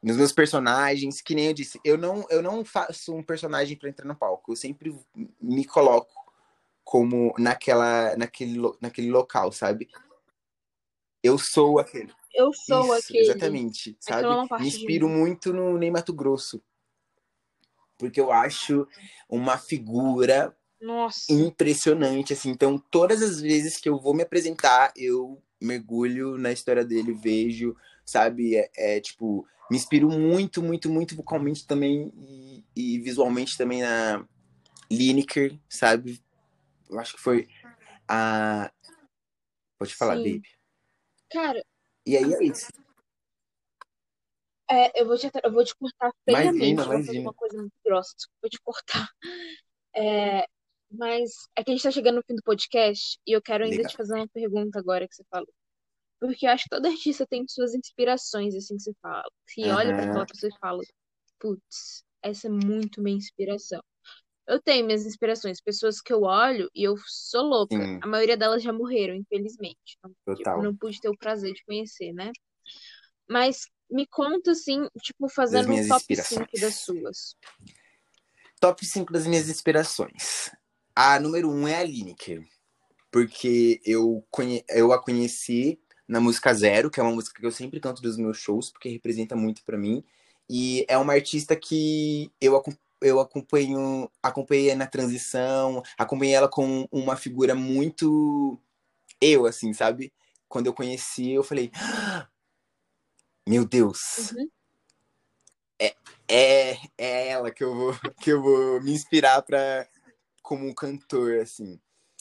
nos 0.02 0.16
meus 0.16 0.32
personagens, 0.32 1.20
que 1.20 1.34
nem 1.34 1.48
eu 1.48 1.52
disse, 1.52 1.78
eu 1.84 1.98
não, 1.98 2.26
eu 2.30 2.42
não 2.42 2.64
faço 2.64 3.14
um 3.14 3.22
personagem 3.22 3.76
para 3.76 3.90
entrar 3.90 4.06
no 4.06 4.16
palco, 4.16 4.52
eu 4.52 4.56
sempre 4.56 4.96
me 5.40 5.64
coloco 5.64 6.10
como 6.82 7.34
naquela, 7.38 8.16
naquele, 8.16 8.58
naquele 8.80 9.10
local, 9.10 9.52
sabe? 9.52 9.88
Eu 11.22 11.38
sou 11.38 11.78
aquele. 11.78 12.12
Eu 12.34 12.52
sou 12.52 12.96
Isso, 12.96 13.04
aquele. 13.06 13.30
exatamente, 13.30 13.96
sabe? 14.00 14.26
Me 14.60 14.68
inspiro 14.68 15.08
muito 15.08 15.52
no 15.52 15.76
Ney 15.76 15.90
Mato 15.90 16.12
Grosso. 16.12 16.62
Porque 17.98 18.20
eu 18.20 18.32
acho 18.32 18.88
uma 19.28 19.58
figura 19.58 20.56
Nossa. 20.80 21.32
impressionante, 21.32 22.32
assim. 22.32 22.50
Então, 22.50 22.78
todas 22.90 23.22
as 23.22 23.40
vezes 23.40 23.76
que 23.76 23.88
eu 23.88 23.98
vou 23.98 24.14
me 24.14 24.22
apresentar, 24.22 24.92
eu 24.96 25.42
mergulho 25.60 26.38
na 26.38 26.50
história 26.50 26.84
dele, 26.84 27.12
vejo, 27.12 27.76
sabe? 28.04 28.56
É, 28.56 28.70
é, 28.76 29.00
tipo, 29.00 29.46
me 29.70 29.76
inspiro 29.76 30.08
muito, 30.08 30.62
muito, 30.62 30.90
muito 30.90 31.14
vocalmente 31.14 31.66
também 31.66 32.12
e, 32.16 32.64
e 32.74 32.98
visualmente 32.98 33.58
também 33.58 33.82
na 33.82 34.26
Lineker, 34.90 35.58
sabe? 35.68 36.20
Eu 36.88 36.98
acho 36.98 37.14
que 37.14 37.20
foi 37.20 37.48
a. 38.08 38.72
Pode 39.78 39.94
falar, 39.94 40.16
Sim. 40.16 40.24
baby. 40.24 40.48
Cara, 41.30 41.62
E 42.04 42.16
aí 42.16 42.34
é 42.34 42.44
isso. 42.44 42.68
é, 44.68 45.00
eu, 45.00 45.06
vou 45.06 45.16
te, 45.16 45.30
eu 45.42 45.52
vou 45.52 45.64
te 45.64 45.74
cortar 45.76 46.10
feiamente. 46.24 46.56
Imagina, 46.56 46.84
vou 46.84 46.94
imagina. 46.96 47.20
uma 47.20 47.34
coisa 47.34 47.56
muito 47.58 47.72
grossa. 47.84 48.14
Desculpa 48.16 48.48
te 48.48 48.60
cortar. 48.62 49.08
É, 49.92 50.46
mas 50.90 51.30
é 51.56 51.62
que 51.62 51.70
a 51.70 51.74
gente 51.74 51.82
tá 51.82 51.90
chegando 51.90 52.16
no 52.16 52.22
fim 52.22 52.34
do 52.34 52.42
podcast 52.42 53.18
e 53.26 53.32
eu 53.32 53.40
quero 53.40 53.64
ainda 53.64 53.76
Legal. 53.76 53.90
te 53.90 53.96
fazer 53.96 54.14
uma 54.14 54.28
pergunta 54.28 54.78
agora 54.78 55.06
que 55.08 55.14
você 55.14 55.24
falou. 55.30 55.52
Porque 56.20 56.46
eu 56.46 56.50
acho 56.50 56.64
que 56.64 56.70
todo 56.70 56.86
artista 56.86 57.26
tem 57.26 57.46
suas 57.48 57.74
inspirações, 57.74 58.54
assim, 58.54 58.76
que 58.76 58.82
você 58.82 58.92
fala. 59.00 59.30
Que 59.48 59.70
olha 59.70 59.94
pra 59.94 60.04
aquela 60.04 60.26
pessoa 60.26 60.50
e 60.54 60.58
fala, 60.58 60.82
putz, 61.38 62.04
essa 62.22 62.48
é 62.48 62.50
muito 62.50 63.02
minha 63.02 63.16
inspiração. 63.16 63.82
Eu 64.46 64.60
tenho 64.60 64.84
minhas 64.84 65.06
inspirações, 65.06 65.60
pessoas 65.62 66.00
que 66.00 66.12
eu 66.12 66.22
olho 66.22 66.68
e 66.74 66.82
eu 66.82 66.96
sou 67.06 67.42
louca. 67.42 67.76
Sim. 67.76 68.00
A 68.02 68.06
maioria 68.06 68.36
delas 68.36 68.62
já 68.62 68.72
morreram, 68.72 69.14
infelizmente. 69.14 69.96
Não, 70.02 70.12
Total. 70.26 70.62
não 70.62 70.76
pude 70.76 71.00
ter 71.00 71.08
o 71.08 71.16
prazer 71.16 71.54
de 71.54 71.64
conhecer, 71.64 72.12
né? 72.12 72.32
Mas 73.28 73.68
me 73.88 74.06
conta, 74.06 74.50
assim, 74.50 74.88
tipo, 75.02 75.28
fazendo 75.28 75.72
um 75.72 75.88
top 75.88 76.00
inspirações. 76.00 76.48
5 76.50 76.60
das 76.60 76.74
suas. 76.74 77.36
Top 78.60 78.84
5 78.84 79.12
das 79.12 79.26
minhas 79.26 79.48
inspirações. 79.48 80.50
A 80.94 81.18
número 81.20 81.48
1 81.50 81.54
um 81.62 81.68
é 81.68 81.76
a 81.76 81.84
Lineker. 81.84 82.46
Porque 83.10 83.80
eu, 83.84 84.24
conhe... 84.30 84.64
eu 84.68 84.92
a 84.92 85.02
conheci 85.02 85.80
na 86.08 86.20
música 86.20 86.52
Zero, 86.54 86.90
que 86.90 87.00
é 87.00 87.02
uma 87.02 87.12
música 87.12 87.40
que 87.40 87.46
eu 87.46 87.52
sempre 87.52 87.80
canto 87.80 88.02
dos 88.02 88.16
meus 88.16 88.38
shows, 88.38 88.70
porque 88.70 88.88
representa 88.88 89.36
muito 89.36 89.64
pra 89.64 89.78
mim. 89.78 90.04
E 90.48 90.84
é 90.88 90.98
uma 90.98 91.12
artista 91.14 91.56
que 91.56 92.30
eu, 92.40 92.62
eu 93.00 93.20
acompanho, 93.20 94.10
acompanhei 94.22 94.74
na 94.74 94.86
transição, 94.86 95.82
acompanhei 95.98 96.34
ela 96.34 96.48
com 96.48 96.88
uma 96.92 97.16
figura 97.16 97.54
muito 97.54 98.58
eu, 99.20 99.46
assim, 99.46 99.72
sabe? 99.72 100.12
Quando 100.48 100.66
eu 100.66 100.74
conheci, 100.74 101.30
eu 101.32 101.44
falei, 101.44 101.70
"Ah, 101.74 102.28
meu 103.46 103.64
Deus, 103.66 104.32
Uhum. 104.32 104.48
é, 106.28 106.76
é 106.98 107.28
ela 107.28 107.50
que 107.50 107.64
eu 107.64 107.74
vou, 107.74 107.94
que 108.20 108.30
eu 108.30 108.42
vou 108.42 108.82
me 108.82 108.92
inspirar 108.92 109.42
para 109.42 109.86
como 110.50 110.66
um 110.66 110.74
cantor, 110.74 111.38
assim. 111.38 111.78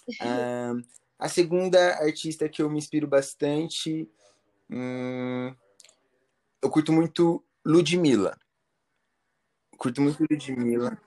A 1.18 1.28
segunda 1.28 1.96
artista 1.96 2.48
que 2.48 2.62
eu 2.62 2.70
me 2.70 2.78
inspiro 2.78 3.06
bastante, 3.06 4.10
hum, 4.70 5.54
eu 6.62 6.70
curto 6.70 6.94
muito 6.94 7.44
Ludmilla. 7.66 8.38
Curto 9.78 10.02
muito 10.02 10.26
Ludmilla 10.30 10.98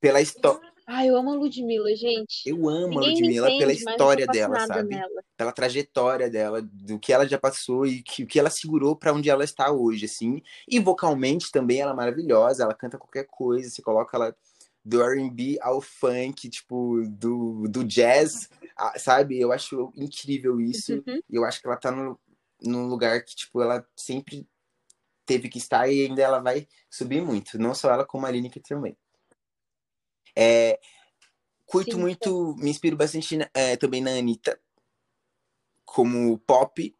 pela 0.00 0.20
história. 0.20 0.70
Ah, 0.86 1.06
eu 1.06 1.16
amo 1.16 1.30
a 1.30 1.34
Ludmilla, 1.34 1.94
gente. 1.96 2.42
Eu 2.46 2.68
amo 2.68 2.98
a 2.98 3.02
Ninguém 3.02 3.14
me 3.14 3.20
Ludmilla 3.20 3.46
entende, 3.46 3.58
pela 3.58 3.72
história 3.72 4.26
dela, 4.26 4.66
sabe? 4.66 4.96
nela. 4.96 5.22
Pela 5.36 5.52
trajetória 5.52 6.28
dela, 6.28 6.60
do 6.60 6.98
que 6.98 7.12
ela 7.12 7.26
já 7.26 7.38
passou 7.38 7.86
e 7.86 8.02
que, 8.02 8.24
o 8.24 8.26
que 8.26 8.38
ela 8.38 8.50
segurou 8.50 8.96
para 8.96 9.12
onde 9.14 9.30
ela 9.30 9.44
está 9.44 9.70
hoje, 9.70 10.04
assim. 10.04 10.42
E 10.66 10.78
vocalmente 10.78 11.50
também 11.50 11.80
ela 11.80 11.92
é 11.92 11.94
maravilhosa, 11.94 12.64
ela 12.64 12.74
canta 12.74 12.98
qualquer 12.98 13.24
coisa, 13.24 13.70
você 13.70 13.80
coloca 13.80 14.16
ela 14.16 14.36
do 14.88 15.02
R&B 15.02 15.58
ao 15.60 15.82
funk, 15.82 16.48
tipo, 16.48 17.02
do, 17.06 17.68
do 17.68 17.84
jazz, 17.84 18.48
sabe? 18.96 19.38
Eu 19.38 19.52
acho 19.52 19.92
incrível 19.94 20.58
isso. 20.60 20.94
Uhum. 21.06 21.20
E 21.28 21.36
eu 21.36 21.44
acho 21.44 21.60
que 21.60 21.66
ela 21.66 21.76
tá 21.76 21.90
no, 21.90 22.18
num 22.62 22.88
lugar 22.88 23.22
que, 23.22 23.36
tipo, 23.36 23.60
ela 23.60 23.86
sempre 23.94 24.48
teve 25.26 25.50
que 25.50 25.58
estar 25.58 25.88
e 25.88 26.06
ainda 26.06 26.22
ela 26.22 26.40
vai 26.40 26.66
subir 26.90 27.20
muito. 27.20 27.58
Não 27.58 27.74
só 27.74 27.90
ela, 27.90 28.06
como 28.06 28.24
a 28.24 28.30
Lineker 28.30 28.62
também. 28.62 28.96
É, 30.34 30.80
curto 31.66 31.92
Sim, 31.92 32.00
muito, 32.00 32.56
me 32.56 32.70
inspiro 32.70 32.96
bastante 32.96 33.36
na- 33.36 33.50
é, 33.52 33.76
também 33.76 34.00
na 34.00 34.12
Anitta, 34.12 34.58
como 35.84 36.38
pop, 36.38 36.96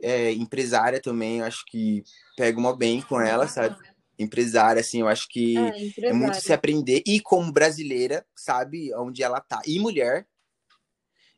é, 0.00 0.32
empresária 0.32 1.00
também, 1.00 1.40
eu 1.40 1.44
acho 1.44 1.64
que 1.66 2.02
pego 2.36 2.60
mó 2.60 2.72
bem 2.72 3.02
com 3.02 3.20
ela, 3.20 3.46
sabe? 3.48 3.76
Empresária, 4.18 4.80
assim, 4.80 5.00
eu 5.00 5.08
acho 5.08 5.28
que 5.28 5.56
Ah, 5.56 5.72
é 6.02 6.12
muito 6.12 6.40
se 6.40 6.52
aprender. 6.52 7.02
E 7.06 7.20
como 7.20 7.52
brasileira, 7.52 8.26
sabe 8.34 8.92
onde 8.94 9.22
ela 9.22 9.40
tá. 9.40 9.62
E 9.66 9.78
mulher. 9.78 10.26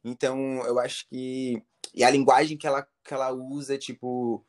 Então, 0.02 0.64
eu 0.64 0.78
acho 0.78 1.06
que. 1.08 1.62
E 1.94 2.02
a 2.02 2.10
linguagem 2.10 2.56
que 2.56 2.66
ela, 2.66 2.86
que 3.04 3.12
ela 3.12 3.30
usa, 3.32 3.76
tipo. 3.76 4.44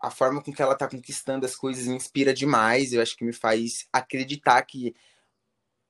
A 0.00 0.10
forma 0.10 0.42
com 0.42 0.52
que 0.52 0.62
ela 0.62 0.74
tá 0.74 0.88
conquistando 0.88 1.44
as 1.44 1.54
coisas 1.54 1.86
me 1.86 1.94
inspira 1.94 2.32
demais. 2.32 2.92
Eu 2.92 3.02
acho 3.02 3.16
que 3.16 3.24
me 3.24 3.34
faz 3.34 3.86
acreditar 3.92 4.62
que, 4.62 4.94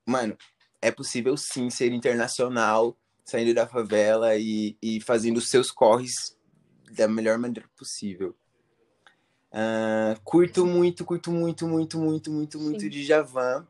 mano, 0.04 0.36
é 0.82 0.90
possível 0.90 1.36
sim 1.36 1.70
ser 1.70 1.92
internacional, 1.92 2.98
saindo 3.24 3.54
da 3.54 3.68
favela 3.68 4.36
e, 4.36 4.76
e 4.82 5.00
fazendo 5.00 5.36
os 5.36 5.48
seus 5.48 5.70
corres 5.70 6.36
da 6.90 7.06
melhor 7.06 7.38
maneira 7.38 7.68
possível. 7.76 8.36
Ah, 9.52 10.16
curto 10.22 10.64
muito, 10.64 11.04
curto 11.04 11.32
muito, 11.32 11.66
muito, 11.66 11.98
muito, 11.98 12.30
muito, 12.30 12.58
muito 12.60 12.80
Sim. 12.80 12.88
de 12.88 13.04
Javan. 13.04 13.66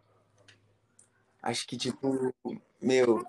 Acho 1.43 1.67
que, 1.67 1.77
tipo, 1.77 2.35
meu, 2.81 3.27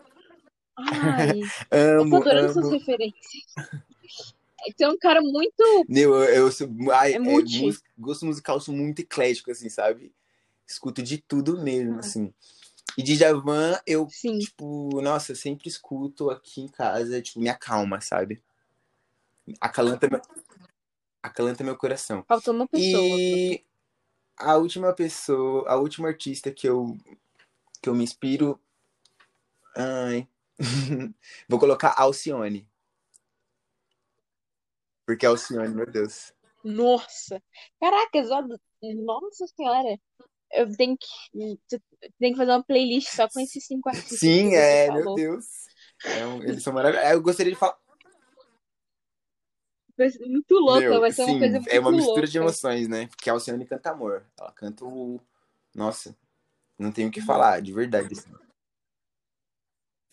Ai, 0.78 1.40
eu 1.40 1.48
tô 1.70 2.02
amo, 2.02 2.18
adorando 2.18 2.54
suas 2.54 2.66
amo. 2.66 2.74
referências. 2.78 3.44
Você 4.78 4.84
é 4.84 4.90
um 4.90 4.98
cara 4.98 5.22
muito. 5.22 5.86
Meu, 5.88 6.14
eu, 6.16 6.46
eu 6.46 6.52
sou, 6.52 6.68
ai, 6.94 7.14
É 7.14 7.18
é, 7.18 7.20
gosto 7.98 8.26
musical, 8.26 8.60
sou 8.60 8.76
muito 8.76 9.02
eclético, 9.02 9.50
assim, 9.50 9.70
sabe? 9.70 10.14
Escuto 10.68 11.02
de 11.02 11.18
tudo 11.18 11.60
mesmo, 11.62 12.00
assim. 12.00 12.34
E 12.98 13.02
de 13.04 13.16
Javan, 13.16 13.80
eu, 13.88 14.08
Sim, 14.10 14.38
tipo, 14.38 15.02
nossa, 15.02 15.34
sempre 15.34 15.70
escuto 15.70 16.30
aqui 16.30 16.62
em 16.62 16.68
casa, 16.68 17.22
tipo, 17.22 17.40
me 17.40 17.50
acalma, 17.50 18.02
sabe? 18.02 18.42
Acalanta 19.60 20.08
acalanta 21.22 21.64
meu 21.64 21.78
coração. 21.78 22.24
faltou 22.28 22.54
uma 22.54 22.68
pessoa. 22.68 23.04
E 23.04 23.64
a 24.38 24.58
última 24.58 24.94
pessoa, 24.94 25.70
a 25.70 25.76
última 25.76 26.08
artista 26.08 26.52
que 26.52 26.68
eu, 26.68 26.98
que 27.82 27.90
eu 27.90 27.96
me 27.96 28.04
inspiro. 28.04 28.60
Ai. 29.76 30.28
Vou 31.48 31.60
colocar 31.60 31.94
Alcione. 31.98 32.68
Porque 35.06 35.26
Alcione, 35.26 35.74
meu 35.74 35.90
Deus. 35.90 36.34
Nossa! 36.64 37.42
Caraca, 37.80 38.24
só... 38.24 38.42
Nossa 38.82 39.48
Senhora! 39.56 40.00
Eu 40.54 40.76
tenho 40.76 40.98
que, 40.98 41.58
tenho 42.20 42.34
que 42.34 42.38
fazer 42.38 42.52
uma 42.52 42.64
playlist 42.64 43.10
só 43.10 43.28
com 43.30 43.40
esses 43.40 43.66
cinco 43.66 43.88
artistas 43.88 44.20
Sim, 44.20 44.54
é, 44.54 44.92
meu. 44.92 45.16
Deus. 45.16 45.46
É 46.04 46.26
um- 46.26 46.44
eles 46.44 46.62
são 46.62 46.74
maravilhosos. 46.74 47.12
Eu 47.12 47.22
gostaria 47.22 47.54
de 47.54 47.58
falar. 47.58 47.78
Muito 50.28 50.56
louca, 50.56 50.80
Meu, 50.82 51.00
vai 51.00 51.12
ser 51.12 51.24
uma 51.24 51.34
sim, 51.34 51.40
coisa 51.40 51.56
muito 51.60 51.70
é 51.70 51.80
uma 51.80 51.92
mistura 51.92 52.28
de 52.28 52.38
louca. 52.40 52.52
emoções, 52.52 52.88
né? 52.88 53.08
Porque 53.08 53.30
a 53.30 53.34
Alcione 53.34 53.66
canta 53.66 53.92
amor. 53.92 54.26
Ela 54.40 54.52
canta 54.52 54.86
o. 54.86 55.20
Nossa, 55.74 56.16
não 56.78 56.92
tenho 56.92 57.08
o 57.08 57.10
Uhum. 57.10 57.14
que 57.14 57.22
falar, 57.22 57.62
de 57.62 57.72
verdade. 57.74 58.14
assim. 58.14 58.32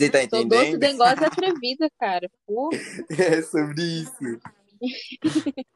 Você 0.00 0.10
tá 0.10 0.20
Sou 0.28 0.44
doce, 0.44 0.66
entendendo? 0.68 0.78
dengosa 0.80 1.22
e 1.22 1.24
atrevida, 1.24 1.90
cara. 1.98 2.30
É 3.10 3.42
sobre 3.42 3.82
isso. 3.82 4.40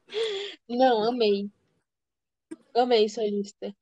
não, 0.69 1.09
amei. 1.09 1.51
Amei 2.75 3.09
sua 3.09 3.25
lista. 3.25 3.75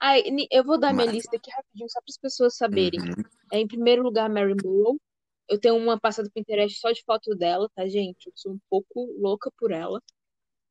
Ai, 0.00 0.22
eu 0.50 0.62
vou 0.62 0.78
dar 0.78 0.92
minha 0.92 1.06
Massa. 1.06 1.16
lista 1.16 1.36
aqui 1.36 1.50
rapidinho, 1.50 1.88
só 1.90 2.00
para 2.00 2.10
as 2.12 2.18
pessoas 2.18 2.56
saberem. 2.56 3.00
Uhum. 3.00 3.24
É, 3.50 3.58
em 3.58 3.66
primeiro 3.66 4.02
lugar, 4.02 4.28
Mary 4.28 4.54
Monroe. 4.62 4.98
Eu 5.48 5.58
tenho 5.58 5.76
uma 5.76 5.98
passada 5.98 6.28
pro 6.28 6.34
Pinterest 6.42 6.78
só 6.78 6.92
de 6.92 7.02
foto 7.04 7.34
dela, 7.34 7.70
tá, 7.74 7.86
gente? 7.88 8.26
Eu 8.26 8.32
sou 8.34 8.52
um 8.52 8.58
pouco 8.68 9.04
louca 9.18 9.50
por 9.58 9.70
ela. 9.70 10.02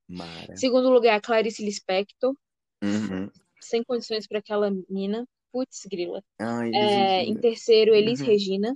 Mara. 0.08 0.56
Segundo 0.56 0.90
lugar, 0.90 1.20
Clarice 1.22 1.64
Lispector. 1.64 2.36
Uhum. 2.84 3.30
Sem 3.60 3.84
condições 3.84 4.28
para 4.28 4.40
aquela 4.40 4.72
mina. 4.90 5.28
Putz, 5.52 5.86
grila. 5.90 6.24
Ai, 6.40 6.72
É, 6.74 7.24
em 7.24 7.36
terceiro, 7.36 7.96
Elis 7.96 8.20
Uhum. 8.20 8.28
Regina. 8.28 8.74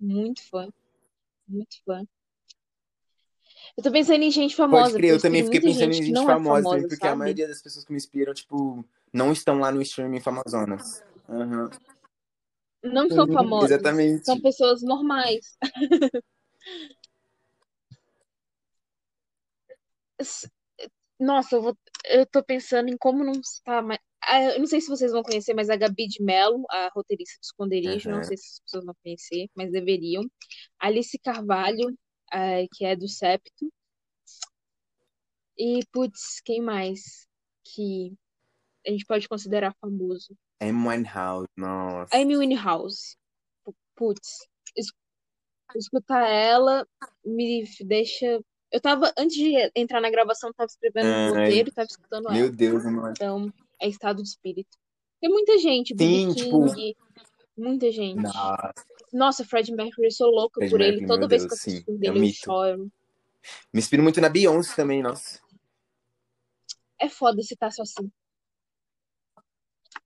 Muito 0.00 0.42
fã. 0.48 0.68
Muito 1.46 1.76
fã. 1.84 2.04
Eu 3.76 3.82
tô 3.82 3.92
pensando 3.92 4.22
em 4.22 4.30
gente 4.30 4.56
famosa. 4.56 4.84
Pode 4.84 4.94
crer, 4.96 5.10
eu 5.10 5.20
também 5.20 5.44
fiquei 5.44 5.60
pensando 5.60 5.90
em 5.90 6.02
gente 6.02 6.14
famosa, 6.14 6.32
é 6.32 6.62
famosa, 6.62 6.88
porque 6.88 7.04
a 7.06 7.08
sabe? 7.08 7.18
maioria 7.18 7.48
das 7.48 7.60
pessoas 7.60 7.84
que 7.84 7.92
me 7.92 7.96
inspiram, 7.96 8.32
tipo, 8.32 8.84
não 9.12 9.32
estão 9.32 9.58
lá 9.58 9.70
no 9.70 9.82
streaming 9.82 10.20
Famazonas. 10.20 11.02
Uhum. 11.28 11.68
Não 12.82 13.08
são 13.08 13.26
Sim, 13.26 13.34
famosas. 13.34 13.70
exatamente. 13.70 14.24
São 14.24 14.40
pessoas 14.40 14.82
normais. 14.82 15.56
Nossa, 21.18 21.56
eu, 21.56 21.62
vou, 21.62 21.78
eu 22.06 22.26
tô 22.26 22.42
pensando 22.42 22.88
em 22.88 22.96
como 22.96 23.24
não 23.24 23.32
está 23.32 23.82
mais. 23.82 23.98
Ah, 24.22 24.42
Eu 24.54 24.58
não 24.60 24.66
sei 24.66 24.80
se 24.80 24.88
vocês 24.88 25.12
vão 25.12 25.22
conhecer, 25.22 25.54
mas 25.54 25.68
a 25.70 25.76
Gabi 25.76 26.06
de 26.06 26.22
Mello, 26.22 26.64
a 26.70 26.88
roteirista 26.94 27.38
do 27.40 27.44
Esconderijo, 27.44 28.08
não 28.10 28.18
Aham. 28.18 28.24
sei 28.24 28.36
se 28.36 28.48
as 28.54 28.60
pessoas 28.60 28.84
vão 28.84 28.94
conhecer, 29.02 29.48
mas 29.56 29.72
deveriam. 29.72 30.22
Alice 30.78 31.18
Carvalho, 31.18 31.96
ah, 32.32 32.64
que 32.74 32.84
é 32.84 32.94
do 32.96 33.08
Septo. 33.08 33.72
E, 35.58 35.80
putz, 35.92 36.40
quem 36.44 36.62
mais 36.62 37.26
que 37.64 38.14
a 38.86 38.90
gente 38.90 39.04
pode 39.06 39.28
considerar 39.28 39.74
famoso? 39.80 40.36
Amy 40.60 40.88
Winehouse, 40.88 41.48
nossa. 41.56 42.16
Amy 42.16 42.36
Winehouse. 42.36 43.16
Pu- 43.64 43.74
Putz, 43.94 44.48
es- 44.76 44.92
escutar 45.76 46.26
ela 46.28 46.86
me 47.24 47.64
deixa. 47.84 48.40
Eu 48.70 48.80
tava, 48.80 49.12
antes 49.16 49.36
de 49.36 49.70
entrar 49.74 50.00
na 50.00 50.10
gravação, 50.10 50.50
eu 50.50 50.54
tava 50.54 50.66
escrevendo 50.66 51.08
um 51.08 51.28
roteiro 51.30 51.68
e 51.68 51.72
tava 51.72 51.86
escutando 51.86 52.26
ela. 52.28 52.34
meu 52.34 52.50
Deus, 52.50 52.84
mano. 52.84 53.10
Então, 53.12 53.52
é 53.80 53.88
estado 53.88 54.22
de 54.22 54.28
espírito. 54.28 54.76
Tem 55.20 55.30
muita 55.30 55.58
gente. 55.58 55.94
Sim, 55.98 56.32
tipo, 56.34 56.74
King, 56.74 56.96
muita 57.56 57.90
gente. 57.90 58.22
nossa, 58.22 58.74
Nossa, 59.12 59.44
Fred 59.44 59.72
Mercury, 59.72 60.08
eu 60.08 60.12
sou 60.12 60.30
louca 60.30 60.60
Fred 60.60 60.70
por 60.70 60.80
ele. 60.80 60.90
Mercury, 61.00 61.06
Toda 61.08 61.20
meu 61.20 61.28
vez 61.28 61.42
que 61.42 61.46
eu 61.46 61.50
Deus, 61.50 61.60
assisto 61.60 61.78
sim, 61.80 61.84
filme 61.84 62.06
é 62.06 62.10
um 62.10 62.14
dele, 62.14 62.26
eu 62.28 62.32
choro. 62.32 62.92
Me 63.72 63.80
inspiro 63.80 64.02
muito 64.02 64.20
na 64.20 64.28
Beyoncé 64.28 64.74
também, 64.76 65.02
nossa. 65.02 65.40
É 67.00 67.08
foda 67.08 67.40
citar 67.42 67.72
só 67.72 67.82
assim. 67.82 68.10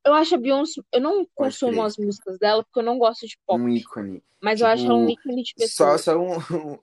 Eu 0.04 0.14
acho 0.14 0.34
a 0.34 0.38
Beyoncé, 0.38 0.80
eu 0.92 1.00
não 1.00 1.18
Pode 1.18 1.30
consumo 1.34 1.72
crer. 1.72 1.84
as 1.84 1.96
músicas 1.96 2.38
dela 2.38 2.64
porque 2.64 2.78
eu 2.80 2.82
não 2.84 2.98
gosto 2.98 3.26
de 3.26 3.38
pop, 3.46 3.60
Um 3.60 3.68
ícone. 3.68 4.22
mas 4.40 4.60
eu 4.60 4.66
acho 4.66 4.84
ela 4.84 4.94
um 4.94 5.06
Tipo, 5.06 5.20
ícone 5.20 5.42
de 5.44 5.50
só, 5.68 5.92
pessoa. 5.92 5.98
só 5.98 6.18
um, 6.18 6.78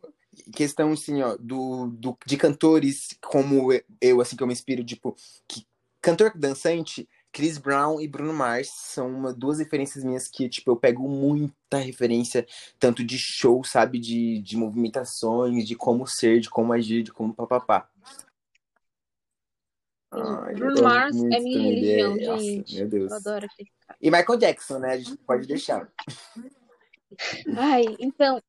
questão 0.54 0.92
assim, 0.94 1.22
ó, 1.22 1.36
do, 1.40 1.88
do, 1.88 2.18
de 2.26 2.38
cantores 2.38 3.10
como 3.22 3.70
eu, 4.02 4.22
assim, 4.22 4.36
que 4.36 4.44
eu 4.44 4.48
me 4.48 4.54
inspiro, 4.54 4.84
tipo, 4.84 5.16
que 5.48 5.66
cantor 6.02 6.32
dançante, 6.36 7.10
Chris 7.32 7.58
Brown 7.58 8.00
e 8.02 8.08
Bruno 8.08 8.34
Mars 8.34 8.70
são 8.70 9.08
uma, 9.10 9.34
duas 9.34 9.60
referências 9.60 10.04
minhas 10.04 10.28
que, 10.28 10.48
tipo, 10.50 10.72
eu 10.72 10.76
pego 10.78 11.08
muita 11.08 11.78
referência, 11.78 12.48
tanto 12.80 13.04
de 13.04 13.18
show, 13.20 13.64
sabe, 13.64 14.00
de, 14.00 14.40
de 14.40 14.56
movimentações, 14.58 15.68
de 15.68 15.76
como 15.76 16.08
ser, 16.08 16.40
de 16.40 16.50
como 16.50 16.72
agir, 16.74 17.04
de 17.04 17.12
como 17.12 17.34
papapá. 17.34 17.88
Sim, 20.12 20.20
eu 20.20 20.56
Bruno 20.58 20.82
Mars 20.84 21.16
é 21.16 21.40
minha 21.40 21.60
ele 21.60 21.76
religião, 21.76 22.18
é... 22.18 22.26
Nossa, 22.28 22.44
gente. 22.44 22.76
meu 22.76 22.84
Eu 22.86 22.90
Deus. 22.90 23.12
adoro 23.12 23.46
aquele 23.46 23.70
cara. 23.88 23.98
E 24.02 24.10
Michael 24.12 24.40
Jackson, 24.40 24.80
né, 24.80 24.92
a 24.94 24.98
gente 24.98 25.18
pode 25.18 25.48
deixar. 25.48 25.92
Ai, 27.58 27.84
então, 28.00 28.42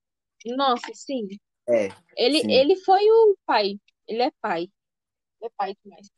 nossa, 0.47 0.87
sim. 0.95 1.29
É, 1.69 1.89
Ele, 2.17 2.41
sim, 2.41 2.51
ele 2.51 2.77
foi 2.77 3.03
o 3.11 3.37
pai. 3.47 3.79
Ele 4.09 4.23
é 4.23 4.31
pai. 4.41 4.63
Ele 4.63 4.71
é 5.45 5.51
pai 5.57 5.75
demais. 5.85 6.09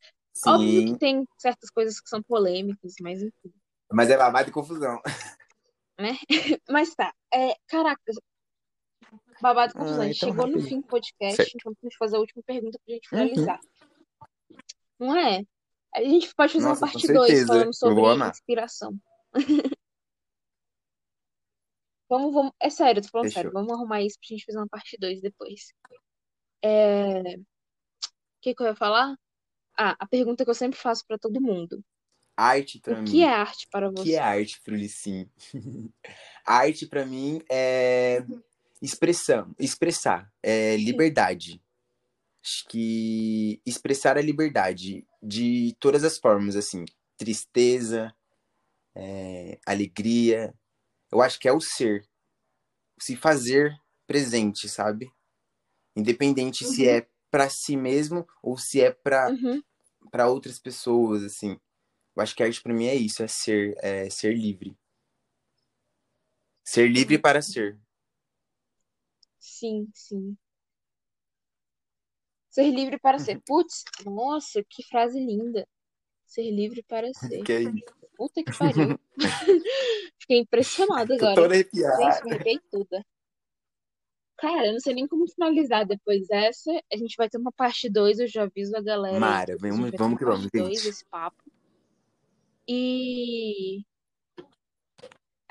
Óbvio 0.47 0.81
que 0.83 0.87
sim, 0.89 0.97
tem 0.97 1.27
certas 1.37 1.69
coisas 1.69 1.99
que 2.01 2.09
são 2.09 2.21
polêmicas, 2.23 2.93
mas 3.01 3.21
enfim, 3.21 3.53
mas 3.91 4.09
é 4.09 4.17
babado 4.17 4.49
e 4.49 4.51
confusão. 4.51 4.99
né? 5.99 6.17
Mas 6.67 6.95
tá. 6.95 7.13
É, 7.31 7.53
caraca, 7.67 8.01
babado 9.39 9.71
e 9.71 9.75
confusão. 9.75 10.01
A 10.01 10.03
Ah, 10.05 10.07
gente 10.07 10.17
então 10.17 10.29
chegou 10.29 10.47
no 10.47 10.53
rapidinho. 10.53 10.69
fim 10.69 10.81
do 10.81 10.87
podcast, 10.87 11.35
Certo. 11.35 11.51
então 11.55 11.75
que 11.75 11.97
fazer 11.97 12.15
a 12.15 12.19
última 12.19 12.41
pergunta 12.43 12.79
pra 12.83 12.93
gente 12.95 13.13
Uhum. 13.13 13.19
Não 15.03 15.17
é? 15.17 15.43
A 15.93 16.01
gente 16.03 16.33
pode 16.33 16.53
fazer 16.53 16.65
uma 16.65 16.69
Nossa, 16.69 16.85
com 16.87 16.91
parte 16.91 17.07
2 17.07 17.27
certeza. 17.27 17.47
falando 17.47 17.73
sobre 17.75 18.29
inspiração. 18.29 18.97
Vamos, 22.09 22.33
vamos. 22.33 22.51
É 22.59 22.69
sério, 22.69 23.01
tô 23.01 23.07
falando 23.07 23.31
sério. 23.31 23.51
Vamos 23.51 23.73
arrumar 23.73 24.01
isso 24.01 24.19
pra 24.19 24.27
gente 24.27 24.45
fazer 24.45 24.57
uma 24.59 24.67
parte 24.67 24.97
2 24.99 25.19
depois. 25.21 25.73
É... 26.63 27.37
O 27.37 27.41
que 28.41 28.53
que 28.53 28.61
eu 28.61 28.67
ia 28.67 28.75
falar? 28.75 29.15
Ah, 29.75 29.95
a 29.97 30.05
pergunta 30.07 30.43
que 30.43 30.49
eu 30.49 30.53
sempre 30.53 30.77
faço 30.77 31.03
pra 31.07 31.17
todo 31.17 31.41
mundo. 31.41 31.83
Arte 32.37 32.79
pra 32.79 32.99
O 32.99 33.03
que 33.03 33.13
mim. 33.13 33.21
é 33.21 33.29
arte 33.33 33.67
para 33.71 33.89
O 33.89 33.93
que 33.93 34.01
é 34.01 34.03
você? 34.03 34.17
arte, 34.17 34.59
Frulicim? 34.63 35.27
Arte 36.45 36.85
pra 36.87 37.05
mim 37.05 37.41
é 37.49 38.23
expressão, 38.81 39.55
expressar, 39.57 40.31
é 40.43 40.75
liberdade. 40.77 41.62
Acho 42.43 42.65
que 42.69 43.61
expressar 43.65 44.17
a 44.17 44.21
liberdade 44.21 45.07
de 45.21 45.75
todas 45.79 46.03
as 46.03 46.17
formas, 46.17 46.55
assim, 46.55 46.85
tristeza, 47.17 48.13
é, 48.95 49.59
alegria. 49.65 50.53
Eu 51.11 51.21
acho 51.21 51.39
que 51.39 51.47
é 51.47 51.53
o 51.53 51.61
ser, 51.61 52.07
se 52.99 53.15
fazer 53.15 53.75
presente, 54.07 54.69
sabe? 54.69 55.11
Independente 55.95 56.65
se 56.65 56.87
Uhum, 56.87 56.87
é 56.87 57.07
pra 57.31 57.49
si 57.49 57.77
mesmo 57.77 58.27
ou 58.43 58.57
se 58.57 58.81
é 58.81 58.91
pra 58.91 59.33
uhum, 59.33 59.63
para 60.11 60.27
outras 60.29 60.59
pessoas, 60.59 61.23
assim. 61.23 61.59
Eu 62.15 62.23
acho 62.23 62.35
que 62.35 62.43
arte 62.43 62.61
pra 62.61 62.73
mim 62.73 62.85
é 62.87 62.95
isso, 62.95 63.23
é 63.23 63.27
ser, 63.27 63.75
é 63.83 64.09
ser 64.09 64.35
livre. 64.35 64.77
Ser 66.65 66.89
livre 66.89 67.17
sim, 67.17 67.21
para 67.21 67.41
ser. 67.41 67.79
sim, 69.39 69.91
sim. 69.93 70.37
Ser 72.53 72.69
livre 72.69 72.99
para 72.99 73.17
ser. 73.17 73.41
Putz, 73.47 73.83
nossa, 74.05 74.63
que 74.69 74.83
frase 74.83 75.19
linda. 75.19 75.67
Ser 76.27 76.51
livre 76.51 76.83
para 76.83 77.11
ser. 77.17 77.43
Que 77.43 77.61
isso. 77.61 77.83
Puta 78.15 78.43
que 78.43 78.55
pariu. 78.55 78.99
Fiquei 80.21 80.37
impressionada 80.37 81.07
Tô 81.17 81.25
agora. 81.25 81.35
toda 81.35 81.53
arrepiada. 81.55 81.97
Gente, 81.97 82.23
me 82.25 82.31
arrepiei 82.33 82.59
toda. 82.69 83.03
Cara, 84.37 84.67
eu 84.67 84.73
não 84.73 84.79
sei 84.79 84.93
nem 84.93 85.07
como 85.07 85.27
finalizar 85.27 85.83
depois 85.83 86.27
dessa. 86.27 86.71
A 86.93 86.95
gente 86.97 87.15
vai 87.17 87.27
ter 87.27 87.39
uma 87.39 87.51
parte 87.51 87.89
2, 87.89 88.19
eu 88.19 88.27
já 88.27 88.43
aviso 88.43 88.77
a 88.77 88.81
galera. 88.81 89.19
Mara, 89.19 89.57
vamos, 89.57 89.91
vamos 89.97 90.19
que 90.19 90.25
vamos, 90.25 90.41
parte 90.43 90.57
2 90.57 90.75
gente. 90.75 90.83
desse 90.85 91.05
papo. 91.05 91.43
E 92.67 93.81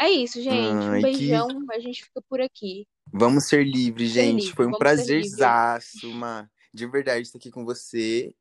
é 0.01 0.09
isso, 0.09 0.41
gente. 0.41 0.73
Um 0.73 0.91
Ai, 0.93 1.01
que. 1.01 1.03
beijão. 1.03 1.49
A 1.73 1.81
gente 1.81 2.05
fica 2.05 2.23
por 2.29 2.41
aqui. 2.41 2.87
Vamos 3.13 3.49
ser 3.49 3.65
livres, 3.65 4.13
Ser 4.13 4.23
gente. 4.23 4.41
livre, 4.43 4.55
Foi 4.55 4.67
um 4.67 4.71
vamos 4.71 4.79
ser 4.79 4.85
prazerzaço, 4.85 6.09
Má. 6.15 6.49
De 6.73 6.87
verdade, 6.87 7.23
estar 7.23 7.39
aqui 7.39 7.51
com 7.51 7.65
você 7.65 8.35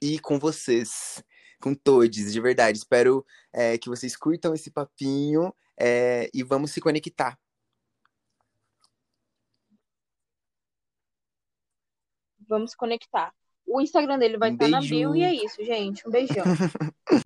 e 0.00 0.18
com 0.18 0.38
vocês. 0.38 1.22
Com 1.60 1.74
todos, 1.74 2.32
de 2.32 2.40
verdade. 2.40 2.78
Espero 2.78 3.24
é, 3.52 3.78
que 3.78 3.88
vocês 3.88 4.16
curtam 4.16 4.54
esse 4.54 4.70
papinho 4.70 5.54
é, 5.78 6.30
e 6.32 6.42
vamos 6.42 6.72
se 6.72 6.80
conectar. 6.80 7.38
Vamos 12.46 12.74
conectar. 12.74 13.32
O 13.66 13.80
Instagram 13.80 14.18
dele 14.18 14.36
vai 14.36 14.50
Um 14.50 14.54
estar 14.54 14.68
na 14.68 14.80
bio 14.80 15.16
e 15.16 15.22
é 15.22 15.34
isso, 15.34 15.64
gente. 15.64 16.06
Um 16.06 16.10
beijão. 16.10 16.44